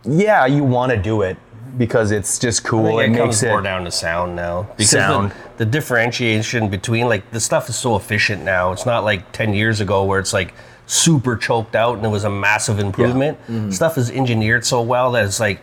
Mm-hmm. 0.04 0.19
Yeah, 0.19 0.45
you 0.45 0.63
want 0.65 0.91
to 0.91 0.97
do 0.97 1.21
it 1.21 1.38
because 1.78 2.12
it's 2.12 2.38
just 2.38 2.63
cool. 2.65 2.99
It 2.99 3.06
it 3.06 3.10
makes 3.12 3.19
comes 3.21 3.43
it. 3.43 3.47
more 3.49 3.62
down 3.62 3.86
to 3.86 3.91
sound 3.91 4.36
now 4.36 4.63
because 4.75 4.89
Sound. 4.91 5.32
The, 5.58 5.63
the 5.63 5.65
differentiation 5.71 6.69
between 6.69 7.08
like 7.08 7.32
the 7.32 7.39
stuff 7.39 7.69
is 7.69 7.78
so 7.78 7.95
efficient 7.95 8.43
now. 8.43 8.73
It's 8.73 8.86
not 8.86 9.06
like 9.06 9.32
ten 9.32 9.54
years 9.54 9.80
ago 9.80 10.04
where 10.04 10.19
it's 10.19 10.34
like 10.34 10.54
super 10.86 11.36
choked 11.36 11.76
out 11.76 11.98
and 11.98 12.06
it 12.06 12.10
was 12.10 12.24
a 12.24 12.30
massive 12.30 12.80
improvement. 12.80 13.38
Mm-hmm. 13.48 13.71
Stuff 13.71 13.98
is 13.98 14.10
engineered 14.12 14.65
so 14.65 14.82
well 14.82 15.12
that 15.13 15.26
it's 15.26 15.39
like 15.39 15.60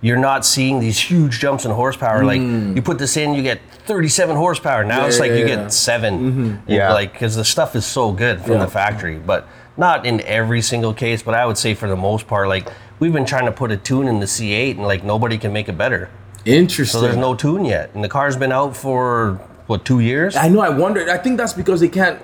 you're 0.00 0.18
not 0.18 0.44
seeing 0.44 0.80
these 0.80 0.98
huge 0.98 1.38
jumps 1.40 1.64
in 1.64 1.70
horsepower. 1.70 2.24
Like 2.24 2.40
you 2.40 2.82
put 2.82 2.98
this 2.98 3.16
in, 3.16 3.34
you 3.34 3.42
get 3.42 3.60
37 3.86 4.36
horsepower. 4.36 4.84
Now 4.84 4.98
Mm. 4.98 5.00
Yeah, 5.02 5.06
it's 5.06 5.20
like 5.20 5.30
yeah, 5.30 5.36
you 5.36 5.46
yeah. 5.46 5.56
get 5.62 5.72
7 5.72 6.14
And, 6.14 6.62
Yeah. 6.66 6.92
like 6.92 7.12
because 7.12 7.36
the 7.36 7.44
stuff 7.44 7.74
is 7.76 7.84
so 7.86 8.12
good 8.12 8.40
from 8.40 8.52
Yeah. 8.52 8.58
the 8.64 8.70
factory, 8.70 9.16
but 9.18 9.46
not 9.76 10.04
in 10.06 10.20
every 10.22 10.62
single 10.62 10.94
case. 10.94 11.22
But 11.22 11.34
I 11.34 11.46
would 11.46 11.58
say 11.58 11.74
for 11.74 11.88
the 11.88 11.96
most 11.96 12.26
part, 12.26 12.48
like 12.48 12.68
we've 13.00 13.12
been 13.12 13.24
trying 13.26 13.46
to 13.46 13.52
put 13.52 13.70
a 13.70 13.76
tune 13.76 14.06
in 14.08 14.20
the 14.20 14.26
C8 14.26 14.76
and 14.76 14.86
like 14.86 15.04
nobody 15.04 15.36
can 15.38 15.52
make 15.52 15.68
it 15.68 15.76
better. 15.78 16.08
Interesting. 16.44 17.00
So 17.00 17.04
there's 17.06 17.16
no 17.16 17.34
tune 17.34 17.64
yet, 17.64 17.90
and 17.94 18.04
the 18.04 18.08
car's 18.08 18.36
been 18.36 18.52
out 18.52 18.76
for 18.76 19.40
what 19.66 19.84
two 19.84 20.00
years? 20.00 20.36
I 20.36 20.48
know. 20.48 20.60
I 20.60 20.68
wondered. 20.68 21.08
I 21.08 21.16
think 21.18 21.38
that's 21.38 21.52
because 21.54 21.80
they 21.80 21.88
can't 21.88 22.20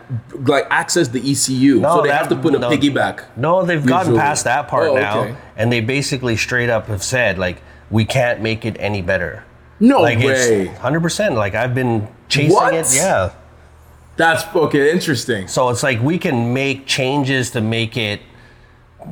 like 0.47 0.67
access 0.71 1.09
the 1.09 1.19
ECU, 1.21 1.81
No, 1.81 1.97
so 1.97 2.03
they 2.03 2.09
that- 2.09 2.19
have 2.19 2.29
to 2.29 2.37
put 2.37 2.55
a 2.55 2.59
no. 2.59 2.71
piggyback. 2.71 3.25
No, 3.37 3.65
they've 3.65 3.85
gotten 3.85 4.13
Visually. 4.13 4.21
past 4.21 4.45
that 4.45 4.69
part 4.69 4.89
Oh, 4.89 4.95
now, 4.97 5.21
okay. 5.21 5.35
and 5.57 5.73
they 5.73 5.81
basically 5.81 6.37
straight 6.37 6.69
up 6.71 6.87
have 6.89 7.03
said 7.03 7.39
like 7.39 7.63
we 7.91 8.05
can't 8.05 8.41
make 8.41 8.65
it 8.65 8.77
any 8.79 9.03
better. 9.03 9.45
No 9.81 10.01
like 10.03 10.19
way. 10.19 10.67
it's 10.69 10.79
hundred 10.79 11.01
percent. 11.01 11.35
Like 11.35 11.55
I've 11.55 11.75
been 11.75 12.09
chasing 12.29 12.53
What? 12.55 12.75
it. 12.75 12.87
Yeah. 12.95 13.31
That's 14.17 14.45
okay. 14.55 14.93
Interesting. 14.93 15.49
So 15.49 15.71
it's 15.71 15.83
like 15.83 16.01
we 16.03 16.19
can 16.19 16.53
make 16.53 16.85
changes 16.87 17.51
to 17.53 17.63
make 17.63 17.97
it 17.97 18.21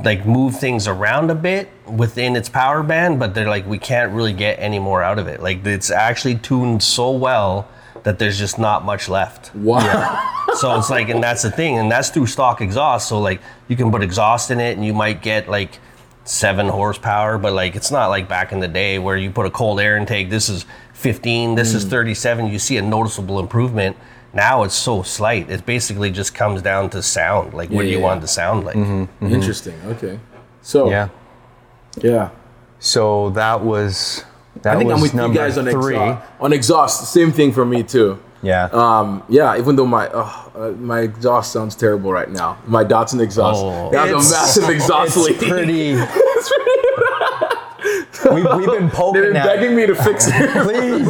like 0.04 0.26
move 0.26 0.58
things 0.60 0.86
around 0.86 1.30
a 1.30 1.34
bit 1.34 1.70
within 1.86 2.36
its 2.36 2.50
power 2.50 2.82
band, 2.82 3.18
but 3.18 3.34
they're 3.34 3.48
like 3.48 3.66
we 3.66 3.78
can't 3.78 4.12
really 4.12 4.34
get 4.34 4.58
any 4.58 4.78
more 4.78 5.02
out 5.02 5.18
of 5.18 5.26
it. 5.26 5.42
Like 5.42 5.64
it's 5.64 5.90
actually 5.90 6.34
tuned 6.34 6.82
so 6.82 7.10
well 7.10 7.66
that 8.04 8.18
there's 8.18 8.38
just 8.38 8.58
not 8.58 8.84
much 8.84 9.08
left. 9.08 9.54
Wow. 9.54 10.34
So 10.56 10.76
it's 10.78 10.90
like, 10.90 11.08
and 11.08 11.22
that's 11.22 11.42
the 11.42 11.50
thing, 11.50 11.78
and 11.78 11.90
that's 11.90 12.08
through 12.10 12.26
stock 12.26 12.60
exhaust. 12.60 13.08
So 13.08 13.20
like, 13.20 13.40
you 13.68 13.76
can 13.76 13.90
put 13.90 14.02
exhaust 14.02 14.50
in 14.50 14.60
it, 14.60 14.76
and 14.76 14.84
you 14.84 14.92
might 14.94 15.22
get 15.22 15.48
like 15.48 15.78
seven 16.24 16.68
horsepower, 16.68 17.38
but 17.38 17.52
like, 17.52 17.76
it's 17.76 17.90
not 17.90 18.08
like 18.08 18.28
back 18.28 18.52
in 18.52 18.60
the 18.60 18.68
day 18.68 18.98
where 18.98 19.16
you 19.16 19.30
put 19.30 19.46
a 19.46 19.50
cold 19.50 19.78
air 19.80 19.96
intake. 19.96 20.30
This 20.30 20.48
is 20.48 20.64
15, 20.94 21.54
this 21.54 21.72
Mm. 21.72 21.76
is 21.76 21.84
hmm. 21.84 21.90
37. 21.90 22.46
You 22.48 22.58
see 22.58 22.76
a 22.76 22.82
noticeable 22.82 23.38
improvement. 23.38 23.96
Now 24.34 24.62
it's 24.64 24.74
so 24.74 25.02
slight. 25.02 25.48
It 25.50 25.64
basically 25.64 26.10
just 26.10 26.34
comes 26.34 26.60
down 26.60 26.90
to 26.90 27.02
sound. 27.02 27.54
Like, 27.54 27.70
what 27.70 27.82
do 27.82 27.86
Yeah, 27.88 27.92
you 27.94 27.98
yeah. 27.98 28.04
want 28.04 28.20
to 28.22 28.26
sound 28.28 28.64
like? 28.66 28.76
Mm-hmm, 28.76 29.02
mm-hmm. 29.02 29.24
Mm-hmm. 29.24 29.34
Interesting. 29.34 29.74
Okay. 29.86 30.18
So 30.60 30.90
yeah. 30.90 31.08
yeah. 32.02 32.30
So 32.78 33.30
that 33.30 33.62
was 33.62 34.24
that 34.62 34.74
I 34.76 34.78
think 34.78 34.90
I'm 34.92 35.00
with 35.00 35.14
you 35.14 35.32
guys 35.34 35.58
on 35.58 35.64
three. 35.66 35.94
exhaust. 35.96 36.30
On 36.40 36.52
exhaust, 36.52 37.12
same 37.12 37.32
thing 37.32 37.52
for 37.52 37.64
me 37.64 37.82
too. 37.82 38.18
Yeah. 38.42 38.68
Um, 38.72 39.22
yeah, 39.28 39.58
even 39.58 39.74
though 39.76 39.86
my 39.86 40.06
uh, 40.08 40.30
uh, 40.54 40.70
my 40.78 41.00
exhaust 41.00 41.52
sounds 41.52 41.74
terrible 41.74 42.12
right 42.12 42.30
now. 42.30 42.56
My 42.66 42.84
Datsun 42.84 43.20
exhaust. 43.20 43.60
Oh. 43.62 43.90
They 43.90 43.98
a 43.98 44.14
massive 44.14 44.68
exhaust 44.68 45.16
it's 45.16 45.26
leak. 45.26 45.38
pretty. 45.50 45.94
It's 45.98 46.48
pretty- 46.50 46.78
we, 48.34 48.42
we've 48.42 48.66
been 48.66 48.90
poking 48.90 49.22
They've 49.22 49.32
been 49.32 49.42
begging 49.44 49.76
me 49.76 49.86
to 49.86 49.94
fix 49.94 50.26
it. 50.28 50.50
Please. 50.64 51.06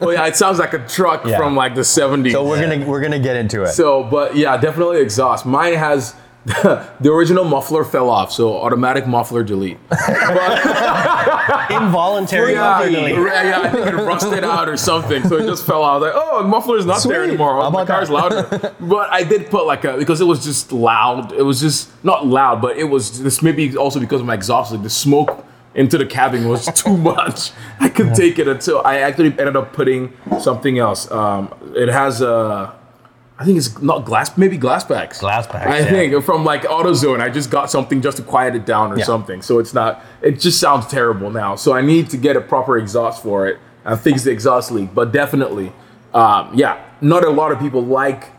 well, 0.00 0.12
yeah, 0.12 0.26
it 0.26 0.36
sounds 0.36 0.58
like 0.58 0.74
a 0.74 0.86
truck 0.86 1.24
Yeah. 1.24 1.38
from 1.38 1.56
like 1.56 1.74
the 1.74 1.80
70s. 1.80 2.32
So 2.32 2.46
we're 2.46 2.60
gonna 2.60 2.86
we're 2.86 3.00
gonna 3.00 3.18
get 3.18 3.36
into 3.36 3.62
it. 3.62 3.68
So, 3.68 4.04
but 4.04 4.36
yeah, 4.36 4.56
definitely 4.58 5.00
exhaust. 5.00 5.46
Mine 5.46 5.74
has 5.74 6.14
the 7.00 7.10
original 7.12 7.44
muffler 7.44 7.84
fell 7.84 8.08
off, 8.08 8.32
so 8.32 8.56
automatic 8.56 9.06
muffler 9.06 9.42
delete. 9.42 9.76
Involuntary. 11.70 12.52
yeah, 12.52 12.82
delete. 12.82 13.16
yeah, 13.16 13.60
I 13.64 13.68
think 13.70 13.86
it 13.86 13.94
rusted 13.94 14.44
out 14.44 14.68
or 14.68 14.76
something, 14.76 15.22
so 15.28 15.36
it 15.36 15.46
just 15.46 15.66
fell 15.66 15.84
out. 15.84 16.00
Like, 16.00 16.12
oh, 16.14 16.42
the 16.42 16.48
muffler's 16.48 16.86
not 16.86 17.02
there 17.02 17.22
anymore. 17.24 17.60
How 17.60 17.70
My 17.70 17.84
car's 17.84 18.08
louder. 18.08 18.74
but 18.80 19.12
I 19.12 19.24
did 19.24 19.50
put 19.50 19.66
like 19.66 19.84
a 19.84 19.96
because 19.98 20.20
it 20.20 20.26
was 20.26 20.42
just 20.44 20.72
loud. 20.72 21.32
It 21.32 21.42
was 21.42 21.60
just 21.60 21.90
not 22.04 22.26
loud, 22.26 22.62
but 22.62 22.76
it 22.78 22.84
was 22.84 23.22
this 23.22 23.42
maybe 23.42 23.76
also 23.76 24.00
because 24.00 24.20
of 24.20 24.26
my 24.26 24.34
exhaust. 24.34 24.72
Like 24.72 24.82
the 24.82 24.90
smoke 24.90 25.44
into 25.74 25.98
the 25.98 26.06
cabin 26.06 26.48
was 26.48 26.66
too 26.72 26.96
much. 26.96 27.52
I 27.78 27.88
couldn't 27.88 28.14
take 28.14 28.38
it 28.38 28.48
until 28.48 28.80
I 28.84 29.00
actually 29.00 29.30
ended 29.38 29.56
up 29.56 29.72
putting 29.72 30.12
something 30.40 30.78
else. 30.78 31.10
Um, 31.10 31.52
it 31.74 31.88
has 31.88 32.20
a. 32.22 32.77
I 33.40 33.44
think 33.44 33.56
it's 33.56 33.80
not 33.80 34.04
glass, 34.04 34.36
maybe 34.36 34.56
glass 34.56 34.84
packs. 34.84 35.20
Glass 35.20 35.46
packs, 35.46 35.66
I 35.66 35.78
yeah. 35.78 35.84
think 35.84 36.24
from 36.24 36.44
like 36.44 36.62
AutoZone. 36.62 37.20
I 37.20 37.28
just 37.28 37.50
got 37.50 37.70
something 37.70 38.02
just 38.02 38.16
to 38.16 38.22
quiet 38.24 38.56
it 38.56 38.66
down 38.66 38.92
or 38.92 38.98
Yeah. 38.98 39.04
something. 39.04 39.42
So 39.42 39.60
it's 39.60 39.72
not. 39.72 40.02
It 40.22 40.40
just 40.40 40.58
sounds 40.58 40.86
terrible 40.88 41.30
now. 41.30 41.54
So 41.54 41.72
I 41.72 41.80
need 41.80 42.10
to 42.10 42.16
get 42.16 42.36
a 42.36 42.40
proper 42.40 42.76
exhaust 42.78 43.22
for 43.22 43.46
it 43.46 43.58
and 43.84 43.98
fix 44.00 44.24
the 44.24 44.32
exhaust 44.32 44.72
leak. 44.72 44.92
But 44.92 45.12
definitely, 45.12 45.72
um, 46.12 46.50
yeah, 46.52 46.78
not 47.00 47.24
a 47.24 47.30
lot 47.30 47.52
of 47.52 47.60
people 47.60 47.80
like, 47.80 48.32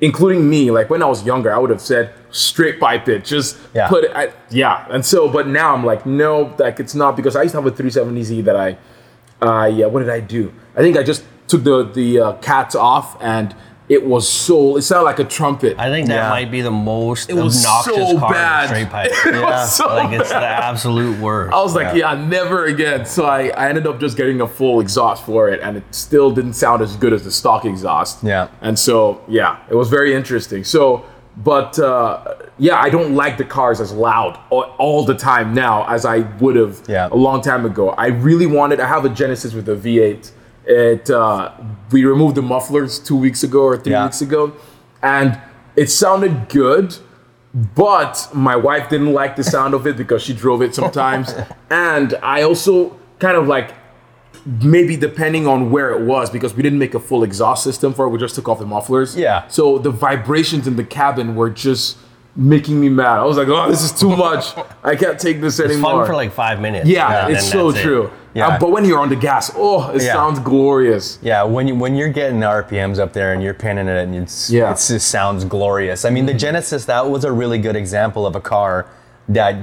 including 0.00 0.48
me. 0.48 0.70
Like 0.70 0.88
when 0.88 1.02
I 1.02 1.06
was 1.06 1.24
younger, 1.26 1.52
I 1.52 1.58
would 1.58 1.70
have 1.70 1.80
said 1.80 2.14
straight 2.30 2.78
pipe 2.78 3.08
it, 3.08 3.24
just 3.24 3.56
Yeah. 3.74 3.88
put 3.88 4.04
it. 4.04 4.12
I, 4.14 4.30
yeah, 4.50 4.86
and 4.88 5.04
so 5.04 5.28
but 5.28 5.48
now 5.48 5.74
I'm 5.74 5.84
like 5.84 6.06
no, 6.06 6.54
like 6.60 6.78
it's 6.78 6.94
not 6.94 7.16
because 7.16 7.34
I 7.34 7.42
used 7.42 7.54
to 7.56 7.60
have 7.62 7.66
a 7.66 7.74
370Z 7.74 8.44
that 8.44 8.54
I 8.56 8.78
uh, 9.44 9.66
yeah, 9.66 9.86
what 9.86 10.00
did 10.00 10.10
I 10.10 10.20
do? 10.20 10.52
I 10.76 10.80
think 10.80 10.96
I 10.96 11.02
just 11.02 11.24
took 11.48 11.64
the 11.64 11.82
the 11.84 12.20
uh, 12.20 12.32
cats 12.34 12.74
off, 12.76 13.16
and 13.20 13.54
it 13.88 14.04
was 14.04 14.28
so. 14.28 14.76
It 14.76 14.82
sounded 14.82 15.04
like 15.04 15.18
a 15.18 15.24
trumpet. 15.24 15.78
I 15.78 15.88
think 15.88 16.08
that 16.08 16.14
Yeah. 16.14 16.28
might 16.28 16.50
be 16.50 16.60
the 16.60 16.70
most 16.70 17.30
it 17.30 17.34
was 17.34 17.64
obnoxious 17.64 17.94
so 18.10 18.18
car 18.18 18.28
in 18.28 18.32
bad. 18.32 18.66
straight 18.68 18.90
pipe. 18.90 19.10
It 19.26 19.34
Yeah. 19.34 19.40
was 19.42 19.74
so 19.74 19.86
like 19.86 20.12
it's 20.20 20.28
the 20.28 20.36
absolute 20.36 21.18
worst. 21.20 21.52
I 21.54 21.62
was 21.62 21.74
like, 21.74 21.94
yeah. 21.96 22.14
never 22.14 22.64
again. 22.66 23.06
So 23.06 23.24
I, 23.24 23.48
I 23.48 23.68
ended 23.68 23.86
up 23.86 23.98
just 24.00 24.16
getting 24.16 24.40
a 24.40 24.46
full 24.46 24.80
exhaust 24.80 25.24
for 25.24 25.48
it, 25.48 25.60
and 25.62 25.76
it 25.78 25.84
still 25.90 26.30
didn't 26.30 26.54
sound 26.54 26.82
as 26.82 26.96
good 26.96 27.12
as 27.12 27.24
the 27.24 27.30
stock 27.30 27.64
exhaust. 27.64 28.22
Yeah. 28.22 28.48
And 28.60 28.78
so 28.78 29.20
yeah, 29.28 29.58
it 29.70 29.74
was 29.74 29.88
very 29.88 30.14
interesting. 30.14 30.64
So, 30.64 31.04
but 31.36 31.78
uh, 31.78 32.34
yeah, 32.58 32.80
I 32.80 32.90
don't 32.90 33.14
like 33.14 33.38
the 33.38 33.44
cars 33.44 33.80
as 33.80 33.92
loud 33.92 34.38
all, 34.50 34.64
all 34.78 35.04
the 35.04 35.14
time 35.14 35.54
now 35.54 35.86
as 35.88 36.04
I 36.04 36.18
would 36.40 36.56
have 36.56 36.82
Yeah. 36.88 37.08
a 37.10 37.16
long 37.16 37.40
time 37.40 37.64
ago. 37.64 37.90
I 37.90 38.08
really 38.08 38.46
wanted. 38.46 38.80
I 38.80 38.86
have 38.88 39.04
a 39.04 39.08
Genesis 39.08 39.54
with 39.54 39.68
a 39.68 39.76
V8. 39.76 40.32
It 40.68 41.08
uh, 41.10 41.52
we 41.90 42.04
removed 42.04 42.34
the 42.36 42.42
mufflers 42.42 42.98
two 42.98 43.16
weeks 43.16 43.42
ago 43.42 43.62
or 43.62 43.76
three 43.78 43.92
Yeah. 43.92 44.04
weeks 44.04 44.20
ago, 44.20 44.52
and 45.02 45.40
it 45.76 45.88
sounded 45.90 46.48
good. 46.48 46.96
But 47.54 48.28
my 48.34 48.54
wife 48.56 48.90
didn't 48.90 49.14
like 49.14 49.34
the 49.36 49.42
sound 49.42 49.72
of 49.74 49.86
it 49.86 49.96
because 49.96 50.22
she 50.22 50.34
drove 50.34 50.60
it 50.62 50.74
sometimes, 50.74 51.34
and 51.70 52.14
I 52.22 52.42
also 52.42 52.96
kind 53.18 53.36
of 53.38 53.48
like 53.48 53.72
maybe 54.62 54.96
depending 54.96 55.46
on 55.46 55.70
where 55.70 55.90
it 55.90 56.02
was 56.02 56.30
because 56.30 56.54
we 56.54 56.62
didn't 56.62 56.78
make 56.78 56.94
a 56.94 57.00
full 57.00 57.22
exhaust 57.24 57.64
system 57.64 57.92
for 57.94 58.04
it. 58.06 58.10
We 58.10 58.18
just 58.18 58.34
took 58.34 58.48
off 58.48 58.58
the 58.58 58.66
mufflers. 58.66 59.16
Yeah. 59.16 59.48
So 59.48 59.78
the 59.78 59.90
vibrations 59.90 60.66
in 60.66 60.76
the 60.76 60.84
cabin 60.84 61.34
were 61.34 61.50
just 61.50 61.96
making 62.36 62.78
me 62.80 62.88
mad. 62.88 63.18
I 63.18 63.24
was 63.24 63.36
like, 63.36 63.48
oh, 63.48 63.68
this 63.68 63.82
is 63.82 63.92
too 63.92 64.14
much. 64.14 64.54
I 64.84 64.94
can't 64.94 65.18
take 65.18 65.40
this 65.40 65.58
It's 65.58 65.72
anymore. 65.72 65.90
It's 65.92 65.98
fun 66.00 66.06
for 66.06 66.14
like 66.14 66.32
five 66.32 66.60
minutes. 66.60 66.86
yeah, 66.88 67.26
and 67.26 67.34
it's 67.34 67.50
so 67.50 67.72
true 67.72 68.04
it. 68.04 68.12
Yeah. 68.38 68.48
Uh, 68.48 68.58
but 68.58 68.70
when 68.70 68.84
you're 68.84 68.98
on 69.00 69.08
the 69.08 69.16
gas, 69.16 69.50
oh, 69.56 69.90
it 69.90 70.02
Yeah. 70.02 70.12
sounds 70.12 70.38
glorious. 70.38 71.18
Yeah, 71.22 71.42
when 71.42 71.66
you 71.68 71.74
when 71.74 71.94
you're 71.96 72.08
getting 72.08 72.40
the 72.40 72.46
RPMs 72.46 72.98
up 72.98 73.12
there 73.12 73.32
and 73.32 73.42
you're 73.42 73.54
pinning 73.54 73.88
it, 73.88 73.96
and 74.04 74.14
it's 74.14 74.48
Yeah. 74.50 74.70
it's, 74.70 74.88
it 74.90 75.00
sounds 75.00 75.44
glorious. 75.44 76.04
I 76.04 76.10
mean, 76.10 76.26
the 76.26 76.34
Genesis 76.34 76.84
that 76.86 77.08
was 77.10 77.24
a 77.24 77.32
really 77.32 77.58
good 77.58 77.76
example 77.76 78.26
of 78.26 78.36
a 78.36 78.40
car 78.40 78.86
that 79.28 79.56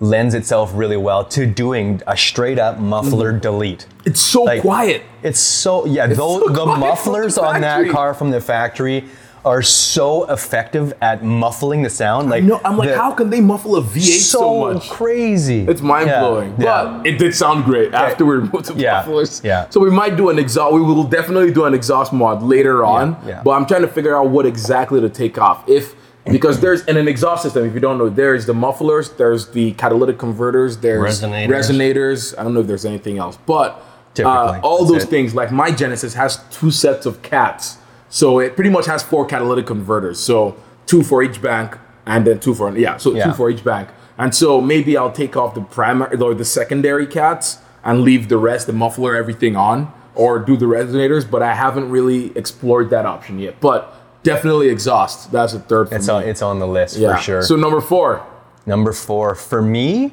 lends 0.00 0.34
itself 0.34 0.72
really 0.74 0.96
well 0.96 1.24
to 1.26 1.44
doing 1.46 2.00
a 2.06 2.16
straight 2.16 2.58
up 2.58 2.78
muffler 2.78 3.32
delete. 3.32 3.86
It's 4.06 4.20
so 4.20 4.44
Like- 4.44 4.62
quiet. 4.62 5.02
It's 5.22 5.40
so 5.40 5.84
yeah, 5.84 6.06
those 6.06 6.16
so 6.40 6.48
the 6.48 6.64
mufflers 6.66 7.36
on 7.36 7.60
that 7.60 7.88
car 7.90 8.14
from 8.14 8.30
the 8.30 8.40
factory 8.40 9.04
are 9.44 9.62
so 9.62 10.24
effective 10.30 10.92
at 11.00 11.24
muffling 11.24 11.82
the 11.82 11.88
sound. 11.90 12.28
Like 12.28 12.44
No, 12.44 12.60
I'm 12.64 12.76
like, 12.76 12.90
the- 12.90 12.96
how 12.96 13.12
can 13.12 13.30
they 13.30 13.40
muffle 13.40 13.76
a 13.76 13.82
V8 13.82 14.20
so, 14.20 14.38
so, 14.38 14.72
much? 14.74 14.90
crazy. 14.90 15.64
It's 15.66 15.80
mind 15.80 16.08
blowing, 16.10 16.54
Yeah. 16.58 16.98
but 16.98 17.06
it 17.06 17.18
did 17.18 17.34
sound 17.34 17.64
great 17.64 17.94
after 17.94 18.24
we 18.26 18.34
removed 18.36 18.66
the 18.66 18.74
Yeah. 18.74 18.96
mufflers. 18.98 19.40
Yeah. 19.42 19.66
So 19.70 19.80
we 19.80 19.90
might 19.90 20.16
do 20.16 20.28
an 20.28 20.38
exhaust. 20.38 20.74
We 20.74 20.82
will 20.82 21.04
definitely 21.04 21.52
do 21.52 21.64
an 21.64 21.72
exhaust 21.74 22.12
mod 22.12 22.42
later 22.42 22.84
on. 22.84 23.16
yeah. 23.26 23.40
But 23.42 23.52
I'm 23.52 23.64
trying 23.66 23.82
to 23.82 23.88
figure 23.88 24.14
out 24.16 24.28
what 24.28 24.44
exactly 24.46 25.00
to 25.00 25.08
take 25.08 25.38
off. 25.38 25.62
If 25.66 25.94
because 26.26 26.60
there's 26.60 26.84
in 26.84 26.96
an 26.98 27.08
exhaust 27.08 27.42
system, 27.42 27.64
if 27.64 27.72
you 27.72 27.80
don't 27.80 27.96
know, 27.96 28.10
there's 28.10 28.44
the 28.44 28.52
mufflers, 28.54 29.08
there's 29.10 29.48
the 29.48 29.72
catalytic 29.72 30.18
converters, 30.18 30.76
there's 30.76 31.22
Resonators. 31.22 31.48
resonators. 31.48 32.34
I 32.38 32.42
don't 32.44 32.52
know 32.52 32.60
if 32.60 32.66
there's 32.66 32.84
anything 32.84 33.16
else, 33.18 33.38
but 33.46 33.82
uh, 34.22 34.60
all 34.62 34.80
that's 34.80 34.90
those 34.92 35.02
it. 35.04 35.08
things. 35.08 35.34
Like 35.34 35.50
my 35.50 35.70
Genesis 35.70 36.12
has 36.14 36.40
two 36.50 36.70
sets 36.70 37.06
of 37.06 37.22
cats, 37.22 37.78
so 38.10 38.38
it 38.40 38.54
pretty 38.54 38.70
much 38.70 38.86
has 38.86 39.02
four 39.02 39.24
catalytic 39.24 39.66
converters. 39.66 40.18
So 40.18 40.56
two 40.86 41.02
for 41.02 41.22
each 41.22 41.40
bank, 41.40 41.78
and 42.04 42.26
then 42.26 42.40
two 42.40 42.54
for 42.54 42.76
yeah. 42.76 42.98
So 42.98 43.14
Yeah. 43.14 43.24
two 43.24 43.32
for 43.32 43.48
each 43.48 43.64
bank. 43.64 43.88
And 44.18 44.34
so 44.34 44.60
maybe 44.60 44.98
I'll 44.98 45.12
take 45.12 45.36
off 45.36 45.54
the 45.54 45.62
primary 45.62 46.16
or 46.18 46.34
the 46.34 46.44
secondary 46.44 47.06
cats 47.06 47.58
and 47.82 48.02
leave 48.02 48.28
the 48.28 48.36
rest, 48.36 48.66
the 48.66 48.74
muffler, 48.74 49.16
everything 49.16 49.56
on, 49.56 49.90
or 50.14 50.38
do 50.38 50.56
the 50.58 50.66
resonators. 50.66 51.30
But 51.30 51.42
I 51.42 51.54
haven't 51.54 51.88
really 51.90 52.36
explored 52.36 52.90
that 52.90 53.06
option 53.06 53.38
yet. 53.38 53.60
But 53.60 53.94
definitely 54.22 54.68
exhaust. 54.68 55.32
That's 55.32 55.54
a 55.54 55.60
third 55.60 55.90
it's 55.92 56.08
me. 56.08 56.14
on 56.14 56.22
it's 56.24 56.42
on 56.42 56.58
the 56.58 56.66
list 56.66 56.98
yeah. 56.98 57.16
for 57.16 57.22
sure. 57.22 57.42
So 57.42 57.56
number 57.56 57.80
four. 57.80 58.26
Number 58.66 58.92
four 58.92 59.34
for 59.34 59.62
me 59.62 60.12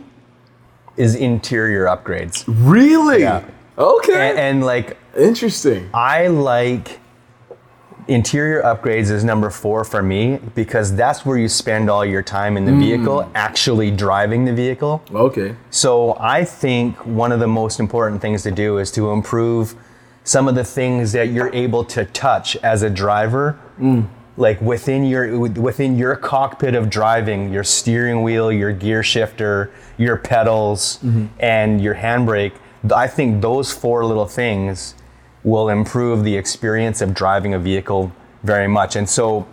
is 0.96 1.16
interior 1.16 1.86
upgrades. 1.86 2.44
Really? 2.48 3.22
Yeah. 3.22 3.44
Okay. 3.78 4.30
And, 4.30 4.40
and 4.40 4.66
like 4.66 4.98
Interesting. 5.18 5.90
I 5.94 6.28
like 6.28 7.00
interior 8.08 8.62
upgrades 8.64 9.12
is 9.12 9.24
number 9.24 9.50
four 9.50 9.84
for 9.84 10.02
me 10.02 10.40
because 10.56 10.96
that's 10.96 11.26
where 11.26 11.38
you 11.38 11.48
spend 11.48 11.90
all 11.90 12.06
your 12.06 12.22
time 12.22 12.58
in 12.58 12.66
the 12.66 12.72
hmm. 12.72 12.80
vehicle 12.80 13.32
actually 13.36 13.92
driving 13.92 14.46
the 14.46 14.54
vehicle. 14.54 15.04
Okay. 15.12 15.56
So 15.70 16.18
I 16.20 16.46
think 16.46 17.06
one 17.06 17.32
of 17.32 17.40
the 17.40 17.48
most 17.48 17.80
important 17.80 18.22
things 18.22 18.44
to 18.44 18.52
do 18.52 18.78
is 18.78 18.92
to 18.92 19.12
improve 19.12 19.76
some 20.24 20.48
of 20.48 20.56
the 20.56 20.64
things 20.64 21.12
that 21.14 21.30
you're 21.30 21.54
able 21.54 21.84
to 21.86 22.06
touch 22.06 22.56
as 22.58 22.84
a 22.84 22.90
driver. 22.90 23.54
Hmm. 23.78 24.02
Like 24.40 24.62
within 24.62 25.04
your 25.04 25.40
within 25.40 25.98
your 25.98 26.16
cockpit 26.16 26.76
of 26.76 26.92
driving, 26.92 27.52
your 27.52 27.64
steering 27.64 28.22
wheel, 28.22 28.52
your 28.52 28.72
gear 28.72 29.02
shifter, 29.02 29.72
your 29.98 30.16
pedals, 30.16 31.00
mm-hmm. 31.04 31.26
and 31.40 31.82
your 31.82 31.96
handbrake. 31.96 32.54
I 32.96 33.08
think 33.08 33.42
those 33.42 33.74
four 33.74 34.06
little 34.06 34.28
things 34.28 34.94
will 35.48 35.70
improve 35.70 36.26
the 36.26 36.36
experience 36.36 37.00
of 37.00 37.14
driving 37.14 37.54
a 37.54 37.60
vehicle 37.60 38.12
very 38.44 38.68
much. 38.68 38.98
And 38.98 39.10
so 39.10 39.48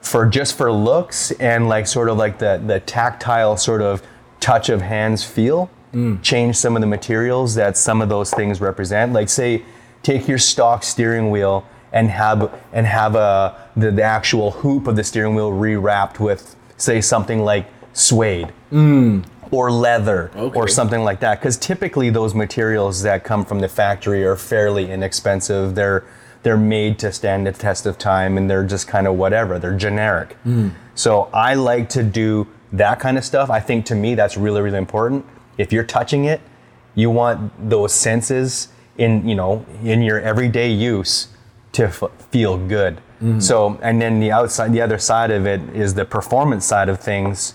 for 0.00 0.26
just 0.26 0.58
for 0.58 0.72
looks 0.72 1.30
and 1.32 1.68
like 1.68 1.86
sort 1.86 2.08
of 2.08 2.16
like 2.16 2.38
the 2.40 2.60
the 2.66 2.80
tactile 2.80 3.56
sort 3.56 3.80
of 3.80 4.02
touch 4.40 4.68
of 4.68 4.82
hands 4.82 5.22
feel 5.22 5.70
mm. 5.92 6.20
change 6.22 6.56
some 6.56 6.74
of 6.76 6.80
the 6.80 6.88
materials 6.88 7.54
that 7.54 7.76
some 7.76 8.02
of 8.02 8.08
those 8.08 8.32
things 8.32 8.60
represent. 8.60 9.12
Like 9.12 9.28
say 9.28 9.62
take 10.02 10.26
your 10.26 10.38
stock 10.38 10.82
steering 10.82 11.30
wheel 11.30 11.64
and 11.92 12.10
have 12.10 12.52
and 12.72 12.84
have 12.84 13.14
a 13.14 13.56
the, 13.76 13.92
the 13.92 14.02
actual 14.02 14.50
hoop 14.50 14.88
of 14.88 14.96
the 14.96 15.04
steering 15.04 15.36
wheel 15.36 15.52
rewrapped 15.52 16.18
with 16.18 16.56
say 16.76 17.00
something 17.00 17.44
like 17.44 17.66
suede 17.92 18.52
mm. 18.72 19.24
Or 19.50 19.70
leather 19.70 20.30
or 20.36 20.68
something 20.68 21.02
like 21.02 21.20
that. 21.20 21.40
Because 21.40 21.56
typically 21.56 22.10
those 22.10 22.34
materials 22.34 23.02
that 23.02 23.24
come 23.24 23.44
from 23.44 23.60
the 23.60 23.68
factory 23.68 24.24
are 24.24 24.36
fairly 24.36 24.90
inexpensive. 24.90 25.74
They're 25.74 26.04
they're 26.42 26.56
made 26.56 26.98
to 27.00 27.12
stand 27.12 27.46
the 27.46 27.52
test 27.52 27.84
of 27.84 27.98
time 27.98 28.38
and 28.38 28.48
they're 28.48 28.64
just 28.64 28.86
kind 28.86 29.06
of 29.06 29.16
whatever. 29.16 29.58
They're 29.58 29.76
generic. 29.76 30.34
Hmm. 30.44 30.68
So 30.94 31.28
i 31.32 31.54
like 31.54 31.88
to 31.90 32.02
do 32.02 32.46
that 32.72 33.00
kind 33.00 33.18
of 33.18 33.24
stuff. 33.24 33.50
I 33.50 33.60
think 33.60 33.86
to 33.86 33.94
me 33.94 34.14
that's 34.14 34.36
really 34.36 34.60
really 34.60 34.78
important. 34.78 35.24
If 35.56 35.72
you're 35.72 35.84
touching 35.84 36.24
it 36.24 36.40
you 36.94 37.10
want 37.10 37.70
those 37.70 37.92
senses 37.92 38.68
in 38.96 39.26
you 39.28 39.34
know 39.34 39.64
in 39.84 40.02
your 40.02 40.20
everyday 40.20 40.68
use 40.70 41.28
to 41.72 41.84
f- 41.84 42.10
feel 42.30 42.58
good. 42.58 43.00
Hmm. 43.20 43.40
So 43.40 43.78
and 43.82 44.00
then 44.02 44.20
the 44.20 44.32
outside 44.32 44.72
the 44.72 44.80
other 44.80 44.98
side 44.98 45.30
of 45.30 45.46
it 45.46 45.60
is 45.74 45.94
the 45.94 46.04
performance 46.04 46.66
side 46.66 46.88
of 46.88 46.98
things 47.00 47.54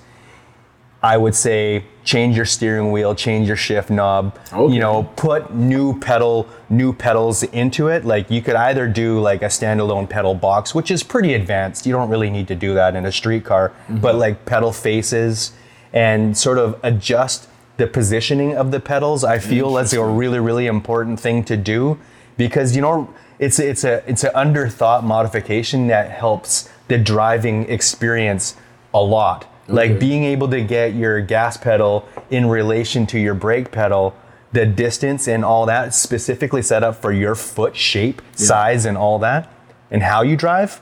I 1.03 1.17
would 1.17 1.35
say 1.35 1.83
change 2.05 2.37
your 2.37 2.45
steering 2.45 2.91
wheel, 2.93 3.13
change 3.13 3.45
your 3.47 3.57
shift 3.57 3.89
knob. 3.89 4.37
Okay. 4.53 4.73
You 4.73 4.79
know, 4.79 5.03
put 5.17 5.53
new 5.53 5.99
pedal, 5.99 6.47
new 6.69 6.93
pedals 6.93 7.43
into 7.43 7.89
it. 7.89 8.05
Like 8.05 8.31
you 8.31 8.41
could 8.41 8.55
either 8.55 8.87
do 8.87 9.19
like 9.19 9.41
a 9.41 9.47
standalone 9.47 10.09
pedal 10.09 10.33
box, 10.33 10.73
which 10.73 10.89
is 10.89 11.03
pretty 11.03 11.33
advanced. 11.33 11.85
You 11.85 11.91
don't 11.91 12.09
really 12.09 12.29
need 12.29 12.47
to 12.47 12.55
do 12.55 12.73
that 12.75 12.95
in 12.95 13.05
a 13.05 13.11
street 13.11 13.43
car, 13.43 13.69
Mm-hmm. 13.69 13.97
but 13.97 14.15
like 14.15 14.45
pedal 14.45 14.71
faces 14.71 15.51
and 15.91 16.37
sort 16.37 16.57
of 16.57 16.79
adjust 16.83 17.49
the 17.77 17.85
positioning 17.87 18.55
of 18.55 18.71
the 18.71 18.79
pedals. 18.79 19.23
I 19.25 19.39
feel 19.39 19.73
that's 19.73 19.93
a 19.93 20.03
really, 20.05 20.39
really 20.39 20.67
important 20.67 21.19
thing 21.19 21.43
to 21.45 21.57
do 21.57 21.99
because 22.37 22.75
you 22.75 22.81
know 22.81 23.13
it's 23.39 23.59
it's 23.59 23.83
a 23.83 24.03
it's 24.09 24.23
an 24.23 24.31
underthought 24.35 25.03
modification 25.03 25.87
that 25.87 26.11
helps 26.11 26.69
the 26.87 26.97
driving 26.97 27.67
experience 27.69 28.55
a 28.93 29.01
lot. 29.01 29.45
Like 29.67 29.99
being 29.99 30.23
able 30.25 30.49
to 30.49 30.61
get 30.61 30.93
your 30.93 31.21
gas 31.21 31.57
pedal 31.57 32.07
in 32.29 32.47
relation 32.47 33.05
to 33.07 33.19
your 33.19 33.33
brake 33.33 33.71
pedal, 33.71 34.15
the 34.51 34.65
distance 34.65 35.27
and 35.27 35.43
all 35.43 35.65
that 35.65 35.93
specifically 35.93 36.61
set 36.61 36.83
up 36.83 37.01
for 37.01 37.11
your 37.11 37.35
foot 37.35 37.75
shape, 37.75 38.21
size, 38.35 38.85
and 38.85 38.97
all 38.97 39.19
that, 39.19 39.51
and 39.89 40.03
how 40.03 40.21
you 40.21 40.35
drive. 40.35 40.81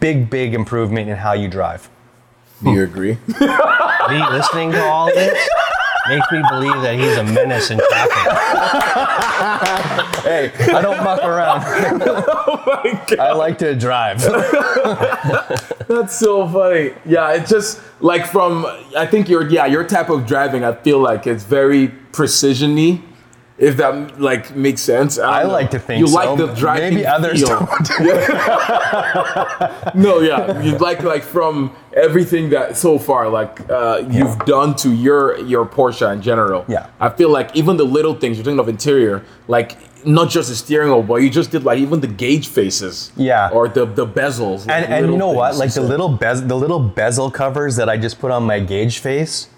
Big, 0.00 0.28
big 0.28 0.54
improvement 0.54 1.08
in 1.08 1.16
how 1.16 1.32
you 1.32 1.48
drive. 1.48 1.88
Do 2.62 2.72
you 2.72 2.82
agree? 2.82 3.18
Me 3.28 4.30
listening 4.30 4.72
to 4.72 4.84
all 4.84 5.06
this 5.06 5.48
makes 6.08 6.30
me 6.32 6.42
believe 6.50 6.82
that 6.82 6.98
he's 6.98 7.16
a 7.16 7.24
menace 7.24 7.70
in 7.70 7.78
traffic. 7.78 8.32
Hey, 10.22 10.52
I 10.74 10.82
don't 10.82 11.02
muck 11.02 11.22
around. 11.22 11.62
oh 12.06 12.62
my 12.66 13.04
god. 13.08 13.18
I 13.18 13.32
like 13.32 13.58
to 13.58 13.74
drive. 13.74 14.20
That's 15.88 16.18
so 16.18 16.46
funny. 16.48 16.92
Yeah, 17.06 17.32
it's 17.32 17.50
just 17.50 17.80
like 18.00 18.26
from 18.26 18.66
I 18.96 19.06
think 19.06 19.28
your 19.28 19.48
yeah 19.48 19.66
your 19.66 19.84
type 19.84 20.10
of 20.10 20.26
driving. 20.26 20.64
I 20.64 20.74
feel 20.74 20.98
like 20.98 21.26
it's 21.26 21.44
very 21.44 21.88
precision-y. 22.12 23.00
If 23.58 23.76
that 23.78 24.20
like 24.20 24.54
makes 24.54 24.80
sense. 24.80 25.18
I 25.18 25.42
don't 25.42 25.50
like 25.50 25.72
to 25.72 25.80
think 25.80 25.98
you 25.98 26.06
so. 26.06 26.14
like 26.14 26.38
the 26.38 26.54
driving. 26.54 26.94
Maybe 26.94 27.06
others 27.06 27.40
feel. 27.40 27.58
don't. 27.58 27.90
no, 29.96 30.20
yeah, 30.20 30.62
you 30.62 30.78
like 30.78 31.02
like 31.02 31.24
from 31.24 31.74
everything 31.92 32.50
that 32.50 32.76
so 32.76 33.00
far 33.00 33.28
like 33.28 33.68
uh, 33.68 34.04
you've 34.08 34.38
done 34.40 34.76
to 34.76 34.92
your 34.92 35.38
your 35.40 35.66
Porsche 35.66 36.12
in 36.12 36.22
general. 36.22 36.64
Yeah. 36.68 36.88
I 37.00 37.08
feel 37.08 37.30
like 37.30 37.56
even 37.56 37.76
the 37.76 37.84
little 37.84 38.14
things 38.14 38.36
you're 38.36 38.44
thinking 38.44 38.60
of 38.60 38.68
interior, 38.68 39.24
like 39.48 39.76
not 40.06 40.30
just 40.30 40.48
the 40.50 40.54
steering 40.54 40.90
wheel, 40.90 41.02
but 41.02 41.16
you 41.16 41.28
just 41.28 41.50
did 41.50 41.64
like 41.64 41.80
even 41.80 41.98
the 41.98 42.06
gauge 42.06 42.46
faces. 42.46 43.10
Yeah. 43.16 43.50
Or 43.52 43.68
the 43.68 43.86
the 43.86 44.06
bezels. 44.06 44.66
like, 44.66 44.84
and, 44.84 44.94
and 44.94 45.12
you 45.12 45.18
know 45.18 45.30
what? 45.30 45.56
Like 45.56 45.74
the 45.74 45.80
little 45.80 46.10
bez- 46.10 46.46
the 46.46 46.56
little 46.56 46.80
bezel 46.80 47.28
covers 47.28 47.74
that 47.74 47.88
I 47.88 47.96
just 47.96 48.20
put 48.20 48.30
on 48.30 48.44
my 48.44 48.60
gauge 48.60 49.00
face 49.00 49.48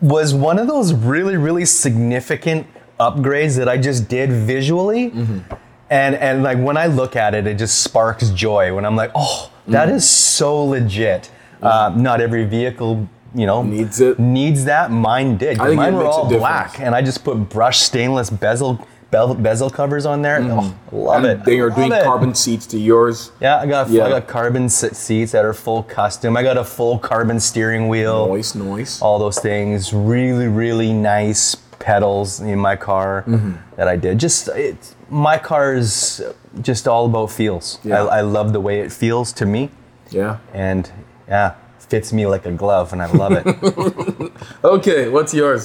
was 0.00 0.32
one 0.32 0.58
of 0.58 0.66
those 0.66 0.94
really 0.94 1.36
really 1.36 1.64
significant 1.66 2.66
upgrades 2.98 3.56
that 3.56 3.68
I 3.68 3.76
just 3.78 4.08
did 4.08 4.30
visually. 4.30 5.10
Mm-hmm. 5.10 5.54
And 5.90 6.14
and 6.16 6.42
like 6.42 6.58
when 6.58 6.76
I 6.76 6.86
look 6.86 7.16
at 7.16 7.34
it, 7.34 7.46
it 7.46 7.58
just 7.58 7.82
sparks 7.82 8.28
joy 8.30 8.74
when 8.74 8.84
I'm 8.84 8.96
like, 8.96 9.10
oh, 9.14 9.50
that 9.68 9.88
Mm. 9.88 9.94
is 9.94 10.08
so 10.08 10.64
legit. 10.64 11.30
Uh, 11.62 11.92
not 11.96 12.20
every 12.20 12.44
vehicle, 12.44 13.08
you 13.34 13.46
know, 13.46 13.62
Needs 13.62 14.00
it. 14.00 14.18
Needs 14.18 14.64
that. 14.66 14.90
Mine 14.90 15.36
did 15.38 15.58
Mine 15.58 15.94
were 15.94 16.04
all 16.04 16.28
black, 16.28 16.78
and 16.78 16.94
I 16.94 17.02
just 17.02 17.24
put 17.24 17.36
brushed 17.48 17.82
stainless 17.82 18.30
bezel 18.30 18.86
bezel, 19.10 19.34
bezel 19.34 19.70
covers 19.70 20.04
on 20.04 20.20
there. 20.20 20.38
Oh, 20.42 20.74
love 20.92 21.22
Mm. 21.22 21.30
and 21.30 21.40
it. 21.40 21.44
They 21.46 21.58
are 21.60 21.70
doing 21.70 21.90
it. 21.92 22.04
carbon 22.04 22.34
seats 22.34 22.66
to 22.66 22.78
yours. 22.78 23.32
Yeah, 23.40 23.56
I 23.58 23.66
got 23.66 23.88
Yeah. 23.88 24.04
I 24.04 24.10
got 24.10 24.26
carbon 24.28 24.68
seats 24.68 25.32
that 25.32 25.44
are 25.46 25.54
full 25.54 25.82
custom. 25.84 26.36
I 26.36 26.42
got 26.42 26.58
a 26.58 26.64
full 26.64 26.98
carbon 26.98 27.40
steering 27.40 27.88
wheel. 27.88 28.26
Noise, 28.28 28.54
noise. 28.54 29.00
All 29.00 29.18
those 29.18 29.38
things. 29.38 29.92
Really, 29.94 30.46
really 30.48 30.92
nice 30.92 31.56
pedals 31.92 32.40
in 32.40 32.58
my 32.58 32.76
car 32.76 33.24
Mm-hmm. 33.26 33.52
that 33.76 33.88
I 33.88 33.96
did. 33.96 34.18
Just 34.26 34.48
it, 34.48 34.76
my 35.08 35.38
car 35.38 35.74
is 35.74 36.22
just 36.60 36.86
all 36.86 37.04
about 37.06 37.30
feels. 37.30 37.78
Yeah. 37.82 38.02
I, 38.04 38.18
I 38.18 38.20
love 38.36 38.52
the 38.52 38.60
way 38.68 38.80
it 38.84 38.92
feels 38.92 39.32
to 39.40 39.46
me, 39.46 39.70
Yeah. 40.10 40.36
and 40.52 40.82
yeah, 41.28 41.54
fits 41.92 42.12
me 42.12 42.26
like 42.26 42.44
a 42.52 42.52
glove, 42.62 42.92
and 42.92 43.00
I 43.02 43.06
love 43.22 43.32
it. 43.40 43.46
Okay, 44.76 45.08
what's 45.08 45.32
yours? 45.32 45.62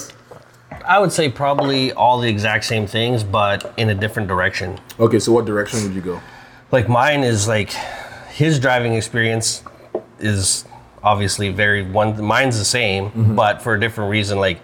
I 0.95 0.97
would 1.01 1.11
say 1.11 1.29
probably 1.29 1.91
all 1.93 2.17
the 2.25 2.29
exact 2.29 2.63
same 2.65 2.87
things, 2.87 3.23
but 3.23 3.73
in 3.77 3.89
a 3.89 3.95
different 4.03 4.27
direction. 4.29 4.79
Okay, 4.99 5.19
so 5.19 5.31
what 5.35 5.45
direction 5.45 5.83
would 5.83 5.93
you 5.93 6.01
go? 6.11 6.19
Like 6.71 6.87
mine 6.89 7.23
is 7.33 7.47
like 7.47 7.71
his 8.41 8.59
driving 8.59 8.93
experience 8.95 9.63
is 10.19 10.65
obviously 11.03 11.49
very 11.51 11.81
one. 11.83 12.09
Mine's 12.35 12.57
the 12.57 12.65
same, 12.79 13.35
but 13.35 13.61
for 13.61 13.73
a 13.73 13.79
different 13.79 14.09
reason. 14.11 14.39
Like 14.47 14.59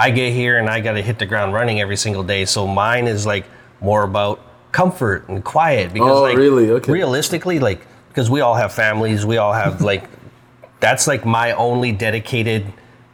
I 0.00 0.10
get 0.10 0.32
here 0.32 0.58
and 0.58 0.68
I 0.68 0.80
got 0.80 0.92
to 0.94 1.02
hit 1.02 1.18
the 1.18 1.26
ground 1.26 1.52
running 1.52 1.80
every 1.80 1.96
single 1.96 2.22
day. 2.22 2.44
So 2.46 2.66
mine 2.66 3.06
is 3.06 3.26
like 3.26 3.44
more 3.80 4.02
about 4.02 4.40
comfort 4.72 5.28
and 5.28 5.44
quiet 5.44 5.92
because 5.92 6.18
Oh, 6.18 6.22
like 6.22 6.36
really? 6.36 6.70
Okay. 6.70 6.92
realistically 6.92 7.58
like 7.58 7.80
because 8.08 8.30
we 8.30 8.40
all 8.40 8.54
have 8.54 8.72
families, 8.72 9.26
we 9.26 9.36
all 9.36 9.52
have 9.52 9.80
like 9.82 10.04
that's 10.80 11.06
like 11.06 11.24
my 11.26 11.52
only 11.52 11.92
dedicated 11.92 12.72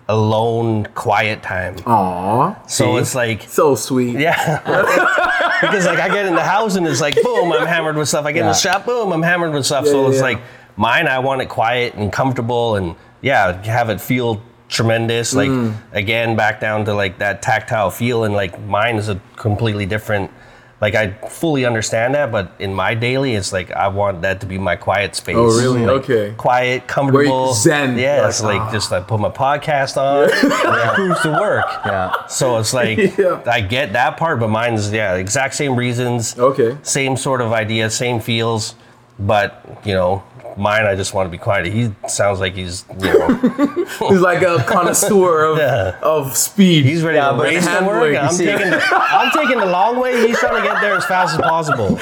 alone 0.08 0.86
quiet 0.94 1.42
time. 1.42 1.74
Aw, 1.86 2.54
So 2.68 2.96
it's 2.98 3.14
like 3.14 3.42
so 3.42 3.74
sweet. 3.74 4.18
yeah. 4.20 4.60
because 5.60 5.86
like 5.86 5.98
I 5.98 6.08
get 6.08 6.26
in 6.26 6.34
the 6.34 6.42
house 6.44 6.76
and 6.76 6.86
it's 6.86 7.00
like 7.00 7.16
boom, 7.22 7.52
I'm 7.52 7.66
hammered 7.66 7.96
with 7.96 8.08
stuff. 8.08 8.24
I 8.26 8.32
get 8.32 8.42
in 8.42 8.46
the 8.46 8.52
shop, 8.54 8.86
boom, 8.86 9.12
I'm 9.12 9.22
hammered 9.22 9.52
with 9.52 9.66
stuff. 9.66 9.86
so 9.86 10.02
Yeah, 10.02 10.08
it's 10.08 10.16
yeah. 10.18 10.22
like 10.22 10.38
mine, 10.76 11.08
I 11.08 11.18
want 11.18 11.42
it 11.42 11.48
quiet 11.48 11.94
and 11.94 12.12
comfortable 12.12 12.76
and 12.76 12.94
yeah, 13.22 13.60
have 13.64 13.88
it 13.90 14.00
feel 14.00 14.40
tremendous. 14.68 15.34
Like 15.34 15.48
Mm. 15.50 15.74
again, 15.92 16.36
back 16.36 16.60
down 16.60 16.84
to 16.86 16.94
like 16.94 17.18
that 17.18 17.42
tactile 17.42 17.90
feel 17.90 18.24
and 18.24 18.34
like 18.34 18.58
mine 18.66 18.96
is 18.96 19.08
a 19.08 19.20
completely 19.36 19.86
different 19.86 20.30
like 20.78 20.94
I 20.94 21.12
fully 21.30 21.64
understand 21.64 22.14
that, 22.16 22.30
but 22.30 22.52
in 22.58 22.74
my 22.74 22.92
daily, 22.92 23.34
it's 23.34 23.50
like 23.50 23.70
I 23.70 23.88
want 23.88 24.20
that 24.20 24.40
to 24.40 24.46
be 24.46 24.58
my 24.58 24.76
quiet 24.76 25.16
space. 25.16 25.34
Oh, 25.38 25.46
really? 25.58 25.80
Like, 25.86 26.02
Okay. 26.02 26.34
Quiet, 26.36 26.86
comfortable. 26.86 27.54
zen, 27.54 27.96
Yeah, 27.96 28.28
it's 28.28 28.42
like, 28.42 28.58
like 28.60 28.68
ah. 28.68 28.72
just 28.72 28.92
I 28.92 29.00
put 29.00 29.18
my 29.18 29.30
podcast 29.30 29.96
on, 29.96 30.24
and 30.30 30.90
cruise 30.94 31.18
to 31.20 31.30
work. 31.30 31.64
Yeah. 31.86 32.12
So 32.28 32.58
it's 32.58 32.74
like 32.80 32.98
Yeah. 33.16 33.40
I 33.46 33.62
get 33.62 33.94
that 33.94 34.18
part, 34.18 34.38
but 34.38 34.48
mine's 34.50 34.92
yeah, 34.92 35.14
exact 35.14 35.54
same 35.54 35.76
reasons. 35.76 36.38
Okay. 36.38 36.76
Same 36.82 37.16
sort 37.16 37.40
of 37.40 37.54
idea, 37.54 37.88
same 37.88 38.20
feels, 38.20 38.74
but 39.18 39.64
you 39.82 39.94
know, 39.94 40.24
mine 40.56 40.84
I 40.86 40.94
just 40.94 41.12
want 41.14 41.26
to 41.26 41.30
be 41.30 41.38
quiet. 41.38 41.66
He 41.66 41.92
sounds 42.08 42.40
like 42.40 42.54
he's 42.54 42.84
you 43.00 43.12
know 43.18 43.28
He's 44.08 44.20
like 44.20 44.42
a 44.42 44.62
connoisseur 44.66 45.44
of, 45.44 45.58
Yeah. 45.58 45.98
of 46.02 46.36
speed. 46.36 46.84
he's 46.84 47.02
ready 47.02 47.16
Yeah, 47.18 47.30
to 47.30 47.36
but 47.36 47.42
race 47.44 47.64
to 47.64 47.70
handling, 47.70 48.00
work. 48.00 48.12
you 48.12 48.18
I'm 48.18 48.32
see- 48.32 48.46
taking 48.46 48.70
the, 48.70 48.80
I'm 48.94 49.30
taking 49.32 49.58
the 49.58 49.66
long 49.66 49.98
way. 49.98 50.26
He's 50.26 50.38
trying 50.38 50.62
to 50.62 50.66
get 50.68 50.80
there 50.80 50.94
as 50.94 51.04
fast 51.06 51.34
as 51.38 51.40
possible. 51.40 51.98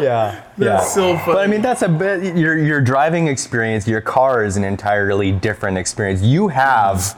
yeah. 0.00 0.42
That's 0.58 0.92
so 0.94 1.16
funny. 1.18 1.22
But 1.26 1.38
I 1.38 1.46
mean, 1.46 1.62
that's 1.62 1.82
a 1.82 1.88
bit 1.88 2.36
your 2.36 2.56
your 2.58 2.80
driving 2.80 3.28
experience. 3.28 3.86
Your 3.88 4.00
car 4.00 4.44
is 4.44 4.56
an 4.56 4.64
entirely 4.64 5.32
different 5.32 5.78
experience. 5.78 6.22
You 6.22 6.48
have 6.48 7.16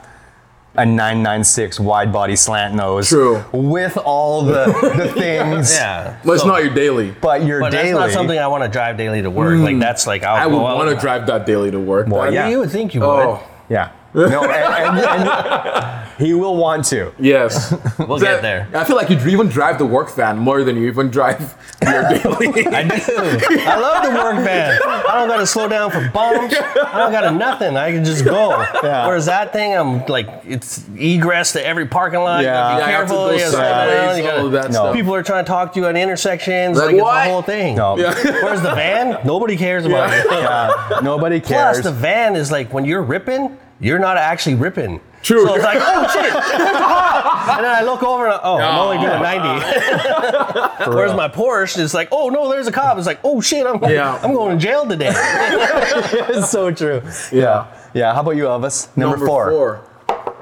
a 0.77 0.85
996 0.85 1.79
wide 1.79 2.11
body 2.11 2.35
slant 2.35 2.75
nose, 2.75 3.09
True. 3.09 3.43
with 3.53 3.97
all 3.97 4.43
the 4.43 4.65
the 4.97 5.07
things. 5.17 5.73
Yeah. 5.73 6.19
but 6.23 6.33
it's 6.33 6.41
So- 6.43 6.47
not 6.49 6.63
your 6.63 6.73
daily. 6.73 7.11
But 7.21 7.45
your 7.45 7.59
But 7.61 7.71
daily. 7.71 7.91
that's 7.93 7.99
not 7.99 8.11
something 8.11 8.37
I 8.37 8.47
want 8.47 8.63
to 8.63 8.69
drive 8.69 8.97
daily 8.97 9.21
to 9.21 9.29
work. 9.29 9.59
Like 9.59 9.75
mm. 9.75 9.79
that's 9.79 10.05
like 10.05 10.23
I'll 10.23 10.35
I 10.35 10.45
would 10.45 10.57
go 10.57 10.65
out. 10.65 10.77
want 10.77 10.89
to 10.89 10.95
drive 10.99 11.27
that 11.27 11.45
daily 11.45 11.71
to 11.71 11.79
work. 11.79 12.07
Well, 12.07 12.33
yeah. 12.33 12.49
You 12.49 12.59
would 12.59 12.71
think 12.71 12.93
you 12.93 13.03
oh. 13.03 13.15
would. 13.15 13.25
Oh, 13.25 13.43
Yeah. 13.69 13.91
No, 14.15 14.43
and, 14.49 14.99
and, 14.99 15.27
and 15.29 16.25
he 16.25 16.33
will 16.33 16.55
want 16.55 16.85
to. 16.85 17.11
yes. 17.19 17.73
We'll 17.99 18.19
get 18.19 18.41
there. 18.41 18.67
I 18.73 18.83
feel 18.83 18.95
like 18.95 19.09
you 19.09 19.17
even 19.27 19.47
drive 19.47 19.77
the 19.77 19.85
work 19.85 20.09
van 20.11 20.37
more 20.37 20.63
than 20.63 20.75
you 20.77 20.87
even 20.87 21.09
drive 21.09 21.39
your 21.83 22.03
daily. 22.03 22.65
I 22.67 22.83
do. 22.83 23.03
I 23.07 23.77
love 23.79 24.03
the 24.03 24.09
work 24.11 24.35
van. 24.45 24.79
I 24.85 25.15
don't 25.15 25.27
got 25.27 25.37
to 25.37 25.47
slow 25.47 25.67
down 25.67 25.89
for 25.91 26.07
bumps. 26.13 26.55
I 26.55 26.99
don't 26.99 27.11
got 27.11 27.21
to 27.21 27.31
nothing. 27.31 27.75
I 27.77 27.91
can 27.91 28.05
just 28.05 28.23
go. 28.25 28.49
Yeah. 28.83 29.07
Whereas 29.07 29.25
that 29.25 29.51
thing, 29.53 29.75
I'm 29.75 30.05
like, 30.05 30.29
it's 30.45 30.83
egress 30.97 31.53
to 31.53 31.65
every 31.65 31.85
parking 31.87 32.19
lot. 32.19 32.43
Yeah. 32.43 32.75
be 32.75 32.79
Yeah, 32.81 32.87
you 32.87 32.93
have 32.93 33.07
to 33.07 33.13
careful. 33.13 33.15
go 33.17 33.31
You 33.31 33.39
gotta 33.39 33.51
slow 33.51 33.59
down. 33.61 33.87
sideways, 33.89 34.17
You 34.17 34.23
gotta- 34.23 34.39
all 34.39 34.45
of 34.45 34.51
that 34.53 34.65
No. 34.65 34.71
stuff. 34.71 34.95
People 34.95 35.15
are 35.15 35.23
trying 35.23 35.45
to 35.45 35.49
talk 35.49 35.73
to 35.73 35.79
you 35.79 35.85
at 35.87 35.95
intersections. 35.97 36.77
Like, 36.77 36.85
Like, 36.87 36.95
it's 36.95 37.03
what? 37.03 37.23
the 37.25 37.29
whole 37.31 37.41
thing. 37.41 37.75
No. 37.75 37.95
Whereas 37.95 38.61
the 38.61 38.75
van, 38.75 39.17
nobody 39.25 39.57
cares 39.57 39.85
about 39.85 40.13
it. 40.13 40.25
Yeah, 40.29 40.99
nobody 41.01 41.39
cares. 41.39 41.47
Plus, 41.49 41.75
cares. 41.77 41.83
the 41.85 41.91
van 41.91 42.35
is 42.35 42.51
like 42.51 42.71
when 42.73 42.85
you're 42.85 43.01
ripping, 43.03 43.57
you're 43.79 43.99
not 43.99 44.17
actually 44.17 44.55
ripping. 44.55 45.01
True. 45.21 45.45
So 45.45 45.55
it's 45.55 45.63
like, 45.63 45.79
oh 45.81 46.07
shit, 46.13 46.31
and 46.31 47.65
then 47.65 47.71
I 47.71 47.81
look 47.83 48.03
over 48.03 48.27
and 48.27 48.39
oh, 48.43 48.57
I'm 48.57 48.77
only 48.77 48.97
doing 48.97 49.21
90. 49.21 50.91
Whereas 50.91 51.15
my 51.15 51.27
Porsche 51.27 51.79
is 51.79 51.95
like, 51.95 52.09
oh 52.11 52.29
no, 52.29 52.47
there's 52.49 52.67
a 52.67 52.71
cop. 52.71 52.95
It's 52.99 53.07
like, 53.07 53.21
oh 53.23 53.41
shit, 53.41 53.65
I'm 53.65 53.83
Yeah. 53.89 54.19
I'm 54.21 54.33
going 54.33 54.57
to 54.57 54.63
jail 54.63 54.87
today. 54.87 55.11
it's 55.15 56.51
so 56.51 56.71
true. 56.71 57.01
yeah. 57.31 57.65
Yeah. 57.95 58.13
How 58.13 58.21
about 58.21 58.35
you, 58.35 58.43
Elvis? 58.43 58.95
Number, 58.95 59.25
four. 59.25 59.49
four. 59.49 59.89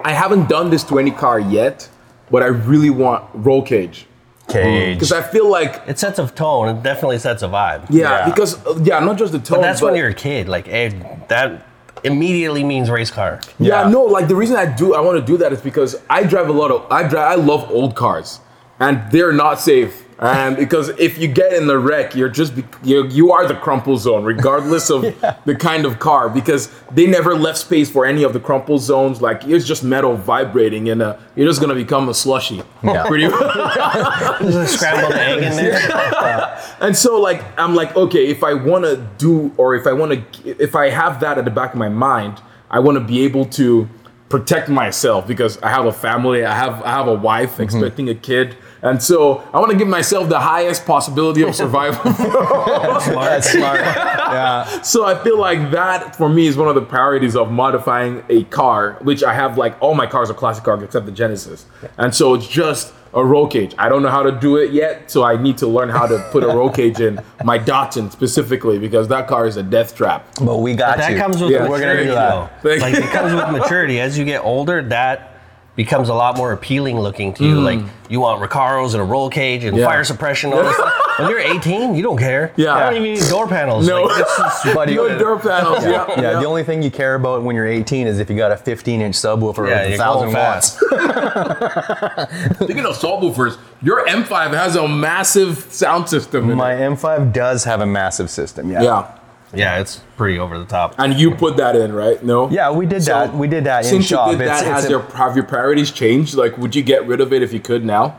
I 0.03 0.11
haven't 0.11 0.49
done 0.49 0.69
this 0.69 0.83
to 0.85 0.99
any 0.99 1.11
car 1.11 1.39
yet, 1.39 1.89
but 2.29 2.43
I 2.43 2.47
really 2.47 2.89
want 2.89 3.23
roll 3.33 3.61
cage 3.61 4.05
Cage. 4.49 4.97
because 4.97 5.13
I 5.13 5.21
feel 5.21 5.49
like 5.49 5.81
It 5.87 5.97
sets 5.97 6.19
a 6.19 6.27
tone. 6.27 6.75
It 6.75 6.83
definitely 6.83 7.19
sets 7.19 7.41
a 7.41 7.47
vibe. 7.47 7.85
yeah, 7.89 8.01
Yeah. 8.27 8.29
because 8.29 8.59
yeah, 8.85 8.99
not 8.99 9.17
just 9.17 9.31
the 9.31 9.39
tone. 9.39 9.59
But 9.59 9.61
that's 9.61 9.79
but, 9.79 9.91
when 9.91 9.95
you're 9.95 10.09
a 10.09 10.13
kid. 10.13 10.49
Like 10.49 10.67
eh, 10.67 10.89
that 11.29 11.65
immediately 12.03 12.63
means 12.63 12.89
race 12.89 13.11
car. 13.11 13.39
Yeah, 13.59 13.83
Yeah. 13.83 13.89
no, 13.89 14.03
like 14.03 14.27
the 14.27 14.35
reason 14.35 14.55
I 14.57 14.65
do 14.65 14.93
I 14.93 15.01
want 15.01 15.17
to 15.19 15.25
do 15.25 15.37
that 15.37 15.53
is 15.53 15.61
because 15.61 15.95
I 16.09 16.23
drive 16.23 16.49
a 16.49 16.53
lot 16.53 16.71
of 16.71 16.85
I 16.91 17.07
drive 17.07 17.31
I 17.31 17.35
love 17.35 17.69
old 17.71 17.95
cars 17.95 18.39
and 18.79 19.01
they're 19.11 19.33
not 19.33 19.59
safe. 19.59 20.02
And 20.23 20.55
because 20.55 20.89
if 20.89 21.17
you 21.17 21.27
get 21.27 21.51
in 21.53 21.67
the 21.67 21.77
wreck, 21.77 22.15
you're 22.15 22.29
just 22.29 22.55
be, 22.55 22.63
you 22.83 23.05
you 23.07 23.31
are 23.31 23.45
the 23.45 23.55
crumple 23.55 23.97
zone 23.97 24.23
regardless 24.23 24.89
of 24.89 25.01
the 25.45 25.55
kind 25.55 25.85
of 25.85 25.99
car 25.99 26.29
because 26.29 26.73
they 26.91 27.07
never 27.07 27.35
left 27.35 27.57
space 27.57 27.89
for 27.89 28.05
any 28.05 28.23
of 28.23 28.31
the 28.31 28.39
crumple 28.39 28.77
zones 28.77 29.21
like 29.21 29.43
it's 29.45 29.65
just 29.65 29.83
metal 29.83 30.15
vibrating 30.15 30.89
and 30.89 31.01
uh, 31.01 31.17
you're 31.35 31.47
just 31.47 31.59
going 31.59 31.75
to 31.75 31.75
become 31.75 32.07
a 32.07 32.13
slushy. 32.13 32.63
Yeah. 32.83 33.03
Pretty 33.07 33.27
There's 34.39 34.55
a 34.55 34.67
scrambled 34.67 35.13
egg 35.13 35.43
in 35.43 35.55
there. 35.55 36.59
And 36.79 36.95
so 36.95 37.19
like 37.19 37.43
I'm 37.59 37.75
like 37.75 37.95
okay, 37.95 38.27
if 38.27 38.43
I 38.43 38.53
want 38.53 38.85
to 38.85 39.05
do 39.17 39.51
or 39.57 39.75
if 39.75 39.85
I 39.85 39.91
want 39.91 40.33
to 40.33 40.49
if 40.61 40.75
I 40.75 40.89
have 40.89 41.19
that 41.19 41.37
at 41.37 41.45
the 41.45 41.51
back 41.51 41.73
of 41.73 41.79
my 41.79 41.89
mind, 41.89 42.41
I 42.71 42.79
want 42.79 42.97
to 42.97 43.03
be 43.03 43.23
able 43.23 43.45
to 43.45 43.89
protect 44.29 44.67
myself 44.67 45.27
because 45.27 45.61
I 45.61 45.69
have 45.69 45.85
a 45.85 45.91
family, 45.91 46.43
I 46.43 46.55
have 46.55 46.81
I 46.81 46.89
have 46.89 47.07
a 47.07 47.13
wife 47.13 47.59
expecting 47.59 48.09
a 48.09 48.15
kid. 48.15 48.55
And 48.83 49.01
so 49.01 49.37
I 49.53 49.59
want 49.59 49.71
to 49.71 49.77
give 49.77 49.87
myself 49.87 50.27
the 50.29 50.39
highest 50.39 50.85
possibility 50.85 51.41
of 51.41 51.55
survival. 51.55 52.03
That's 52.11 53.49
smart. 53.51 53.79
yeah. 53.79 54.81
so 54.81 55.05
I 55.05 55.21
feel 55.23 55.39
like 55.39 55.71
that 55.71 56.15
for 56.15 56.27
me 56.29 56.47
is 56.47 56.57
one 56.57 56.67
of 56.67 56.75
the 56.75 56.81
priorities 56.81 57.35
of 57.35 57.49
modifying 57.51 58.23
a 58.29 58.43
car, 58.45 58.97
which 59.01 59.23
I 59.23 59.33
have 59.33 59.57
like 59.57 59.81
all 59.81 59.95
my 59.95 60.05
cars 60.05 60.29
are 60.29 60.33
classic 60.33 60.63
cars 60.65 60.83
except 60.83 61.05
the 61.05 61.11
Genesis. 61.11 61.65
And 61.97 62.13
so 62.13 62.33
it's 62.33 62.47
just 62.47 62.93
a 63.13 63.23
roll 63.23 63.47
cage. 63.47 63.75
I 63.77 63.89
don't 63.89 64.01
know 64.01 64.09
how 64.09 64.23
to 64.23 64.31
do 64.31 64.57
it 64.57 64.71
yet, 64.73 65.09
so 65.11 65.23
I 65.23 65.41
need 65.41 65.57
to 65.59 65.67
learn 65.67 65.87
how 65.89 66.07
to 66.07 66.17
put 66.31 66.43
a 66.43 66.47
roll 66.47 66.69
cage 66.69 66.99
in 66.99 67.19
my 67.43 67.59
Datsun 67.59 68.11
specifically 68.11 68.79
because 68.79 69.07
that 69.09 69.27
car 69.27 69.45
is 69.45 69.55
a 69.55 69.63
death 69.63 69.95
trap. 69.95 70.27
But 70.43 70.57
we 70.57 70.73
got 70.75 70.97
That 70.97 71.11
you. 71.11 71.17
comes 71.17 71.39
with 71.41 71.51
Yeah, 71.51 71.69
we're 71.69 71.79
gonna 71.79 71.93
maturity, 71.93 72.05
do 72.05 72.15
that. 72.15 72.63
though. 72.63 72.75
Like 72.75 72.95
it 72.95 73.09
comes 73.11 73.33
with 73.33 73.49
maturity. 73.61 73.99
As 74.01 74.17
you 74.17 74.25
get 74.25 74.43
older, 74.43 74.81
that 74.89 75.32
becomes 75.75 76.09
a 76.09 76.13
lot 76.13 76.37
more 76.37 76.51
appealing 76.51 76.99
looking 76.99 77.33
to 77.33 77.43
you. 77.43 77.59
Like 77.59 77.79
you 78.09 78.19
want 78.19 78.41
Recaros 78.47 78.93
and 78.93 79.01
a 79.01 79.03
roll 79.03 79.29
cage 79.29 79.63
and 79.63 79.75
Mm. 79.75 79.79
Yeah. 79.79 79.87
fire 79.87 80.03
suppression. 80.03 80.53
All 80.53 80.61
this 80.63 80.75
stuff. 80.75 80.93
When 81.19 81.29
you're 81.29 81.39
18, 81.39 81.95
you 81.95 82.01
don't 82.03 82.17
care. 82.17 82.51
Yeah. 82.55 82.75
You 82.75 82.83
don't 82.95 83.03
even 83.05 83.13
need 83.21 83.29
door 83.29 83.47
panels. 83.47 83.87
No. 83.87 84.03
Like, 84.03 84.21
it's 84.21 84.37
just- 84.37 84.65
Buddy, 84.75 84.95
No 84.95 85.17
door 85.17 85.39
panels. 85.39 85.83
Yeah, 85.85 86.05
yeah, 86.19 86.39
the 86.39 86.45
only 86.45 86.63
thing 86.63 86.81
you 86.83 86.89
care 86.91 87.15
about 87.15 87.43
when 87.43 87.55
you're 87.55 87.67
18 87.67 88.07
is 88.07 88.19
if 88.19 88.29
you 88.29 88.35
got 88.35 88.51
a 88.51 88.57
15 88.57 89.01
inch 89.01 89.15
subwoofer 89.15 89.67
yeah, 89.69 89.85
with 89.85 89.93
a 89.93 89.97
thousand 89.97 90.33
watts. 90.33 90.79
fast. 90.89 92.57
Speaking 92.63 92.85
of 92.85 92.97
subwoofers, 92.97 93.57
your 93.81 94.05
M5 94.07 94.53
has 94.53 94.75
a 94.75 94.87
massive 94.87 95.59
sound 95.71 96.07
system. 96.09 96.53
My 96.53 96.73
it. 96.75 96.79
M5 96.91 97.33
does 97.33 97.63
have 97.63 97.81
a 97.81 97.85
massive 97.85 98.29
system. 98.29 98.71
Yeah. 98.71 98.81
Yeah, 98.83 99.17
Yeah, 99.53 99.79
it's 99.79 100.01
pretty 100.17 100.39
over 100.39 100.57
the 100.57 100.65
top. 100.65 100.95
and 100.97 101.13
you 101.19 101.31
put 101.35 101.57
that 101.57 101.75
in, 101.75 101.93
right? 101.93 102.23
No. 102.23 102.49
Yeah, 102.49 102.71
we 102.71 102.85
did 102.85 103.03
So, 103.03 103.11
that. 103.13 103.33
We 103.35 103.47
did 103.47 103.63
that 103.65 103.83
in 103.85 103.89
Since 103.91 104.05
shop. 104.07 104.31
you 104.31 104.37
did 104.37 104.43
It's- 104.45 104.61
that, 104.61 104.67
it's 104.67 104.75
has 104.75 104.85
a- 104.85 104.89
your 104.89 105.01
have 105.15 105.35
your 105.35 105.45
priorities 105.45 105.91
changed? 105.91 106.35
Like, 106.35 106.57
would 106.57 106.75
you 106.75 106.81
get 106.83 107.05
rid 107.07 107.21
of 107.21 107.31
it 107.33 107.41
if 107.43 107.53
you 107.53 107.59
could 107.59 107.85
now? 107.85 108.15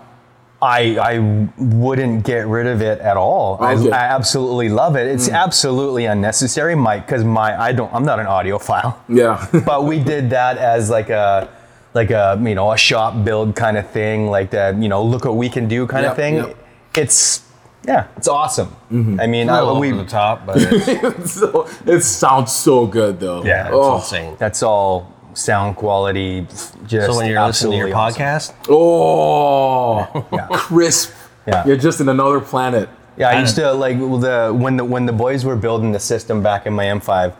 I 0.63 0.97
I 0.99 1.49
wouldn't 1.59 2.25
get 2.25 2.47
rid 2.47 2.67
of 2.67 2.81
it 2.81 2.99
at 3.01 3.17
all. 3.17 3.59
I, 3.61 3.75
Okay. 3.75 3.91
I 3.91 4.05
absolutely 4.15 4.69
love 4.71 4.97
it. 4.97 5.07
It's 5.09 5.29
hmm. 5.29 5.35
absolutely 5.35 6.07
unnecessary, 6.07 6.75
Mike, 6.75 7.07
because 7.07 7.23
my 7.25 7.61
I 7.61 7.73
don't 7.73 7.93
I'm 7.93 8.05
not 8.05 8.19
an 8.19 8.27
audiophile. 8.27 8.95
Yeah. 9.09 9.47
but 9.67 9.85
we 9.85 9.99
did 9.99 10.31
that 10.31 10.57
as 10.57 10.89
like 10.89 11.11
a 11.11 11.49
like 11.93 12.11
a 12.11 12.39
you 12.43 12.55
know 12.55 12.73
a 12.73 12.79
shop 12.79 13.25
build 13.25 13.55
kind 13.57 13.77
of 13.77 13.91
thing, 13.91 14.31
like 14.31 14.51
the 14.51 14.75
you 14.81 14.89
know 14.89 15.03
look 15.05 15.25
what 15.25 15.37
we 15.37 15.49
can 15.51 15.69
do 15.69 15.87
kind 15.87 16.05
Yep, 16.05 16.11
of 16.13 16.17
thing. 16.17 16.35
yep. 16.37 16.57
It's 16.97 17.43
yeah, 17.87 18.07
it's 18.17 18.29
awesome. 18.29 18.69
Mm-hmm. 18.91 19.21
I 19.21 19.27
mean, 19.27 19.49
A 19.49 19.53
I, 19.55 19.61
little 19.61 19.79
we 19.81 19.93
over 19.93 20.03
the 20.03 20.09
top, 20.09 20.47
but 20.47 20.57
it's, 20.61 21.33
so, 21.33 21.69
it 21.87 22.01
sounds 22.03 22.53
so 22.53 22.87
good 22.87 23.21
though. 23.21 23.45
Yeah, 23.45 23.67
it's 23.67 23.75
Oh. 23.77 23.97
insane. 23.97 24.37
that's 24.39 24.63
all 24.63 25.13
sound 25.35 25.77
quality. 25.77 26.47
Just 26.87 27.07
So 27.11 27.17
when 27.17 27.29
you're 27.29 27.45
listening 27.45 27.73
to 27.73 27.77
your 27.79 27.87
absolutely 27.89 27.93
awesome. 27.93 28.23
podcast, 28.23 28.55
Oh. 28.69 30.27
Yeah. 30.33 30.47
Crisp. 30.53 31.13
Yeah. 31.47 31.67
You're 31.67 31.77
just 31.77 32.01
in 32.01 32.09
another 32.09 32.41
planet. 32.41 32.89
Yeah, 33.17 33.29
I 33.29 33.35
I 33.35 33.41
used 33.41 33.55
to 33.57 33.73
like 33.73 33.99
the 33.99 34.53
when 34.57 34.77
the 34.77 34.85
when 34.85 35.07
the 35.07 35.13
boys 35.13 35.45
were 35.45 35.57
building 35.57 35.93
the 35.93 36.01
system 36.01 36.43
back 36.43 36.67
in 36.67 36.73
my 36.73 36.85
M5. 36.87 37.35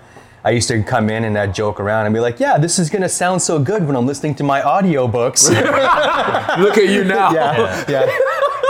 I 0.47 0.51
used 0.51 0.69
to 0.69 0.83
come 0.83 1.09
in 1.09 1.25
and 1.25 1.39
I'd 1.39 1.55
joke 1.55 1.81
around 1.81 2.05
and 2.07 2.15
be 2.15 2.21
like, 2.21 2.39
"Yeah, 2.39 2.59
this 2.59 2.79
is 2.79 2.91
gonna 2.91 3.09
sound 3.09 3.41
so 3.43 3.59
good 3.59 3.87
when 3.87 3.97
I'm 3.97 4.07
listening 4.07 4.35
to 4.37 4.45
my 4.45 4.61
audiobooks." 4.61 5.49
Look 6.65 6.77
at 6.79 6.89
you 6.89 7.03
now. 7.05 7.33
yeah, 7.33 7.85
yeah. 7.89 8.07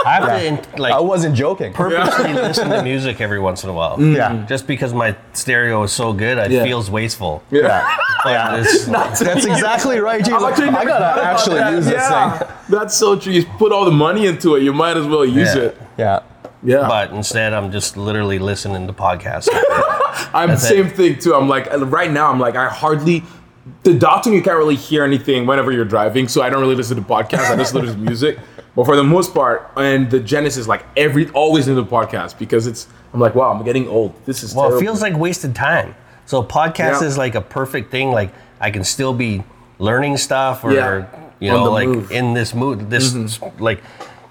I 0.06 0.20
have 0.20 0.72
to 0.74 0.82
like 0.82 0.92
I 0.92 1.00
wasn't 1.00 1.34
joking. 1.34 1.72
purposely 1.72 2.32
listen 2.34 2.68
to 2.70 2.82
music 2.82 3.20
every 3.20 3.40
once 3.40 3.64
in 3.64 3.70
a 3.70 3.72
while. 3.72 3.96
Mm. 3.98 4.16
Yeah. 4.16 4.44
Just 4.46 4.66
because 4.66 4.92
my 4.92 5.16
stereo 5.32 5.82
is 5.82 5.92
so 5.92 6.12
good, 6.12 6.38
it 6.38 6.50
Yeah. 6.50 6.64
feels 6.64 6.90
wasteful. 6.90 7.42
Yeah, 7.50 7.96
But 8.24 8.60
it's- 8.60 8.84
that's 9.20 9.44
exactly 9.44 9.98
right. 10.00 10.24
Dude. 10.24 10.34
I'm 10.34 10.44
I 10.76 10.84
gotta 10.84 11.22
actually 11.22 11.60
use 11.76 11.86
this 11.86 12.06
thing. 12.08 12.48
That's 12.68 12.94
so 12.96 13.18
true. 13.18 13.32
You 13.32 13.44
put 13.58 13.72
all 13.72 13.84
the 13.84 13.90
money 13.90 14.26
into 14.26 14.56
it, 14.56 14.62
you 14.62 14.72
might 14.72 14.96
as 14.96 15.06
well 15.06 15.24
use 15.24 15.54
Yeah. 15.54 15.62
it. 15.62 15.78
Yeah. 15.98 16.20
Yeah. 16.66 16.88
but 16.88 17.10
instead, 17.12 17.52
I'm 17.52 17.70
just 17.70 17.96
literally 17.98 18.38
listening 18.38 18.86
to 18.86 18.92
podcasts. 18.94 19.48
I'm 20.34 20.48
That's 20.50 20.66
same 20.66 20.86
it. 20.86 20.96
thing 20.96 21.18
too. 21.18 21.34
I'm 21.34 21.46
like 21.48 21.68
right 21.72 22.10
now. 22.10 22.30
I'm 22.30 22.40
like 22.40 22.56
I 22.56 22.68
hardly. 22.68 23.22
The 23.82 23.90
Datsun, 23.92 24.32
you 24.34 24.42
can't 24.42 24.56
really 24.58 24.76
hear 24.76 25.04
anything 25.04 25.46
whenever 25.46 25.72
you're 25.72 25.84
driving, 25.86 26.28
so 26.28 26.42
I 26.42 26.50
don't 26.50 26.60
really 26.60 26.74
listen 26.74 26.96
to 26.96 27.02
podcasts. 27.02 27.50
I 27.50 27.56
just 27.56 27.74
listen 27.74 27.94
to 27.94 27.98
music. 27.98 28.38
But 28.76 28.86
for 28.86 28.96
the 28.96 29.04
most 29.04 29.32
part, 29.34 29.70
and 29.76 30.10
the 30.10 30.18
Genesis, 30.20 30.66
like 30.66 30.84
every 30.96 31.28
always 31.30 31.68
in 31.68 31.74
the 31.76 31.84
podcast 31.84 32.38
because 32.38 32.66
it's. 32.66 32.88
I'm 33.12 33.20
like, 33.20 33.34
wow, 33.36 33.52
I'm 33.52 33.64
getting 33.64 33.86
old. 33.86 34.12
This 34.26 34.42
is 34.42 34.54
well, 34.54 34.64
terrible. 34.64 34.78
it 34.78 34.84
feels 34.84 35.00
like 35.00 35.16
wasted 35.16 35.54
time. 35.54 35.94
So 36.26 36.42
podcast 36.42 37.00
Yeah. 37.00 37.04
is 37.04 37.16
like 37.16 37.36
a 37.36 37.40
perfect 37.40 37.90
thing. 37.92 38.10
Like 38.10 38.34
I 38.60 38.70
can 38.72 38.82
still 38.82 39.14
be 39.14 39.44
learning 39.78 40.16
stuff 40.16 40.64
or 40.64 40.72
Yeah. 40.72 41.06
you 41.38 41.50
know 41.50 41.70
like 41.70 41.86
move. 41.88 42.04
Mm-hmm. 42.06 42.12
in 42.12 42.34
this 42.34 42.54
mood. 42.54 42.90
This 42.90 43.14
like. 43.60 43.82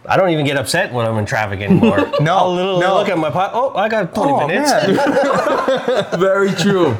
I 0.06 0.18
don't 0.18 0.32
even 0.32 0.46
get 0.46 0.58
upset 0.58 0.91
when 0.91 1.06
I'm 1.06 1.18
in 1.18 1.26
traffic 1.26 1.62
anymore. 1.62 2.12
No, 2.20 2.36
I'll 2.36 2.54
literally 2.54 2.82
no. 2.82 2.96
look 2.96 3.08
at 3.08 3.18
my 3.18 3.30
pot. 3.32 3.52
Oh, 3.54 3.74
I 3.74 3.88
got 3.88 4.14
20 4.14 4.32
Oh, 4.34 4.48
minutes. 4.48 4.70
very 6.18 6.52
true. 6.52 6.98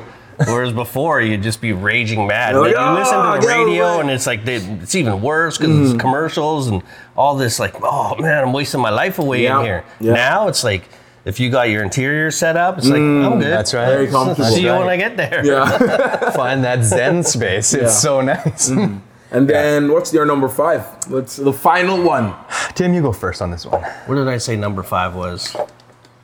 Whereas 0.48 0.72
before, 0.74 1.22
you'd 1.22 1.44
just 1.44 1.60
be 1.62 1.74
raging 1.74 2.26
mad. 2.28 2.54
You're 2.54 2.62
Like, 2.62 2.76
you 2.76 2.92
listen 3.00 3.16
"Oh, 3.18 3.36
to 3.36 3.42
the 3.42 3.48
radio, 3.48 4.00
and 4.00 4.10
it's 4.10 4.26
like 4.26 4.46
they, 4.46 4.56
it's 4.56 4.96
even 4.96 5.22
worse 5.22 5.58
because 5.58 5.76
Mm. 5.76 5.94
it's 5.94 6.02
commercials 6.02 6.68
and 6.70 6.82
all 7.16 7.36
this. 7.36 7.60
Like, 7.60 7.76
oh 7.82 8.16
man, 8.20 8.44
I'm 8.44 8.54
wasting 8.54 8.82
my 8.82 8.90
life 8.90 9.20
away 9.20 9.44
Yeah, 9.44 9.60
in 9.60 9.66
here. 9.66 9.86
yeah. 10.00 10.14
Now 10.14 10.48
it's 10.48 10.64
like 10.64 10.84
if 11.26 11.40
you 11.40 11.50
got 11.50 11.70
your 11.70 11.84
interior 11.84 12.32
set 12.32 12.58
up, 12.58 12.78
it's 12.78 12.88
like 12.88 12.98
I'm 12.98 13.24
mm, 13.34 13.40
good. 13.42 13.52
That's 13.52 13.74
right. 13.74 13.86
Very 13.88 14.08
comfortable. 14.18 14.50
See 14.50 14.62
you 14.62 14.68
That's 14.68 14.80
when 14.80 14.90
I 14.90 14.98
get 14.98 15.16
there. 15.18 15.46
Yeah. 15.46 16.30
Find 16.32 16.64
that 16.64 16.84
Zen 16.84 17.24
space. 17.36 17.74
It's 17.74 17.84
Yeah. 17.84 17.90
so 17.90 18.22
nice. 18.22 18.70
Mm. 18.70 19.00
and 19.32 19.50
then 19.50 19.92
what's 19.92 20.14
your 20.14 20.26
number 20.26 20.48
five? 20.50 20.86
Let's 21.10 21.38
the 21.38 21.54
final 21.54 22.02
one. 22.04 22.34
Tim, 22.76 22.94
you 22.94 23.02
go 23.02 23.12
first 23.14 23.42
on 23.42 23.52
this 23.52 23.66
one. 23.66 23.82
What 24.06 24.16
did 24.16 24.28
I 24.28 24.38
say? 24.38 24.56
Number 24.56 24.84
five 24.84 25.16
was. 25.16 25.56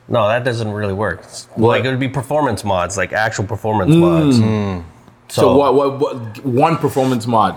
No, 0.08 0.26
that 0.26 0.42
doesn't 0.44 0.72
really 0.72 0.92
work. 0.92 1.22
Like 1.56 1.84
it 1.84 1.88
would 1.90 2.00
be 2.00 2.08
performance 2.08 2.64
mods, 2.64 2.96
like 2.96 3.12
actual 3.12 3.46
performance 3.46 3.94
mods. 3.94 4.38
Mm. 4.38 4.84
So, 5.28 5.42
Mm. 5.42 5.44
So 5.44 5.56
what? 5.56 5.74
What? 5.74 5.98
What? 6.00 6.44
One 6.44 6.76
performance 6.76 7.26
mod. 7.28 7.56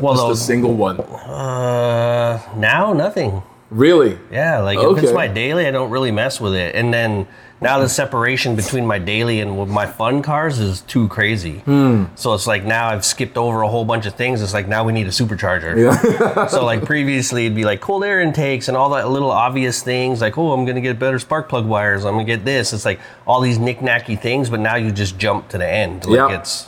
Well, 0.00 0.28
Just 0.28 0.42
a 0.42 0.44
single 0.44 0.74
one. 0.74 0.98
uh, 1.00 2.40
now 2.56 2.92
nothing. 2.92 3.42
Really? 3.70 4.18
Yeah, 4.32 4.58
like 4.60 4.78
if 4.78 5.04
it's 5.04 5.12
my 5.12 5.28
daily, 5.28 5.66
I 5.66 5.70
don't 5.70 5.90
really 5.90 6.10
mess 6.10 6.40
with 6.40 6.54
it. 6.54 6.74
And 6.74 6.92
then 6.92 7.28
now 7.60 7.78
the 7.78 7.88
separation 7.88 8.56
between 8.56 8.84
my 8.84 8.98
daily 8.98 9.38
and 9.38 9.68
my 9.70 9.86
fun 9.86 10.22
cars 10.22 10.58
is 10.58 10.80
too 10.80 11.06
crazy. 11.06 11.58
Hmm. 11.60 12.06
So 12.16 12.34
it's 12.34 12.48
like 12.48 12.64
now 12.64 12.88
I've 12.88 13.04
skipped 13.04 13.36
over 13.36 13.62
a 13.62 13.68
whole 13.68 13.84
bunch 13.84 14.06
of 14.06 14.16
things. 14.16 14.42
It's 14.42 14.52
like 14.54 14.66
now 14.66 14.82
we 14.82 14.92
need 14.92 15.06
a 15.06 15.10
supercharger. 15.10 15.76
Yeah. 15.78 16.46
so 16.48 16.64
like 16.64 16.84
previously 16.84 17.46
it'd 17.46 17.54
be 17.54 17.62
like 17.64 17.80
cold 17.80 18.02
air 18.02 18.20
intakes 18.20 18.66
and 18.66 18.76
all 18.76 18.90
that 18.90 19.08
little 19.08 19.30
obvious 19.30 19.82
things 19.84 20.20
like 20.20 20.36
oh 20.36 20.50
I'm 20.52 20.64
gonna 20.64 20.80
get 20.80 20.98
better 20.98 21.20
spark 21.20 21.48
plug 21.48 21.64
wires. 21.66 22.04
I'm 22.04 22.14
gonna 22.14 22.24
get 22.24 22.44
this. 22.44 22.72
It's 22.72 22.84
like 22.84 22.98
all 23.24 23.40
these 23.40 23.58
knick-knacky 23.58 24.20
things, 24.20 24.50
but 24.50 24.58
now 24.58 24.74
you 24.74 24.90
just 24.90 25.16
jump 25.16 25.48
to 25.50 25.58
the 25.58 25.68
end. 25.68 26.06
Like 26.06 26.16
Yeah. 26.16 26.40
it's 26.40 26.66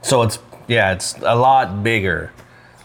so 0.00 0.22
it's 0.22 0.38
yeah, 0.68 0.92
it's 0.94 1.16
a 1.20 1.36
lot 1.36 1.82
bigger. 1.82 2.32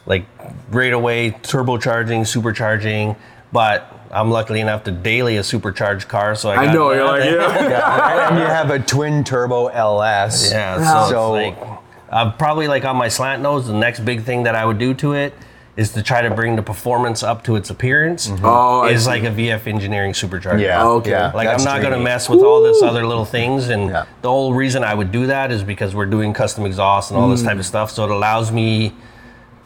Like 0.09 0.25
right 0.71 0.91
away, 0.91 1.31
turbocharging, 1.31 2.21
supercharging, 2.21 3.15
but 3.53 3.95
I'm 4.11 4.31
luckily 4.31 4.59
enough 4.59 4.83
to 4.85 4.91
daily 4.91 5.37
a 5.37 5.43
supercharged 5.43 6.07
car, 6.07 6.33
so 6.35 6.49
I, 6.49 6.65
I 6.65 6.73
know. 6.73 6.91
You're 6.91 7.05
like, 7.05 7.21
that. 7.21 7.69
yeah. 7.69 8.27
and 8.29 8.39
you 8.39 8.45
have 8.45 8.71
a 8.71 8.79
twin 8.79 9.23
turbo 9.23 9.67
LS. 9.67 10.51
Yeah, 10.51 10.77
so, 11.07 11.11
So- 11.11 11.35
it's 11.35 11.57
like 11.59 11.79
uh, 12.09 12.31
probably 12.31 12.67
like 12.67 12.85
on 12.85 12.95
my 12.97 13.07
slant 13.07 13.43
nose, 13.43 13.67
the 13.67 13.73
next 13.73 13.99
big 13.99 14.23
thing 14.23 14.43
that 14.43 14.55
I 14.55 14.65
would 14.65 14.79
do 14.79 14.95
to 14.95 15.13
it 15.13 15.31
is 15.77 15.91
to 15.93 16.01
try 16.01 16.23
to 16.23 16.31
bring 16.31 16.55
the 16.55 16.63
performance 16.63 17.21
up 17.21 17.43
to 17.43 17.55
its 17.55 17.69
appearance. 17.69 18.29
Oh, 18.43 18.81
I 18.81 18.89
is 18.89 19.03
see. 19.03 19.09
like 19.11 19.23
a 19.23 19.27
VF 19.29 19.67
engineering 19.67 20.13
supercharger. 20.13 20.59
Yeah. 20.59 20.83
Okay. 20.85 21.11
yeah, 21.11 21.31
Like 21.35 21.47
that's 21.47 21.63
I'm 21.67 21.75
not 21.75 21.83
gonna 21.87 22.03
mess 22.03 22.27
with 22.27 22.41
all 22.41 22.63
this 22.63 22.81
other 22.81 23.05
little 23.05 23.25
things, 23.25 23.69
and 23.69 23.89
Yeah. 23.91 24.05
the 24.23 24.27
whole 24.29 24.55
reason 24.55 24.83
I 24.83 24.95
would 24.95 25.11
do 25.11 25.27
that 25.27 25.51
is 25.51 25.63
because 25.63 25.93
we're 25.93 26.07
doing 26.07 26.33
custom 26.33 26.65
exhaust 26.65 27.11
and 27.11 27.19
all 27.19 27.29
this 27.29 27.43
type 27.43 27.57
Mm. 27.57 27.59
of 27.59 27.65
stuff. 27.67 27.91
So 27.91 28.03
it 28.05 28.09
allows 28.11 28.51
me 28.51 28.93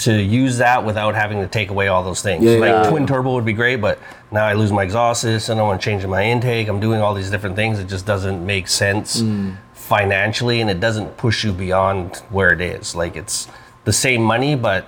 to 0.04 0.22
use 0.22 0.58
that 0.58 0.84
without 0.86 1.16
having 1.16 1.40
to 1.42 1.48
take 1.48 1.70
away 1.70 1.88
all 1.88 2.04
those 2.04 2.22
things. 2.22 2.44
Yeah, 2.44 2.58
like 2.58 2.70
yeah. 2.70 2.90
twin 2.90 3.06
turbo 3.08 3.34
would 3.34 3.46
be 3.46 3.54
great, 3.54 3.78
but 3.78 4.00
now 4.32 4.46
I 4.46 4.54
lose 4.54 4.72
my 4.72 4.84
exhaust 4.84 5.22
system. 5.22 5.60
I'm 5.60 5.80
changing 5.80 6.10
my 6.10 6.24
intake. 6.24 6.68
I'm 6.68 6.80
doing 6.80 7.02
all 7.02 7.14
these 7.14 7.30
different 7.30 7.56
things. 7.56 7.80
It 7.80 7.88
just 7.88 8.06
doesn't 8.06 8.46
make 8.46 8.68
sense 8.68 9.22
Mm. 9.22 9.56
financially, 9.74 10.62
and 10.62 10.70
it 10.70 10.80
doesn't 10.80 11.18
push 11.18 11.44
you 11.44 11.52
beyond 11.54 12.18
where 12.30 12.52
it 12.52 12.62
is. 12.62 12.96
Like 12.96 13.16
it's 13.16 13.48
the 13.86 13.94
same 13.94 14.22
money, 14.24 14.56
but 14.56 14.88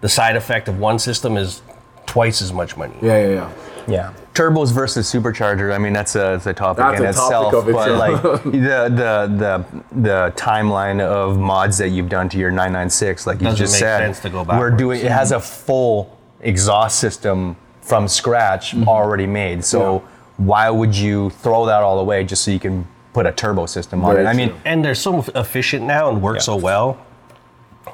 the 0.00 0.08
side 0.08 0.36
effect 0.36 0.68
of 0.68 0.78
one 0.78 0.98
system 0.98 1.36
is 1.36 1.62
twice 2.06 2.40
as 2.42 2.52
much 2.52 2.76
money. 2.76 2.94
Yeah. 3.02 3.18
Yeah. 3.18 3.28
Yeah. 3.34 3.50
Yeah. 3.88 4.12
Turbos 4.34 4.72
versus 4.72 5.10
supercharger. 5.12 5.74
I 5.74 5.78
mean, 5.78 5.92
that's 5.92 6.14
a, 6.14 6.18
that's 6.18 6.46
a 6.46 6.52
topic 6.54 6.78
That's 6.84 7.00
in 7.00 7.06
a 7.06 7.12
topic 7.12 7.24
itself. 7.24 7.54
of 7.54 7.72
but 7.72 7.90
itself. 7.90 8.44
like 8.44 8.44
the, 8.44 8.50
the 8.50 9.64
the 9.92 10.00
the 10.00 10.32
timeline 10.36 11.00
of 11.00 11.38
mods 11.38 11.78
that 11.78 11.88
you've 11.88 12.08
done 12.08 12.28
to 12.28 12.38
your 12.38 12.50
996, 12.50 13.26
like 13.26 13.40
you 13.40 13.48
just 13.54 13.72
make 13.72 13.80
said, 13.80 13.98
sense 14.00 14.20
to 14.20 14.30
go 14.30 14.42
we're 14.44 14.70
doing. 14.70 15.00
It 15.00 15.10
has 15.10 15.32
a 15.32 15.40
full 15.40 16.16
exhaust 16.40 16.98
system 17.00 17.56
from 17.80 18.06
scratch 18.06 18.72
Mm-hmm. 18.72 18.88
already 18.88 19.26
made. 19.26 19.64
So 19.64 20.04
why 20.36 20.70
would 20.70 20.94
you 20.94 21.30
throw 21.30 21.66
that 21.66 21.82
all 21.82 21.98
away 21.98 22.22
just 22.24 22.44
so 22.44 22.50
you 22.50 22.60
can 22.60 22.86
put 23.14 23.26
a 23.26 23.32
turbo 23.32 23.66
system 23.66 24.04
on 24.04 24.12
Very 24.14 24.26
it? 24.26 24.28
I 24.28 24.34
mean, 24.34 24.50
true. 24.50 24.58
and 24.66 24.84
they're 24.84 24.94
so 24.94 25.24
efficient 25.34 25.84
now 25.86 26.10
and 26.10 26.22
work 26.22 26.36
Yeah. 26.36 26.42
so 26.42 26.56
well 26.56 26.98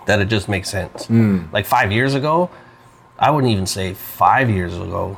that 0.07 0.21
it 0.21 0.27
just 0.29 0.49
makes 0.49 0.69
sense. 0.69 1.07
Hmm. 1.07 1.45
Like 1.53 1.65
five 1.65 1.91
years 1.93 2.15
ago, 2.15 2.51
I 3.19 3.31
wouldn't 3.31 3.53
even 3.53 3.65
say 3.67 3.95
five 3.95 4.51
years 4.51 4.75
ago. 4.77 5.17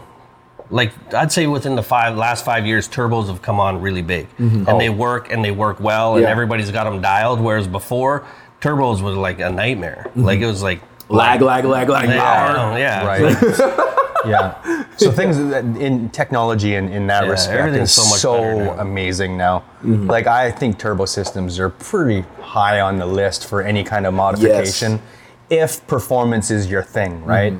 Like 0.70 0.92
I'd 1.14 1.30
say 1.30 1.46
within 1.46 1.76
the 1.76 1.82
five 1.82 2.16
last 2.16 2.44
five 2.44 2.66
years, 2.66 2.88
turbos 2.88 3.28
have 3.28 3.40
come 3.42 3.60
on 3.60 3.80
really 3.80 4.02
big, 4.02 4.26
and 4.38 4.80
they 4.80 4.90
work 4.90 5.30
and 5.32 5.44
they 5.44 5.50
work 5.52 5.78
well, 5.80 6.14
and 6.14 6.18
Mm-hmm. 6.18 6.24
Yeah. 6.24 6.30
everybody's 6.32 6.70
got 6.70 6.84
them 6.84 7.00
dialed. 7.00 7.40
Whereas 7.40 7.66
before, 7.68 8.26
turbos 8.60 9.00
was 9.02 9.16
like 9.16 9.38
a 9.40 9.50
nightmare. 9.50 10.06
Mm-hmm. 10.08 10.22
Like 10.24 10.40
it 10.40 10.46
was 10.46 10.62
like 10.62 10.80
Lag, 11.08 11.40
lag, 11.40 11.64
lag, 11.64 11.88
lag. 11.88 12.08
yeah, 12.08 12.76
yeah, 12.76 13.06
Right. 13.06 13.22
yeah. 14.26 14.84
So 14.96 15.12
things 15.12 15.38
in 15.38 16.08
technology 16.10 16.74
and 16.74 16.92
in 16.92 17.06
that 17.06 17.24
Yeah, 17.24 17.30
respect 17.30 17.58
everything's 17.60 17.92
so 17.92 18.02
much 18.10 18.18
so 18.20 18.64
now. 18.64 18.80
amazing 18.80 19.36
now. 19.36 19.62
Like 19.84 20.26
I 20.26 20.50
think 20.50 20.78
turbo 20.80 21.04
systems 21.04 21.60
are 21.60 21.68
pretty 21.70 22.22
high 22.40 22.80
on 22.80 22.98
the 22.98 23.06
list 23.06 23.46
for 23.46 23.62
any 23.62 23.84
kind 23.84 24.04
of 24.04 24.14
modification, 24.14 25.00
if 25.48 25.86
performance 25.86 26.50
is 26.50 26.68
your 26.68 26.82
thing, 26.82 27.24
right? 27.24 27.54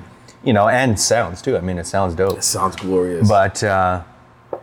You 0.47 0.53
know, 0.55 0.69
and 0.69 0.99
sounds 0.99 1.43
too. 1.43 1.57
I 1.57 1.61
mean, 1.61 1.77
it 1.79 1.87
sounds 1.87 2.15
dope. 2.15 2.39
It 2.39 2.45
sounds 2.45 2.77
glorious. 2.77 3.29
But 3.29 3.63
uh, 3.65 4.03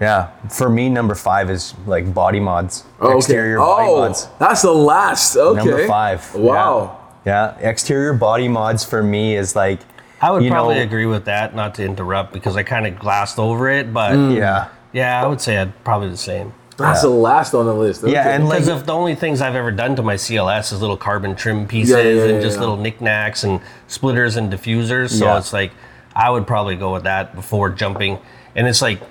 yeah, 0.01 0.31
for 0.49 0.69
me, 0.69 0.89
number 0.89 1.13
five 1.13 1.49
is 1.49 1.75
like 1.85 2.11
body 2.13 2.39
mods, 2.39 2.85
Oh, 3.01 3.09
okay. 3.09 3.17
exterior 3.17 3.57
body 3.59 3.87
oh, 3.89 3.97
mods. 4.07 4.27
that's 4.39 4.61
the 4.63 4.71
last. 4.71 5.35
Okay. 5.35 5.57
Number 5.57 5.85
five. 5.87 6.33
Wow. 6.33 6.99
Yeah. 7.25 7.55
yeah, 7.59 7.69
exterior 7.69 8.13
body 8.13 8.47
mods 8.47 8.83
for 8.83 9.03
me 9.03 9.35
is 9.35 9.55
like. 9.55 9.81
I 10.21 10.31
would 10.31 10.41
you 10.41 10.49
probably 10.51 10.75
know, 10.75 10.83
agree 10.83 11.05
with 11.05 11.25
that. 11.25 11.53
Not 11.53 11.75
to 11.75 11.83
interrupt 11.83 12.31
because 12.31 12.55
I 12.55 12.63
kind 12.63 12.87
of 12.87 12.97
glassed 12.97 13.37
over 13.37 13.69
it, 13.69 13.93
but 13.93 14.13
Mm. 14.13 14.37
Yeah. 14.37 14.69
yeah, 14.93 15.21
I 15.21 15.27
would 15.27 15.41
say 15.41 15.57
I'd 15.57 15.83
probably 15.83 16.09
the 16.09 16.15
same. 16.17 16.53
That's 16.77 17.01
the 17.01 17.09
last 17.09 17.53
on 17.53 17.65
the 17.65 17.73
list. 17.73 18.03
Yeah, 18.05 18.29
and 18.29 18.47
like 18.47 18.61
Because 18.61 18.79
if 18.79 18.85
the 18.85 18.93
only 18.93 19.15
things 19.15 19.41
I've 19.41 19.55
ever 19.55 19.71
done 19.71 19.95
to 19.95 20.03
my 20.03 20.15
CLS 20.15 20.73
is 20.73 20.81
little 20.81 20.97
carbon 20.97 21.35
trim 21.35 21.67
pieces 21.67 21.91
Yeah, 21.91 22.01
yeah, 22.01 22.09
yeah, 22.09 22.33
and 22.33 22.41
just 22.41 22.55
yeah. 22.55 22.61
little 22.61 22.77
knickknacks 22.77 23.43
and 23.43 23.61
splitters 23.87 24.35
and 24.35 24.51
diffusers, 24.51 25.11
so 25.11 25.25
Yeah. 25.25 25.37
it's 25.37 25.53
like 25.53 25.71
I 26.15 26.29
would 26.29 26.45
probably 26.45 26.75
go 26.75 26.93
with 26.93 27.03
that 27.03 27.35
before 27.35 27.69
jumping. 27.69 28.19
And 28.55 28.67
it's 28.67 28.81
like 28.81 29.01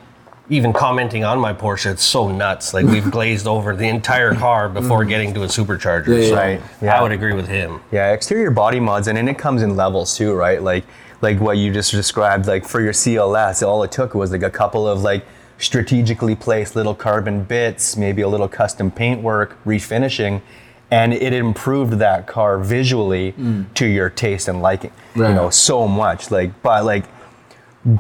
even 0.48 0.72
commenting 0.72 1.24
on 1.24 1.38
my 1.38 1.52
Porsche, 1.52 1.92
it's 1.92 2.04
so 2.04 2.30
nuts. 2.30 2.74
Like 2.74 2.84
we've 2.86 3.10
glazed 3.10 3.46
over 3.46 3.74
the 3.74 3.88
entire 3.88 4.34
car 4.34 4.68
before 4.68 5.04
mm. 5.04 5.08
getting 5.08 5.34
to 5.34 5.42
a 5.42 5.46
supercharger. 5.46 6.08
Yeah, 6.08 6.16
yeah, 6.16 6.28
so 6.28 6.34
Right, 6.36 6.60
yeah. 6.80 6.98
I 6.98 7.02
would 7.02 7.12
agree 7.12 7.32
with 7.32 7.48
him. 7.48 7.80
Yeah, 7.90 8.12
exterior 8.12 8.50
body 8.50 8.80
mods, 8.80 9.08
and 9.08 9.16
then 9.16 9.28
it 9.28 9.38
comes 9.38 9.62
in 9.62 9.76
levels 9.76 10.16
too, 10.16 10.34
right? 10.34 10.62
Like 10.62 10.84
like 11.20 11.40
what 11.40 11.56
you 11.56 11.72
just 11.72 11.92
described. 11.92 12.46
Like 12.46 12.66
for 12.66 12.80
your 12.80 12.92
CLS, 12.92 13.66
all 13.66 13.82
it 13.82 13.92
took 13.92 14.14
was 14.14 14.32
like 14.32 14.42
a 14.42 14.50
couple 14.50 14.86
of 14.86 15.02
like 15.02 15.24
strategically 15.62 16.34
placed 16.34 16.76
little 16.76 16.94
carbon 16.94 17.44
bits, 17.44 17.96
maybe 17.96 18.22
a 18.22 18.28
little 18.28 18.48
custom 18.48 18.90
paintwork, 18.90 19.62
refinishing, 19.64 20.42
and 20.90 21.14
it 21.14 21.32
improved 21.32 21.94
that 21.94 22.26
car 22.26 22.58
visually 22.58 23.32
mm. 23.32 23.72
to 23.74 23.86
your 23.86 24.10
taste 24.10 24.48
and 24.48 24.60
liking. 24.60 24.92
Right. 25.14 25.30
You 25.30 25.34
know, 25.34 25.50
so 25.50 25.88
much. 25.88 26.30
Like, 26.30 26.62
but 26.62 26.84
like 26.84 27.04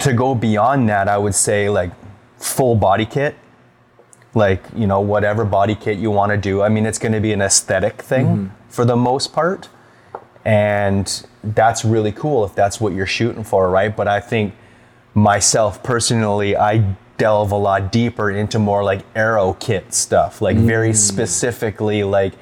to 0.00 0.12
go 0.12 0.34
beyond 0.34 0.88
that, 0.88 1.08
I 1.08 1.16
would 1.16 1.34
say 1.34 1.70
like 1.70 1.92
full 2.38 2.74
body 2.74 3.06
kit 3.06 3.36
like 4.34 4.64
you 4.74 4.86
know 4.86 5.00
whatever 5.00 5.44
body 5.44 5.74
kit 5.74 5.98
you 5.98 6.10
want 6.10 6.30
to 6.30 6.38
do. 6.38 6.62
I 6.62 6.68
mean, 6.68 6.86
it's 6.86 6.98
going 6.98 7.12
to 7.12 7.20
be 7.20 7.32
an 7.32 7.42
aesthetic 7.42 8.02
thing 8.02 8.26
mm-hmm. 8.26 8.68
for 8.68 8.84
the 8.84 8.96
most 8.96 9.32
part, 9.32 9.68
and 10.44 11.26
that's 11.44 11.84
really 11.84 12.12
cool 12.12 12.44
if 12.44 12.54
that's 12.54 12.80
what 12.80 12.92
you're 12.92 13.06
shooting 13.06 13.44
for, 13.44 13.68
right? 13.68 13.94
But 13.94 14.08
I 14.08 14.20
think 14.20 14.54
myself 15.14 15.82
personally, 15.82 16.56
I 16.56 16.96
delve 17.22 17.52
a 17.52 17.56
lot 17.56 17.92
deeper 17.92 18.32
into 18.32 18.58
more 18.58 18.82
like 18.82 19.04
aero 19.14 19.52
kit 19.60 19.94
stuff, 19.94 20.42
like 20.42 20.56
very 20.56 20.90
mm. 20.90 20.96
specifically 20.96 22.02
like 22.02 22.32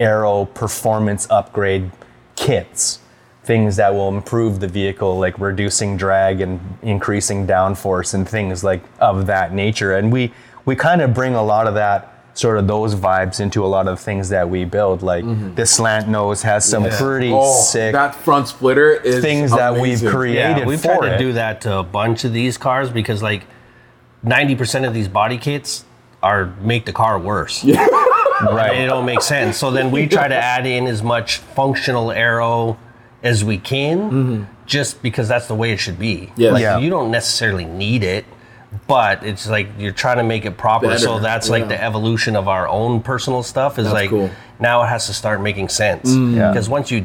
aero 0.00 0.44
performance 0.44 1.28
upgrade 1.30 1.88
kits, 2.34 2.98
things 3.44 3.76
that 3.76 3.94
will 3.94 4.08
improve 4.08 4.58
the 4.58 4.66
vehicle, 4.66 5.20
like 5.20 5.38
reducing 5.38 5.96
drag 5.96 6.40
and 6.40 6.58
increasing 6.82 7.46
downforce 7.46 8.12
and 8.12 8.28
things 8.28 8.64
like 8.64 8.82
of 8.98 9.26
that 9.26 9.52
nature. 9.52 9.94
And 9.94 10.12
we 10.12 10.32
we 10.64 10.74
kind 10.74 11.00
of 11.00 11.14
bring 11.14 11.36
a 11.36 11.44
lot 11.44 11.68
of 11.68 11.74
that 11.74 12.10
sort 12.36 12.58
of 12.58 12.66
those 12.66 12.96
vibes 12.96 13.38
into 13.38 13.64
a 13.64 13.68
lot 13.68 13.86
of 13.86 14.00
things 14.00 14.30
that 14.30 14.50
we 14.50 14.64
build. 14.64 15.00
Like 15.04 15.22
mm-hmm. 15.24 15.54
the 15.54 15.64
slant 15.64 16.08
nose 16.08 16.42
has 16.42 16.68
some 16.68 16.88
pretty 16.90 17.30
Oh, 17.32 17.62
sick 17.62 17.92
that 17.92 18.16
front 18.16 18.48
splitter 18.48 18.94
is 18.94 19.22
things 19.22 19.52
that 19.52 19.76
we've 19.76 20.04
created 20.04 20.58
Yeah, 20.58 20.66
we've 20.66 20.80
for 20.80 20.96
tried 20.96 21.18
to 21.18 21.18
do 21.18 21.34
that 21.34 21.60
to 21.60 21.78
a 21.78 21.84
bunch 21.84 22.24
of 22.24 22.32
these 22.32 22.58
cars 22.58 22.90
because 22.90 23.22
like 23.22 23.44
90% 24.24 24.86
of 24.86 24.94
these 24.94 25.08
body 25.08 25.38
kits 25.38 25.84
are 26.22 26.46
make 26.60 26.86
the 26.86 26.92
car 26.92 27.18
worse. 27.18 27.62
Yeah. 27.62 27.86
They 27.86 28.46
right. 28.54 28.86
don't 28.86 29.04
make 29.04 29.20
sense. 29.20 29.58
So 29.58 29.70
then 29.70 29.90
we 29.90 30.06
try 30.08 30.28
to 30.28 30.34
add 30.36 30.66
in 30.66 30.86
as 30.86 31.02
much 31.02 31.38
functional 31.38 32.10
aero 32.10 32.78
as 33.22 33.44
we 33.44 33.58
can 33.58 33.98
mm-hmm. 33.98 34.44
just 34.66 35.02
because 35.02 35.28
that's 35.28 35.46
the 35.46 35.54
way 35.54 35.72
it 35.72 35.78
should 35.78 35.98
be. 35.98 36.32
Yes. 36.36 36.52
Like 36.54 36.62
Yeah. 36.62 36.78
you 36.78 36.90
don't 36.90 37.10
necessarily 37.10 37.64
need 37.64 38.02
it, 38.02 38.24
but 38.86 39.22
it's 39.22 39.46
like 39.48 39.68
you're 39.78 39.92
trying 39.92 40.16
to 40.16 40.24
make 40.24 40.44
it 40.46 40.56
proper. 40.56 40.98
so 40.98 41.18
that's 41.18 41.46
yeah. 41.48 41.52
like 41.52 41.68
the 41.68 41.82
evolution 41.82 42.36
of 42.36 42.48
our 42.48 42.66
own 42.68 43.02
personal 43.02 43.42
stuff 43.42 43.78
is 43.78 43.84
That's 43.84 43.94
like 43.94 44.10
cool. 44.10 44.30
now 44.58 44.82
it 44.82 44.86
has 44.86 45.06
to 45.06 45.14
start 45.14 45.40
making 45.40 45.68
sense. 45.68 46.10
Mm. 46.10 46.36
Yeah. 46.36 46.50
Because 46.50 46.68
once 46.68 46.90
you 46.90 47.04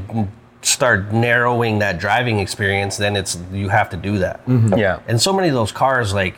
start 0.62 1.12
narrowing 1.14 1.80
that 1.80 2.00
driving 2.00 2.40
experience, 2.40 2.98
then 2.98 3.16
it's 3.16 3.38
you 3.52 3.70
have 3.70 3.90
to 3.90 3.98
do 3.98 4.18
that. 4.20 4.46
Mm-hmm. 4.46 4.78
Yeah. 4.78 5.00
And 5.08 5.22
so 5.22 5.32
many 5.34 5.48
of 5.48 5.54
those 5.54 5.72
cars, 5.72 6.14
like 6.14 6.36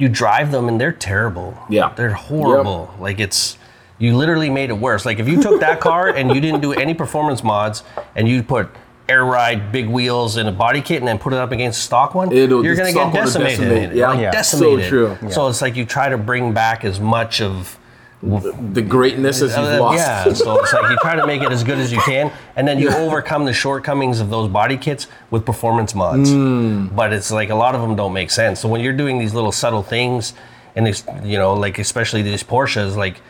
you 0.00 0.08
drive 0.08 0.50
them 0.50 0.66
and 0.68 0.80
they're 0.80 0.92
terrible. 0.92 1.56
Yeah. 1.68 1.92
They're 1.94 2.14
horrible. 2.14 2.92
Like 2.98 3.20
it's 3.20 3.58
you 3.98 4.16
literally 4.16 4.48
made 4.48 4.70
it 4.70 4.78
worse. 4.78 5.04
Like 5.04 5.18
if 5.18 5.28
you 5.28 5.42
took 5.42 5.60
that 5.60 5.78
car 5.78 6.08
and 6.08 6.34
you 6.34 6.40
didn't 6.40 6.62
do 6.62 6.72
any 6.72 6.94
performance 6.94 7.44
mods 7.44 7.82
and 8.16 8.26
you 8.26 8.42
put 8.42 8.70
air 9.10 9.24
ride, 9.24 9.72
big 9.72 9.88
wheels, 9.88 10.36
and 10.36 10.48
a 10.48 10.52
body 10.52 10.80
kit 10.80 10.98
and 11.00 11.08
then 11.08 11.18
put 11.18 11.32
it 11.32 11.38
up 11.38 11.52
against 11.52 11.80
a 11.80 11.82
stock 11.82 12.14
one, 12.14 12.32
It'll- 12.32 12.64
you're 12.64 12.76
gonna 12.76 12.92
get 12.92 13.12
decimated. 13.12 13.58
decimate. 13.58 13.94
Yeah. 13.96 14.08
Like 14.08 14.20
Yeah. 14.20 14.30
So 14.30 14.76
decimated. 14.76 14.88
true. 14.88 15.18
So 15.30 15.48
it's 15.48 15.60
like 15.60 15.76
you 15.76 15.84
try 15.84 16.08
to 16.08 16.16
bring 16.16 16.52
back 16.52 16.84
as 16.84 16.98
much 16.98 17.42
of 17.42 17.76
the 18.22 18.82
greatness 18.82 19.40
as 19.40 19.56
you've 19.56 19.80
lost. 19.80 19.98
Yeah, 19.98 20.32
so 20.34 20.60
it's 20.60 20.72
like 20.74 20.90
you 20.90 20.96
try 21.00 21.16
to 21.16 21.26
make 21.26 21.40
it 21.42 21.50
as 21.50 21.64
good 21.64 21.78
as 21.78 21.90
you 21.90 22.00
can, 22.02 22.30
and 22.56 22.68
then 22.68 22.78
you 22.78 22.90
overcome 22.90 23.46
the 23.46 23.52
shortcomings 23.54 24.20
of 24.20 24.28
those 24.28 24.48
body 24.48 24.76
kits 24.76 25.06
with 25.30 25.46
performance 25.46 25.94
mods. 25.94 26.30
Hmm. 26.30 26.88
But 26.88 27.12
it's 27.14 27.30
like 27.30 27.48
a 27.48 27.54
lot 27.54 27.74
of 27.74 27.80
them 27.80 27.96
don't 27.96 28.12
make 28.12 28.30
sense. 28.30 28.60
So 28.60 28.68
when 28.68 28.82
you're 28.82 28.92
doing 28.96 29.18
these 29.18 29.32
little 29.32 29.52
subtle 29.52 29.82
things, 29.82 30.34
and 30.76 30.86
it's, 30.86 31.02
you 31.24 31.38
know, 31.38 31.54
like 31.54 31.78
especially 31.78 32.20
these 32.22 32.42
Porsches, 32.42 32.94
like 32.94 33.20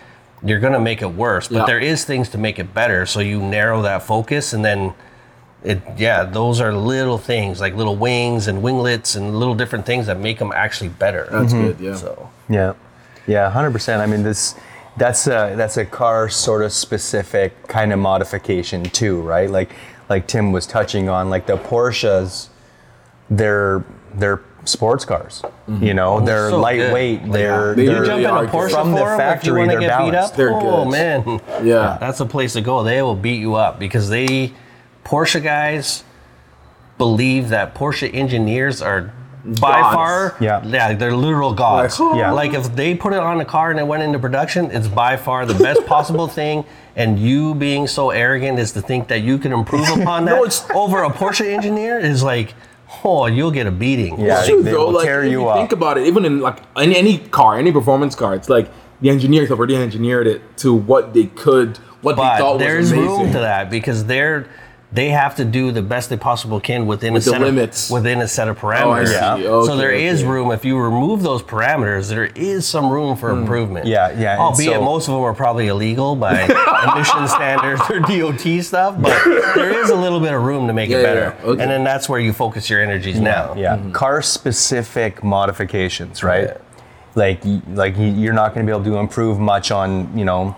you're 0.43 0.59
gonna 0.61 0.80
make 0.80 1.03
it 1.03 1.12
worse. 1.14 1.47
But 1.49 1.59
Yeah. 1.59 1.66
there 1.66 1.78
is 1.78 2.05
things 2.05 2.28
to 2.30 2.38
make 2.38 2.59
it 2.59 2.74
better. 2.74 3.07
So 3.07 3.20
you 3.20 3.41
narrow 3.41 3.82
that 3.82 4.03
focus, 4.03 4.53
and 4.53 4.64
then 4.64 4.93
it, 5.62 5.80
yeah, 5.99 6.24
those 6.24 6.61
are 6.61 6.72
little 6.72 7.18
things 7.18 7.61
like 7.61 7.76
little 7.76 7.95
wings 7.97 8.49
and 8.49 8.61
winglets 8.62 9.14
and 9.14 9.38
little 9.38 9.55
different 9.55 9.86
things 9.86 10.07
that 10.07 10.18
make 10.18 10.38
them 10.41 10.51
actually 10.53 10.88
better. 10.88 11.28
That's 11.30 11.53
good. 11.53 11.78
Yeah. 11.78 11.95
So 11.95 12.28
Yeah, 12.49 12.72
yeah, 13.28 13.49
hundred 13.51 13.70
percent. 13.72 14.03
I 14.03 14.07
mean, 14.07 14.22
this 14.24 14.55
that's 15.01 15.26
a 15.26 15.55
that's 15.57 15.78
a 15.78 15.84
car 15.86 16.28
sort 16.28 16.62
of 16.62 16.72
specific 16.72 17.66
kind 17.68 17.90
of 17.92 17.98
modification 17.98 18.84
too, 18.84 19.20
right? 19.22 19.48
Like 19.51 19.70
like 20.11 20.26
Tim 20.28 20.53
was 20.53 20.66
touching 20.66 21.09
on, 21.09 21.30
like 21.30 21.46
the 21.46 21.57
Porsches, 21.57 22.48
they're 23.30 23.82
they're 24.14 24.42
sports 24.64 25.05
cars. 25.07 25.42
You 25.80 25.94
know, 25.94 26.20
they're 26.20 26.51
Mm-hmm. 26.51 26.51
so 26.51 26.61
lightweight. 26.61 27.22
good. 27.24 27.32
They're, 27.32 27.74
They 27.74 27.82
you 27.84 27.88
they're 27.92 28.01
really 28.03 28.22
jump 28.24 28.42
in 28.42 28.48
a 28.48 28.53
Porsche 28.53 28.68
good. 28.68 28.74
From 28.74 28.90
the 28.92 28.96
if 28.98 29.11
you 29.12 29.16
factory, 29.16 29.59
want 29.59 29.70
to 29.70 29.78
they're 29.78 29.88
get 29.88 29.98
beat 29.98 30.11
balanced. 30.12 30.32
up. 30.32 30.36
They're 30.36 30.53
oh 30.55 30.84
good. 30.84 30.90
man, 30.92 31.40
Yeah. 31.66 31.96
that's 31.98 32.20
a 32.20 32.26
place 32.26 32.53
to 32.53 32.61
go. 32.61 32.82
They 32.82 33.01
will 33.03 33.14
beat 33.16 33.40
you 33.40 33.55
up 33.55 33.78
because 33.78 34.09
they 34.11 34.53
Porsche 35.05 35.42
guys 35.42 36.05
believe 36.98 37.48
that 37.48 37.74
Porsche 37.74 38.12
engineers 38.12 38.82
are 38.82 39.12
by 39.45 39.80
Gods. 39.80 39.95
far 39.95 40.36
Yeah. 40.41 40.62
yeah 40.66 40.93
they're 40.95 41.16
literal 41.16 41.55
gods. 41.55 41.99
Like, 41.99 42.16
Yeah. 42.18 42.30
Like 42.32 42.53
if 42.55 42.74
they 42.76 42.95
put 42.95 43.12
it 43.12 43.18
on 43.20 43.41
a 43.41 43.45
car 43.45 43.70
and 43.70 43.78
it 43.80 43.86
went 43.86 44.03
into 44.03 44.18
production, 44.18 44.70
it's 44.70 44.88
by 44.88 45.16
far 45.16 45.47
the 45.47 45.55
best 45.55 45.86
possible 45.86 46.28
thing. 46.41 46.64
And 46.97 47.18
you 47.18 47.55
being 47.55 47.86
so 47.86 48.11
arrogant 48.11 48.59
is 48.59 48.72
to 48.72 48.82
think 48.82 49.09
that 49.09 49.20
you 49.22 49.38
can 49.38 49.53
improve 49.53 49.88
upon 50.01 50.24
that 50.26 50.32
No, 50.36 50.45
it's- 50.45 50.66
over 50.74 51.03
a 51.05 51.11
Porsche 51.11 51.47
engineer 51.53 51.99
is 51.99 52.22
like, 52.22 52.55
oh, 53.05 53.26
you'll 53.26 53.51
get 53.53 53.66
a 53.66 53.70
beating. 53.70 54.20
Yeah. 54.20 54.38
It's 54.41 54.49
true 54.49 54.62
they 54.62 54.72
though. 54.72 54.86
will 54.86 54.93
Like 54.95 55.07
tear 55.07 55.22
if 55.24 55.30
you 55.32 55.41
you 55.43 55.49
up. 55.49 55.57
think 55.57 55.72
about 55.72 55.97
it, 55.99 56.07
even 56.07 56.24
in 56.24 56.41
like 56.41 56.59
in 56.76 56.93
any 56.93 57.18
car, 57.18 57.57
any 57.59 57.72
performance 57.72 58.14
car, 58.14 58.34
it's 58.34 58.49
like 58.49 58.68
the 59.01 59.09
engineers 59.09 59.49
have 59.49 59.59
already 59.59 59.76
engineered 59.76 60.26
it 60.26 60.43
to 60.59 60.74
what 60.74 61.14
they 61.14 61.26
could, 61.26 61.78
what 62.03 62.16
they 62.16 62.22
but 62.22 62.38
thought 62.38 62.55
was 62.55 62.62
there's 62.62 62.91
amazing. 62.93 63.09
room 63.09 63.32
to 63.32 63.38
that 63.38 63.70
because 63.70 64.05
they're 64.05 64.47
they 64.93 65.11
have 65.11 65.36
to 65.36 65.45
do 65.45 65.70
the 65.70 65.82
best 65.82 66.11
they 66.11 66.16
possible 66.16 66.59
can 66.59 66.84
within 66.84 67.12
With 67.12 67.22
a 67.22 67.26
the 67.26 67.30
set 67.30 67.41
limits. 67.41 67.88
of 67.91 67.95
within 67.95 68.20
a 68.22 68.26
set 68.26 68.49
of 68.49 68.57
Oh, 68.59 68.61
parameters. 68.66 69.07
see. 69.07 69.12
Yeah. 69.14 69.34
Okay, 69.34 69.66
so 69.68 69.76
there 69.76 69.93
is 69.93 70.20
okay. 70.22 70.28
room 70.30 70.51
if 70.51 70.64
you 70.64 70.76
remove 70.78 71.22
those 71.22 71.43
parameters, 71.45 72.09
there 72.09 72.24
is 72.26 72.66
some 72.66 72.91
room 72.91 73.16
for 73.16 73.30
improvement. 73.30 73.86
Hmm. 73.86 73.93
Yeah, 73.93 74.18
yeah, 74.18 74.38
Albeit 74.38 74.74
so- 74.74 74.82
most 74.84 75.07
of 75.09 75.14
them 75.14 75.22
are 75.22 75.32
probably 75.34 75.68
illegal 75.68 76.16
by 76.16 76.43
emission 76.95 77.28
standards 77.28 77.80
or 77.88 78.01
DOT 78.01 78.62
stuff, 78.64 78.97
but 79.01 79.16
there 79.55 79.70
is 79.80 79.91
a 79.91 79.95
little 79.97 80.18
bit 80.18 80.32
of 80.32 80.43
room 80.43 80.66
to 80.66 80.72
make 80.72 80.91
Yeah, 80.91 80.97
it 80.99 81.03
better. 81.05 81.36
yeah. 81.38 81.47
Okay. 81.51 81.62
And 81.62 81.70
then 81.70 81.84
that's 81.84 82.09
where 82.09 82.18
you 82.18 82.32
focus 82.32 82.68
your 82.68 82.80
energies 82.82 83.20
now. 83.20 83.55
Yeah, 83.57 83.78
car 83.93 84.22
specific 84.22 85.22
modifications, 85.22 86.24
right? 86.24 86.49
Yeah. 86.49 86.57
Like 87.14 87.43
like 87.74 87.95
you're 87.97 88.32
not 88.32 88.55
going 88.55 88.66
to 88.66 88.70
be 88.72 88.76
able 88.76 88.84
to 88.91 88.97
improve 88.99 89.38
much 89.38 89.70
on 89.70 90.16
you 90.18 90.24
know 90.24 90.55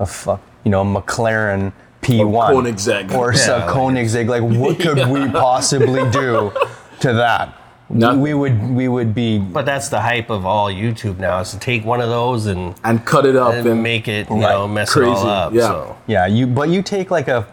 a 0.00 0.06
fuck 0.06 0.40
you 0.64 0.70
know 0.70 0.84
McLaren 0.84 1.72
P1 2.04 2.50
Koenigsegg. 2.50 3.14
or 3.14 3.32
Yeah, 3.32 3.38
some 3.38 3.60
like- 3.62 3.70
Koenigsegg. 3.70 4.28
Like 4.28 4.42
what 4.42 4.78
could 4.78 5.08
we 5.08 5.28
possibly 5.46 6.08
do 6.10 6.52
to 7.00 7.12
that? 7.14 7.60
Nothing. 7.90 8.20
We 8.22 8.32
would 8.34 8.70
we 8.70 8.88
would 8.88 9.14
be 9.14 9.38
But 9.38 9.66
that's 9.66 9.88
the 9.90 10.00
hype 10.00 10.30
of 10.30 10.46
all 10.46 10.68
YouTube 10.70 11.18
now 11.18 11.40
is 11.40 11.50
to 11.50 11.58
take 11.58 11.84
one 11.84 12.00
of 12.00 12.08
those 12.08 12.46
and, 12.46 12.74
and 12.82 13.04
cut 13.04 13.26
it 13.26 13.36
up 13.36 13.52
and 13.54 13.66
and 13.66 13.82
make 13.82 14.08
it, 14.08 14.28
you 14.30 14.36
know, 14.36 14.66
mess 14.66 14.96
it 14.96 15.04
all 15.04 15.26
up. 15.26 15.52
yeah. 15.52 15.60
So 15.68 15.96
yeah 16.06 16.26
you 16.26 16.46
but 16.46 16.68
you 16.70 16.82
take 16.82 17.10
like 17.10 17.28
a 17.28 17.46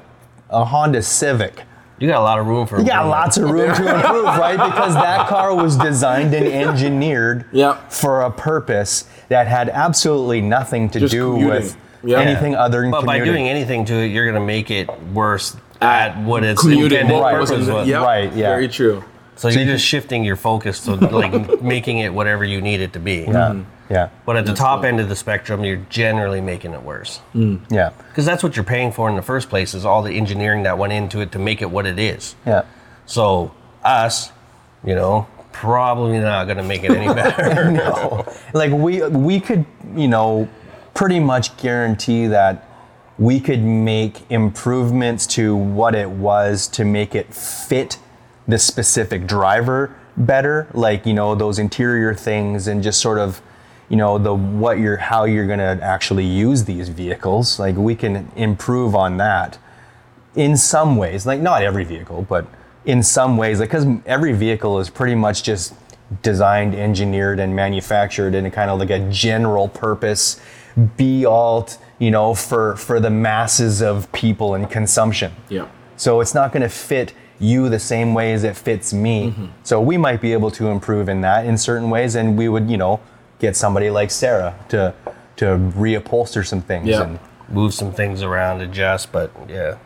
a 0.49 0.63
Honda 0.65 1.01
Civic. 1.01 1.63
you 1.99 2.07
got 2.07 2.19
a 2.19 2.23
lot 2.23 2.39
of 2.39 2.47
room 2.47 2.65
for 2.65 2.79
You 2.79 2.85
got 2.85 3.05
improvement. 3.05 3.21
lots 3.21 3.37
of 3.37 3.49
room 3.49 3.75
to 3.75 3.95
improve, 3.95 4.23
right? 4.25 4.57
Because 4.57 4.93
that 4.95 5.27
car 5.27 5.53
was 5.53 5.75
designed 5.77 6.33
and 6.33 6.47
engineered 6.67 7.45
Yeah. 7.51 7.75
for 7.89 8.21
a 8.21 8.31
purpose 8.31 9.05
that 9.29 9.47
had 9.47 9.69
absolutely 9.69 10.41
nothing 10.41 10.89
to 10.91 10.99
Just 11.01 11.11
do 11.11 11.31
commuting. 11.33 11.49
with 11.49 11.77
Yeah. 12.03 12.19
anything 12.19 12.55
other 12.55 12.81
than 12.81 12.91
But 12.91 13.05
by 13.05 13.17
commuting. 13.19 13.43
doing 13.43 13.49
anything 13.49 13.85
to 13.85 13.93
it, 13.95 14.07
you're 14.07 14.25
going 14.25 14.39
to 14.41 14.45
make 14.45 14.71
it 14.71 14.89
worse 15.13 15.55
at, 15.81 16.17
what 16.23 16.43
its 16.43 16.61
commuting. 16.61 16.99
intended 16.99 17.19
What 17.19 17.33
purpose 17.33 17.51
was 17.51 17.69
was. 17.69 17.87
yeah, 17.87 18.03
Right, 18.03 18.31
yeah. 18.33 18.49
Very 18.49 18.67
true. 18.67 19.03
So 19.35 19.47
you're 19.47 19.65
just 19.65 19.85
shifting 19.85 20.23
your 20.23 20.35
focus 20.35 20.81
to 20.85 20.93
like 20.95 21.61
making 21.75 21.97
it 21.99 22.13
whatever 22.13 22.43
you 22.45 22.61
need 22.61 22.79
it 22.81 22.93
to 22.93 22.99
be. 22.99 23.21
yeah, 23.21 23.25
mm-hmm. 23.31 23.63
yeah, 23.93 24.09
But 24.25 24.35
at 24.37 24.45
the 24.45 24.53
top 24.53 24.83
end 24.83 24.99
of 24.99 25.09
the 25.09 25.15
spectrum, 25.15 25.63
you're 25.63 25.83
generally 25.89 26.41
making 26.41 26.73
it 26.73 26.83
worse. 26.83 27.19
Mm. 27.33 27.61
yeah, 27.71 27.89
Because 28.09 28.25
that's 28.25 28.43
what 28.43 28.55
you're 28.55 28.65
paying 28.65 28.91
for 28.91 29.09
in 29.09 29.15
the 29.15 29.21
first 29.23 29.49
place 29.49 29.73
is 29.73 29.83
all 29.83 30.03
the 30.03 30.11
engineering 30.13 30.61
that 30.63 30.77
went 30.77 30.93
into 30.93 31.21
it 31.21 31.31
to 31.31 31.39
make 31.39 31.61
it 31.63 31.71
what 31.71 31.85
it 31.87 31.97
is. 31.97 32.35
yeah. 32.45 32.63
So 33.07 33.51
us, 33.83 34.31
you 34.83 34.93
know, 34.95 35.27
probably 35.53 36.19
not 36.19 36.45
going 36.45 36.57
to 36.57 36.63
make 36.63 36.83
it 36.83 36.91
any 36.91 37.11
better. 37.13 37.71
no. 37.71 38.25
Like 38.53 38.71
we 38.71 39.01
we 39.07 39.39
could, 39.39 39.65
you 39.95 40.07
know, 40.07 40.47
pretty 41.01 41.19
much 41.19 41.57
guarantee 41.57 42.27
that 42.27 42.63
we 43.17 43.39
could 43.39 43.63
make 43.63 44.21
improvements 44.29 45.25
to 45.25 45.55
what 45.55 45.95
it 45.95 46.07
was 46.07 46.67
to 46.67 46.85
make 46.85 47.15
it 47.15 47.33
fit 47.33 47.97
the 48.47 48.59
specific 48.59 49.25
driver 49.25 49.95
better, 50.15 50.67
like, 50.75 51.03
you 51.07 51.13
know, 51.15 51.33
those 51.33 51.57
interior 51.57 52.13
things 52.13 52.67
and 52.67 52.83
just 52.83 53.01
sort 53.01 53.17
of 53.17 53.41
you 53.89 53.97
know 53.97 54.19
the 54.19 54.31
what 54.31 54.77
you're 54.77 54.97
how 54.97 55.23
you're 55.23 55.47
going 55.47 55.57
to 55.57 55.83
actually 55.83 56.23
use 56.23 56.65
these 56.65 56.87
vehicles. 56.89 57.57
Like 57.57 57.75
we 57.77 57.95
can 57.95 58.31
improve 58.35 58.93
on 58.93 59.17
that 59.17 59.57
in 60.35 60.55
some 60.55 60.97
ways 60.97 61.25
like 61.25 61.41
not 61.41 61.63
every 61.63 61.83
vehicle 61.83 62.25
but 62.29 62.45
in 62.85 63.01
some 63.01 63.37
ways 63.37 63.59
like 63.59 63.69
because 63.69 63.85
every 64.05 64.33
vehicle 64.33 64.79
is 64.79 64.89
pretty 64.89 65.15
much 65.15 65.41
just 65.43 65.73
designed 66.21 66.73
engineered 66.75 67.39
and 67.39 67.55
manufactured 67.55 68.35
in 68.35 68.45
a 68.45 68.51
kind 68.51 68.69
of 68.69 68.79
like 68.79 68.89
a 68.89 69.09
general 69.09 69.67
purpose 69.67 70.39
be 70.97 71.25
all 71.25 71.67
you 71.99 72.11
know 72.11 72.33
for 72.33 72.75
for 72.77 72.99
the 72.99 73.09
masses 73.09 73.81
of 73.81 74.11
people 74.11 74.55
and 74.55 74.69
consumption 74.69 75.31
Yeah. 75.49 75.67
so 75.97 76.21
it's 76.21 76.33
not 76.33 76.51
going 76.51 76.63
to 76.63 76.69
fit 76.69 77.13
you 77.39 77.69
the 77.69 77.79
same 77.79 78.13
way 78.13 78.33
as 78.33 78.43
it 78.43 78.55
fits 78.55 78.93
me 78.93 79.31
mm-hmm. 79.31 79.45
so 79.63 79.81
we 79.81 79.97
might 79.97 80.21
be 80.21 80.31
able 80.33 80.51
to 80.51 80.67
improve 80.67 81.09
in 81.09 81.21
that 81.21 81.45
in 81.45 81.57
certain 81.57 81.89
ways 81.89 82.15
and 82.15 82.37
we 82.37 82.47
would 82.49 82.69
you 82.69 82.77
know 82.77 82.99
get 83.39 83.55
somebody 83.55 83.89
like 83.89 84.11
sarah 84.11 84.55
to 84.69 84.93
to 85.41 85.45
reupholster 85.75 86.45
some 86.45 86.61
things. 86.61 86.87
Yeah. 86.87 87.01
And 87.03 87.19
Move 87.49 87.73
some 87.73 87.91
things 87.91 88.21
around, 88.21 88.61
adjust, 88.61 89.11
but 89.11 89.29
yeah. 89.49 89.77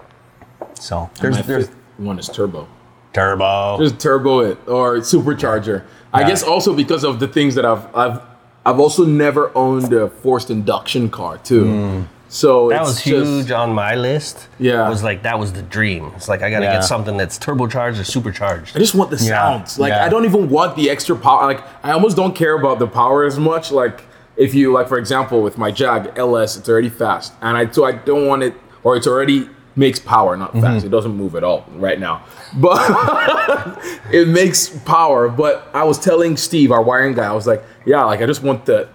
so 0.76 1.00
My 1.00 1.10
there's 1.22 1.48
there's 1.48 1.68
fifth 1.68 1.76
one 1.98 2.20
is 2.20 2.28
turbo. 2.28 2.68
turbo. 3.14 3.78
Just 3.80 4.00
turbo 4.00 4.42
it 4.42 4.60
or 4.68 4.98
supercharger. 4.98 5.84
I 6.14 6.28
guess 6.28 6.44
also 6.44 6.76
because 6.76 7.04
of 7.04 7.20
the 7.20 7.28
things 7.28 7.56
that 7.56 7.66
I've 7.66 7.96
I've 7.96 8.22
I've 8.66 8.80
also 8.80 9.06
never 9.06 9.52
owned 9.56 9.94
a 9.94 10.10
forced 10.10 10.50
induction 10.50 11.10
car 11.10 11.38
too. 11.38 11.66
Hmm. 11.66 12.02
So 12.28 12.70
That 12.70 12.82
it's 12.82 12.88
was 12.90 12.96
just- 13.04 13.06
huge 13.32 13.52
on 13.52 13.74
my 13.74 13.96
list. 13.96 14.48
Yeah. 14.60 14.86
It 14.86 14.90
was 14.90 15.04
like 15.04 15.24
that 15.24 15.38
was 15.40 15.54
the 15.54 15.62
dream. 15.62 16.12
It's 16.16 16.28
like 16.28 16.42
I 16.42 16.50
gotta 16.50 16.66
Yeah. 16.66 16.74
get 16.74 16.84
something 16.84 17.16
that's 17.18 17.38
turbocharged 17.38 18.00
or 18.00 18.04
supercharged. 18.04 18.76
I 18.76 18.80
just 18.80 18.96
want 18.96 19.12
the 19.12 19.18
Yeah, 19.18 19.30
sounds. 19.60 19.80
Like 19.80 19.92
yeah. 19.92 20.04
I 20.06 20.10
don't 20.10 20.26
even 20.26 20.50
want 20.50 20.76
the 20.76 20.90
extra 20.90 21.16
power. 21.16 21.46
Like 21.46 21.62
I 21.84 21.92
almost 21.92 22.18
don't 22.18 22.34
care 22.36 22.56
about 22.58 22.80
the 22.80 22.88
power 22.88 23.24
as 23.24 23.38
much. 23.38 23.72
Like 23.72 24.04
if 24.36 24.54
you 24.54 24.74
like, 24.74 24.90
for 24.90 24.98
example, 24.98 25.42
with 25.42 25.58
my 25.58 25.72
Jag 25.72 26.12
LS, 26.18 26.58
it's 26.58 26.68
already 26.68 26.90
fast, 26.90 27.34
and 27.42 27.56
I 27.58 27.70
so 27.72 27.86
I 27.86 27.94
don't 27.94 28.26
want 28.28 28.44
it, 28.44 28.54
or 28.84 28.98
it's 28.98 29.08
already 29.08 29.48
makes 29.76 30.00
power, 30.00 30.38
not 30.38 30.54
fast. 30.54 30.64
Mm-hmm. 30.64 30.88
It 30.88 30.90
doesn't 30.90 31.16
move 31.16 31.36
at 31.36 31.44
all 31.44 31.66
right 31.76 32.00
now, 32.00 32.24
but 32.56 32.80
it 34.12 34.28
makes 34.28 34.70
power. 34.70 35.28
But 35.30 35.70
I 35.74 35.84
was 35.84 36.00
telling 36.00 36.38
Steve, 36.38 36.72
our 36.72 36.82
wiring 36.82 37.14
guy, 37.14 37.26
I 37.26 37.34
was 37.34 37.48
like, 37.48 37.64
yeah, 37.86 38.04
like 38.06 38.22
I 38.22 38.26
just 38.26 38.42
want 38.44 38.66
the, 38.66 38.88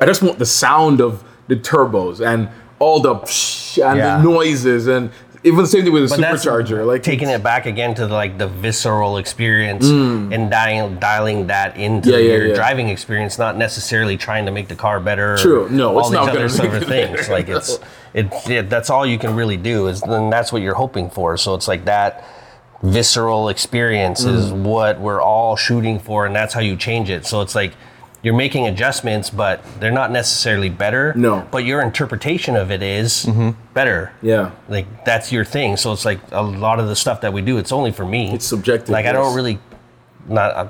I 0.00 0.06
just 0.06 0.22
want 0.22 0.38
the 0.38 0.46
sound 0.46 1.00
of 1.00 1.24
the 1.48 1.56
turbos 1.56 2.24
and 2.24 2.48
all 2.78 3.00
the 3.00 3.14
psh 3.16 3.84
and 3.84 3.98
Yeah. 3.98 4.18
the 4.18 4.22
noises 4.22 4.86
and 4.86 5.10
even 5.44 5.58
the 5.60 5.66
same 5.68 5.84
thing 5.84 5.92
with 5.92 6.04
a 6.04 6.08
But 6.08 6.18
supercharger. 6.20 6.84
Like 6.86 7.02
taking 7.02 7.28
it 7.28 7.42
back 7.42 7.66
again 7.66 7.94
to 7.94 8.06
the, 8.06 8.12
like 8.12 8.38
the 8.38 8.48
visceral 8.48 9.18
experience 9.18 9.86
and 9.88 10.50
dialing 10.50 10.98
dialing 10.98 11.46
that 11.46 11.76
into 11.76 12.10
Mm. 12.10 12.12
Yeah, 12.12 12.18
yeah, 12.18 12.32
your 12.36 12.46
yeah. 12.48 12.54
driving 12.54 12.88
experience, 12.88 13.38
not 13.38 13.56
necessarily 13.56 14.16
trying 14.16 14.46
to 14.46 14.52
make 14.52 14.68
the 14.68 14.74
car 14.74 15.00
better. 15.00 15.36
True. 15.36 15.68
No, 15.70 15.90
all 15.92 16.00
it's 16.00 16.08
these 16.10 16.14
not 16.16 16.28
other 16.30 16.48
sort 16.48 16.72
make 16.72 16.82
of 16.82 16.90
it 16.90 17.14
things. 17.14 17.28
Like 17.28 17.48
it's 17.48 17.78
it, 18.18 18.50
it 18.50 18.70
that's 18.70 18.90
all 18.90 19.04
you 19.06 19.18
can 19.18 19.34
really 19.36 19.56
do 19.56 19.86
is 19.88 20.00
then 20.00 20.30
that's 20.30 20.50
what 20.52 20.62
you're 20.62 20.74
hoping 20.84 21.08
for. 21.10 21.36
So 21.36 21.54
it's 21.54 21.68
like 21.68 21.84
that 21.86 22.24
visceral 22.82 23.48
experience 23.48 24.24
is 24.24 24.52
Mm. 24.52 24.62
what 24.62 25.00
we're 25.00 25.20
all 25.20 25.56
shooting 25.56 25.98
for, 25.98 26.26
and 26.26 26.34
that's 26.34 26.54
how 26.54 26.60
you 26.60 26.76
change 26.76 27.10
it. 27.10 27.26
So 27.26 27.40
it's 27.40 27.54
like. 27.54 27.72
You're 28.20 28.34
making 28.34 28.66
adjustments, 28.66 29.30
but 29.30 29.62
they're 29.78 29.92
not 29.92 30.10
necessarily 30.10 30.68
better. 30.68 31.14
No. 31.14 31.46
But 31.52 31.64
your 31.64 31.80
interpretation 31.80 32.56
of 32.56 32.72
it 32.72 32.82
is 32.82 33.24
better 33.74 34.10
yeah. 34.22 34.50
like 34.68 34.86
that's 35.04 35.30
your 35.30 35.44
thing 35.44 35.76
so 35.76 35.92
it's 35.92 36.04
like 36.04 36.18
a 36.32 36.42
lot 36.42 36.80
of 36.80 36.88
the 36.88 36.96
stuff 36.96 37.20
that 37.20 37.32
we 37.32 37.42
do 37.42 37.58
it's 37.58 37.70
only 37.70 37.92
for 37.92 38.04
me 38.04 38.34
It's 38.34 38.44
subjective, 38.44 38.88
like 38.90 39.06
i 39.06 39.12
don't 39.12 39.36
really 39.36 39.60
not 40.26 40.50
uh, 40.52 40.68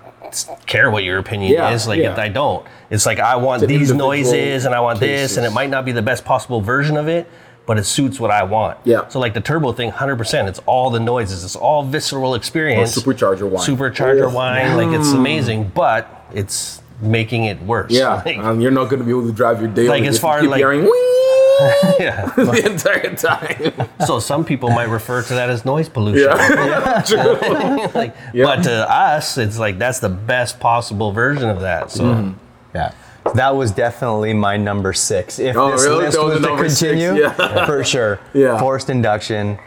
care 0.67 0.91
what 0.91 1.05
your 1.05 1.19
opinion 1.19 1.53
Yeah, 1.53 1.71
is 1.73 1.87
like 1.87 2.01
yeah. 2.01 2.19
i 2.21 2.29
don't. 2.29 2.67
It's 2.91 3.07
like 3.07 3.19
i 3.21 3.37
want 3.37 3.63
It's 3.63 3.69
these 3.69 3.93
noises 3.93 4.65
and 4.65 4.75
i 4.75 4.81
want 4.81 5.01
this 5.01 5.37
and 5.37 5.45
it 5.47 5.51
might 5.51 5.71
not 5.71 5.85
be 5.85 5.93
the 5.93 6.03
best 6.03 6.25
possible 6.25 6.61
version 6.61 6.97
of 6.97 7.09
it 7.09 7.29
but 7.67 7.77
it 7.79 7.85
suits 7.85 8.19
what 8.19 8.31
i 8.31 8.43
want. 8.43 8.79
Yeah. 8.85 9.09
so 9.09 9.19
like 9.21 9.35
the 9.35 9.41
turbo 9.43 9.73
thing 9.73 9.91
100% 9.91 10.49
it's 10.49 10.59
all 10.67 10.89
the 10.91 11.01
noises 11.01 11.45
it's 11.45 11.57
all 11.57 11.83
visceral 11.85 12.35
experience. 12.35 12.97
supercharger 12.97 13.49
whine. 13.49 13.67
supercharger 13.67 14.31
Oh, 14.31 14.35
whine 14.35 14.77
like 14.77 14.99
it's 14.99 15.13
amazing 15.13 15.69
but 15.75 16.25
it's 16.33 16.81
making 17.01 17.45
it 17.45 17.63
worse. 17.63 17.93
Yeah, 17.93 18.23
Like, 18.25 18.39
um, 18.39 18.61
you're 18.61 18.73
not 18.73 18.87
going 18.91 18.99
to 18.99 19.05
be 19.05 19.13
able 19.13 19.27
to 19.27 19.33
drive 19.33 19.61
your 19.61 19.71
daily 19.71 19.89
Like, 19.89 20.03
as 20.05 20.19
far 20.19 20.41
keep 20.41 20.51
like- 20.51 20.59
hearing 20.59 20.83
"Wee" 20.83 21.15
yeah. 21.99 22.27
the 22.37 22.63
entire 22.67 23.15
time. 23.17 23.89
so 24.07 24.19
some 24.21 24.45
people 24.45 24.71
might 24.71 24.89
refer 24.89 25.23
to 25.23 25.35
that 25.35 25.51
as 25.51 25.65
noise 25.65 25.89
pollution 25.89 26.29
Yeah, 26.31 27.03
true. 27.07 27.89
like, 27.95 28.15
Yeah. 28.33 28.45
But 28.45 28.63
to 28.65 28.91
us, 28.91 29.39
it's 29.39 29.59
like 29.59 29.79
that's 29.79 29.99
the 30.01 30.09
best 30.09 30.61
possible 30.61 31.13
version 31.13 31.49
of 31.49 31.61
that. 31.61 31.91
So 31.91 32.05
Mm-hmm. 32.05 32.33
Yeah. 32.75 32.93
That 33.35 33.57
was 33.57 33.73
definitely 33.73 34.33
my 34.35 34.57
number 34.57 34.93
six. 34.93 35.39
If 35.39 35.57
Oh, 35.57 35.73
this 35.73 35.83
really? 35.85 36.05
list 36.05 36.17
That 36.17 36.25
was 36.25 36.35
was, 36.35 36.43
to 36.43 36.49
number 36.49 36.69
six, 36.69 36.81
continue, 36.81 37.21
yeah. 37.23 37.67
for 37.67 37.85
sure. 37.85 38.21
Yeah. 38.33 38.59
Forced 38.59 38.89
induction, 38.89 39.59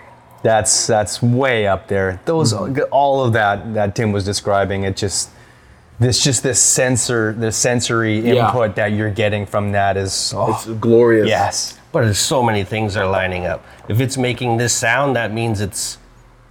that's 0.44 0.88
that's 0.88 1.22
way 1.22 1.68
up 1.68 1.88
there. 1.88 2.20
Those 2.26 2.54
Mm-hmm. 2.54 2.82
all 2.92 3.24
of 3.24 3.34
that 3.34 3.74
that 3.76 3.96
Tim 3.96 4.12
was 4.12 4.24
describing, 4.26 4.84
it 4.84 4.96
just 4.98 5.30
this 6.00 6.24
just 6.24 6.42
this 6.42 6.60
sensor, 6.60 7.34
the 7.34 7.52
sensory 7.52 8.20
Yeah. 8.20 8.48
input 8.48 8.76
that 8.78 8.94
you're 8.94 9.12
getting 9.12 9.46
from 9.46 9.74
that 9.74 9.98
is 9.98 10.34
oh, 10.36 10.54
It's 10.56 10.66
glorious. 10.66 11.28
yes. 11.28 11.78
But 11.92 12.02
there's 12.02 12.20
so 12.20 12.42
many 12.44 12.64
things 12.64 12.96
are 12.98 13.08
lining 13.10 13.46
up. 13.46 13.64
If 13.90 14.00
it's 14.00 14.18
making 14.18 14.58
this 14.58 14.74
sound, 14.74 15.16
that 15.16 15.32
means 15.34 15.60
it's 15.62 15.98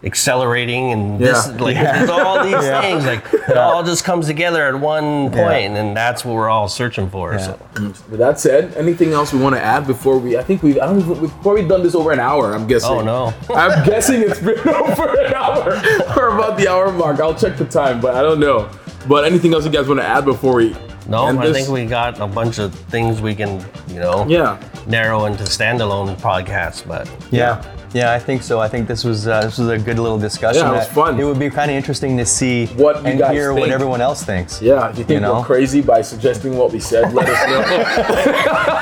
accelerating 0.02 0.92
and 0.92 1.18
this 1.18 1.48
like 1.60 1.74
Yeah. 1.74 1.98
there's 1.98 2.08
all 2.10 2.42
these 2.42 2.52
Yeah. 2.64 2.80
things 2.80 3.04
like 3.04 3.22
it 3.50 3.56
all 3.58 3.82
just 3.84 4.02
comes 4.02 4.26
together 4.26 4.66
at 4.66 4.74
one 4.74 5.30
point, 5.30 5.76
and 5.76 5.94
that's 5.94 6.24
what 6.24 6.34
we're 6.34 6.48
all 6.48 6.68
searching 6.68 7.10
for. 7.10 7.38
So 7.38 7.58
mm. 7.74 8.08
With 8.08 8.18
that 8.18 8.40
said, 8.40 8.74
anything 8.76 9.12
else 9.12 9.32
we 9.32 9.40
want 9.40 9.56
to 9.56 9.60
add 9.62 9.86
before 9.86 10.18
we? 10.18 10.38
I 10.38 10.42
think 10.42 10.62
we've 10.62 10.78
I 10.78 10.86
don't. 10.86 11.00
even- 11.00 11.20
We've 11.20 11.42
probably 11.42 11.66
done 11.68 11.82
this 11.82 11.94
over 11.94 12.12
an 12.12 12.20
hour. 12.20 12.54
I'm 12.54 12.66
guessing. 12.66 12.90
Oh, 12.90 13.02
no. 13.02 13.34
I'm 13.54 13.84
guessing 13.86 14.22
it's 14.22 14.40
been 14.40 14.58
over 14.68 15.08
an 15.20 15.34
hour 15.34 15.72
or 16.16 16.28
about 16.38 16.56
the 16.56 16.66
hour 16.68 16.90
mark. 16.92 17.20
I'll 17.20 17.34
check 17.34 17.56
the 17.58 17.66
time, 17.66 18.00
but 18.00 18.14
I 18.14 18.22
don't 18.22 18.40
know. 18.40 18.70
But 19.06 19.24
anything 19.24 19.52
else 19.54 19.64
you 19.66 19.70
guys 19.70 19.86
want 19.88 20.00
to 20.00 20.06
add 20.06 20.24
before 20.24 20.54
we? 20.56 20.74
No, 21.10 21.26
end 21.26 21.38
I 21.40 21.46
this? 21.48 21.56
think 21.56 21.68
we 21.68 21.84
got 21.86 22.18
a 22.20 22.26
bunch 22.26 22.58
of 22.58 22.74
things 22.90 23.20
we 23.20 23.34
can 23.34 23.62
you 23.88 24.00
know 24.00 24.24
Yeah. 24.28 24.58
narrow 24.86 25.26
into 25.26 25.44
standalone 25.44 26.16
podcasts, 26.20 26.86
but 26.86 27.08
Yeah. 27.30 27.62
Yeah, 27.92 28.12
I 28.12 28.20
think 28.20 28.44
so. 28.44 28.60
I 28.60 28.68
think 28.68 28.86
this 28.86 29.02
was 29.02 29.26
uh, 29.26 29.40
this 29.46 29.58
was 29.58 29.68
a 29.68 29.76
good 29.76 29.98
little 29.98 30.16
discussion. 30.18 30.62
Yeah, 30.62 30.70
it 30.74 30.76
was 30.76 30.86
fun. 30.86 31.18
It 31.18 31.24
would 31.24 31.40
be 31.40 31.50
kind 31.50 31.72
of 31.72 31.76
interesting 31.76 32.16
to 32.18 32.24
see 32.24 32.66
What 32.76 33.02
you 33.02 33.08
and 33.08 33.18
guys 33.18 33.32
hear 33.32 33.52
what 33.52 33.68
everyone 33.70 34.00
else 34.00 34.22
thinks. 34.22 34.62
Yeah. 34.62 34.88
If 34.90 34.98
you 34.98 35.02
think 35.04 35.16
You 35.16 35.26
know? 35.26 35.40
we're 35.40 35.44
crazy 35.44 35.80
by 35.80 36.00
suggesting 36.00 36.56
what 36.56 36.70
we 36.72 36.78
said, 36.78 37.12
let 37.12 37.28
us 37.28 37.40
know. 37.50 37.60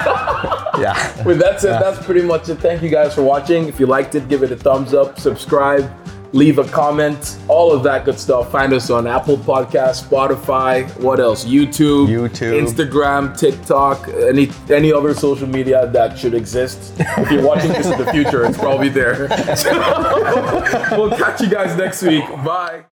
Yeah. 0.79 1.24
With 1.24 1.39
that 1.41 1.61
said, 1.61 1.81
that's 1.83 2.05
pretty 2.05 2.22
much 2.22 2.49
it. 2.49 2.57
Thank 2.61 2.83
you 2.83 2.89
guys 2.89 3.12
for 3.14 3.22
watching. 3.22 3.66
If 3.66 3.81
you 3.81 3.87
liked 3.87 4.14
it, 4.14 4.29
give 4.29 4.43
it 4.45 4.53
a 4.53 4.57
thumbs 4.57 4.95
up, 4.95 5.18
subscribe, 5.18 5.91
leave 6.33 6.59
a 6.59 6.64
comment, 6.64 7.39
all 7.49 7.72
of 7.72 7.83
that 7.85 8.05
good 8.05 8.18
stuff. 8.18 8.51
Find 8.51 8.72
us 8.72 8.91
on 8.91 9.07
Apple 9.07 9.37
Podcast, 9.37 10.09
Spotify, 10.09 10.89
what 11.01 11.20
else? 11.20 11.45
YouTube, 11.45 12.09
YouTube. 12.09 12.66
Instagram, 12.66 13.37
TikTok, 13.39 14.09
any 14.09 14.51
any 14.70 14.93
other 14.93 15.14
social 15.14 15.49
media 15.49 15.87
that 15.89 16.18
should 16.18 16.35
exist. 16.35 16.95
If 16.99 17.31
you're 17.31 17.47
watching 17.47 17.72
this 17.72 17.87
in 17.87 17.99
the 17.99 18.11
future, 18.12 18.45
it's 18.45 18.59
probably 18.59 18.89
there. 18.89 19.29
we'll 20.99 21.16
catch 21.16 21.41
you 21.41 21.49
guys 21.49 21.76
next 21.76 22.03
week. 22.03 22.26
Bye. 22.45 22.85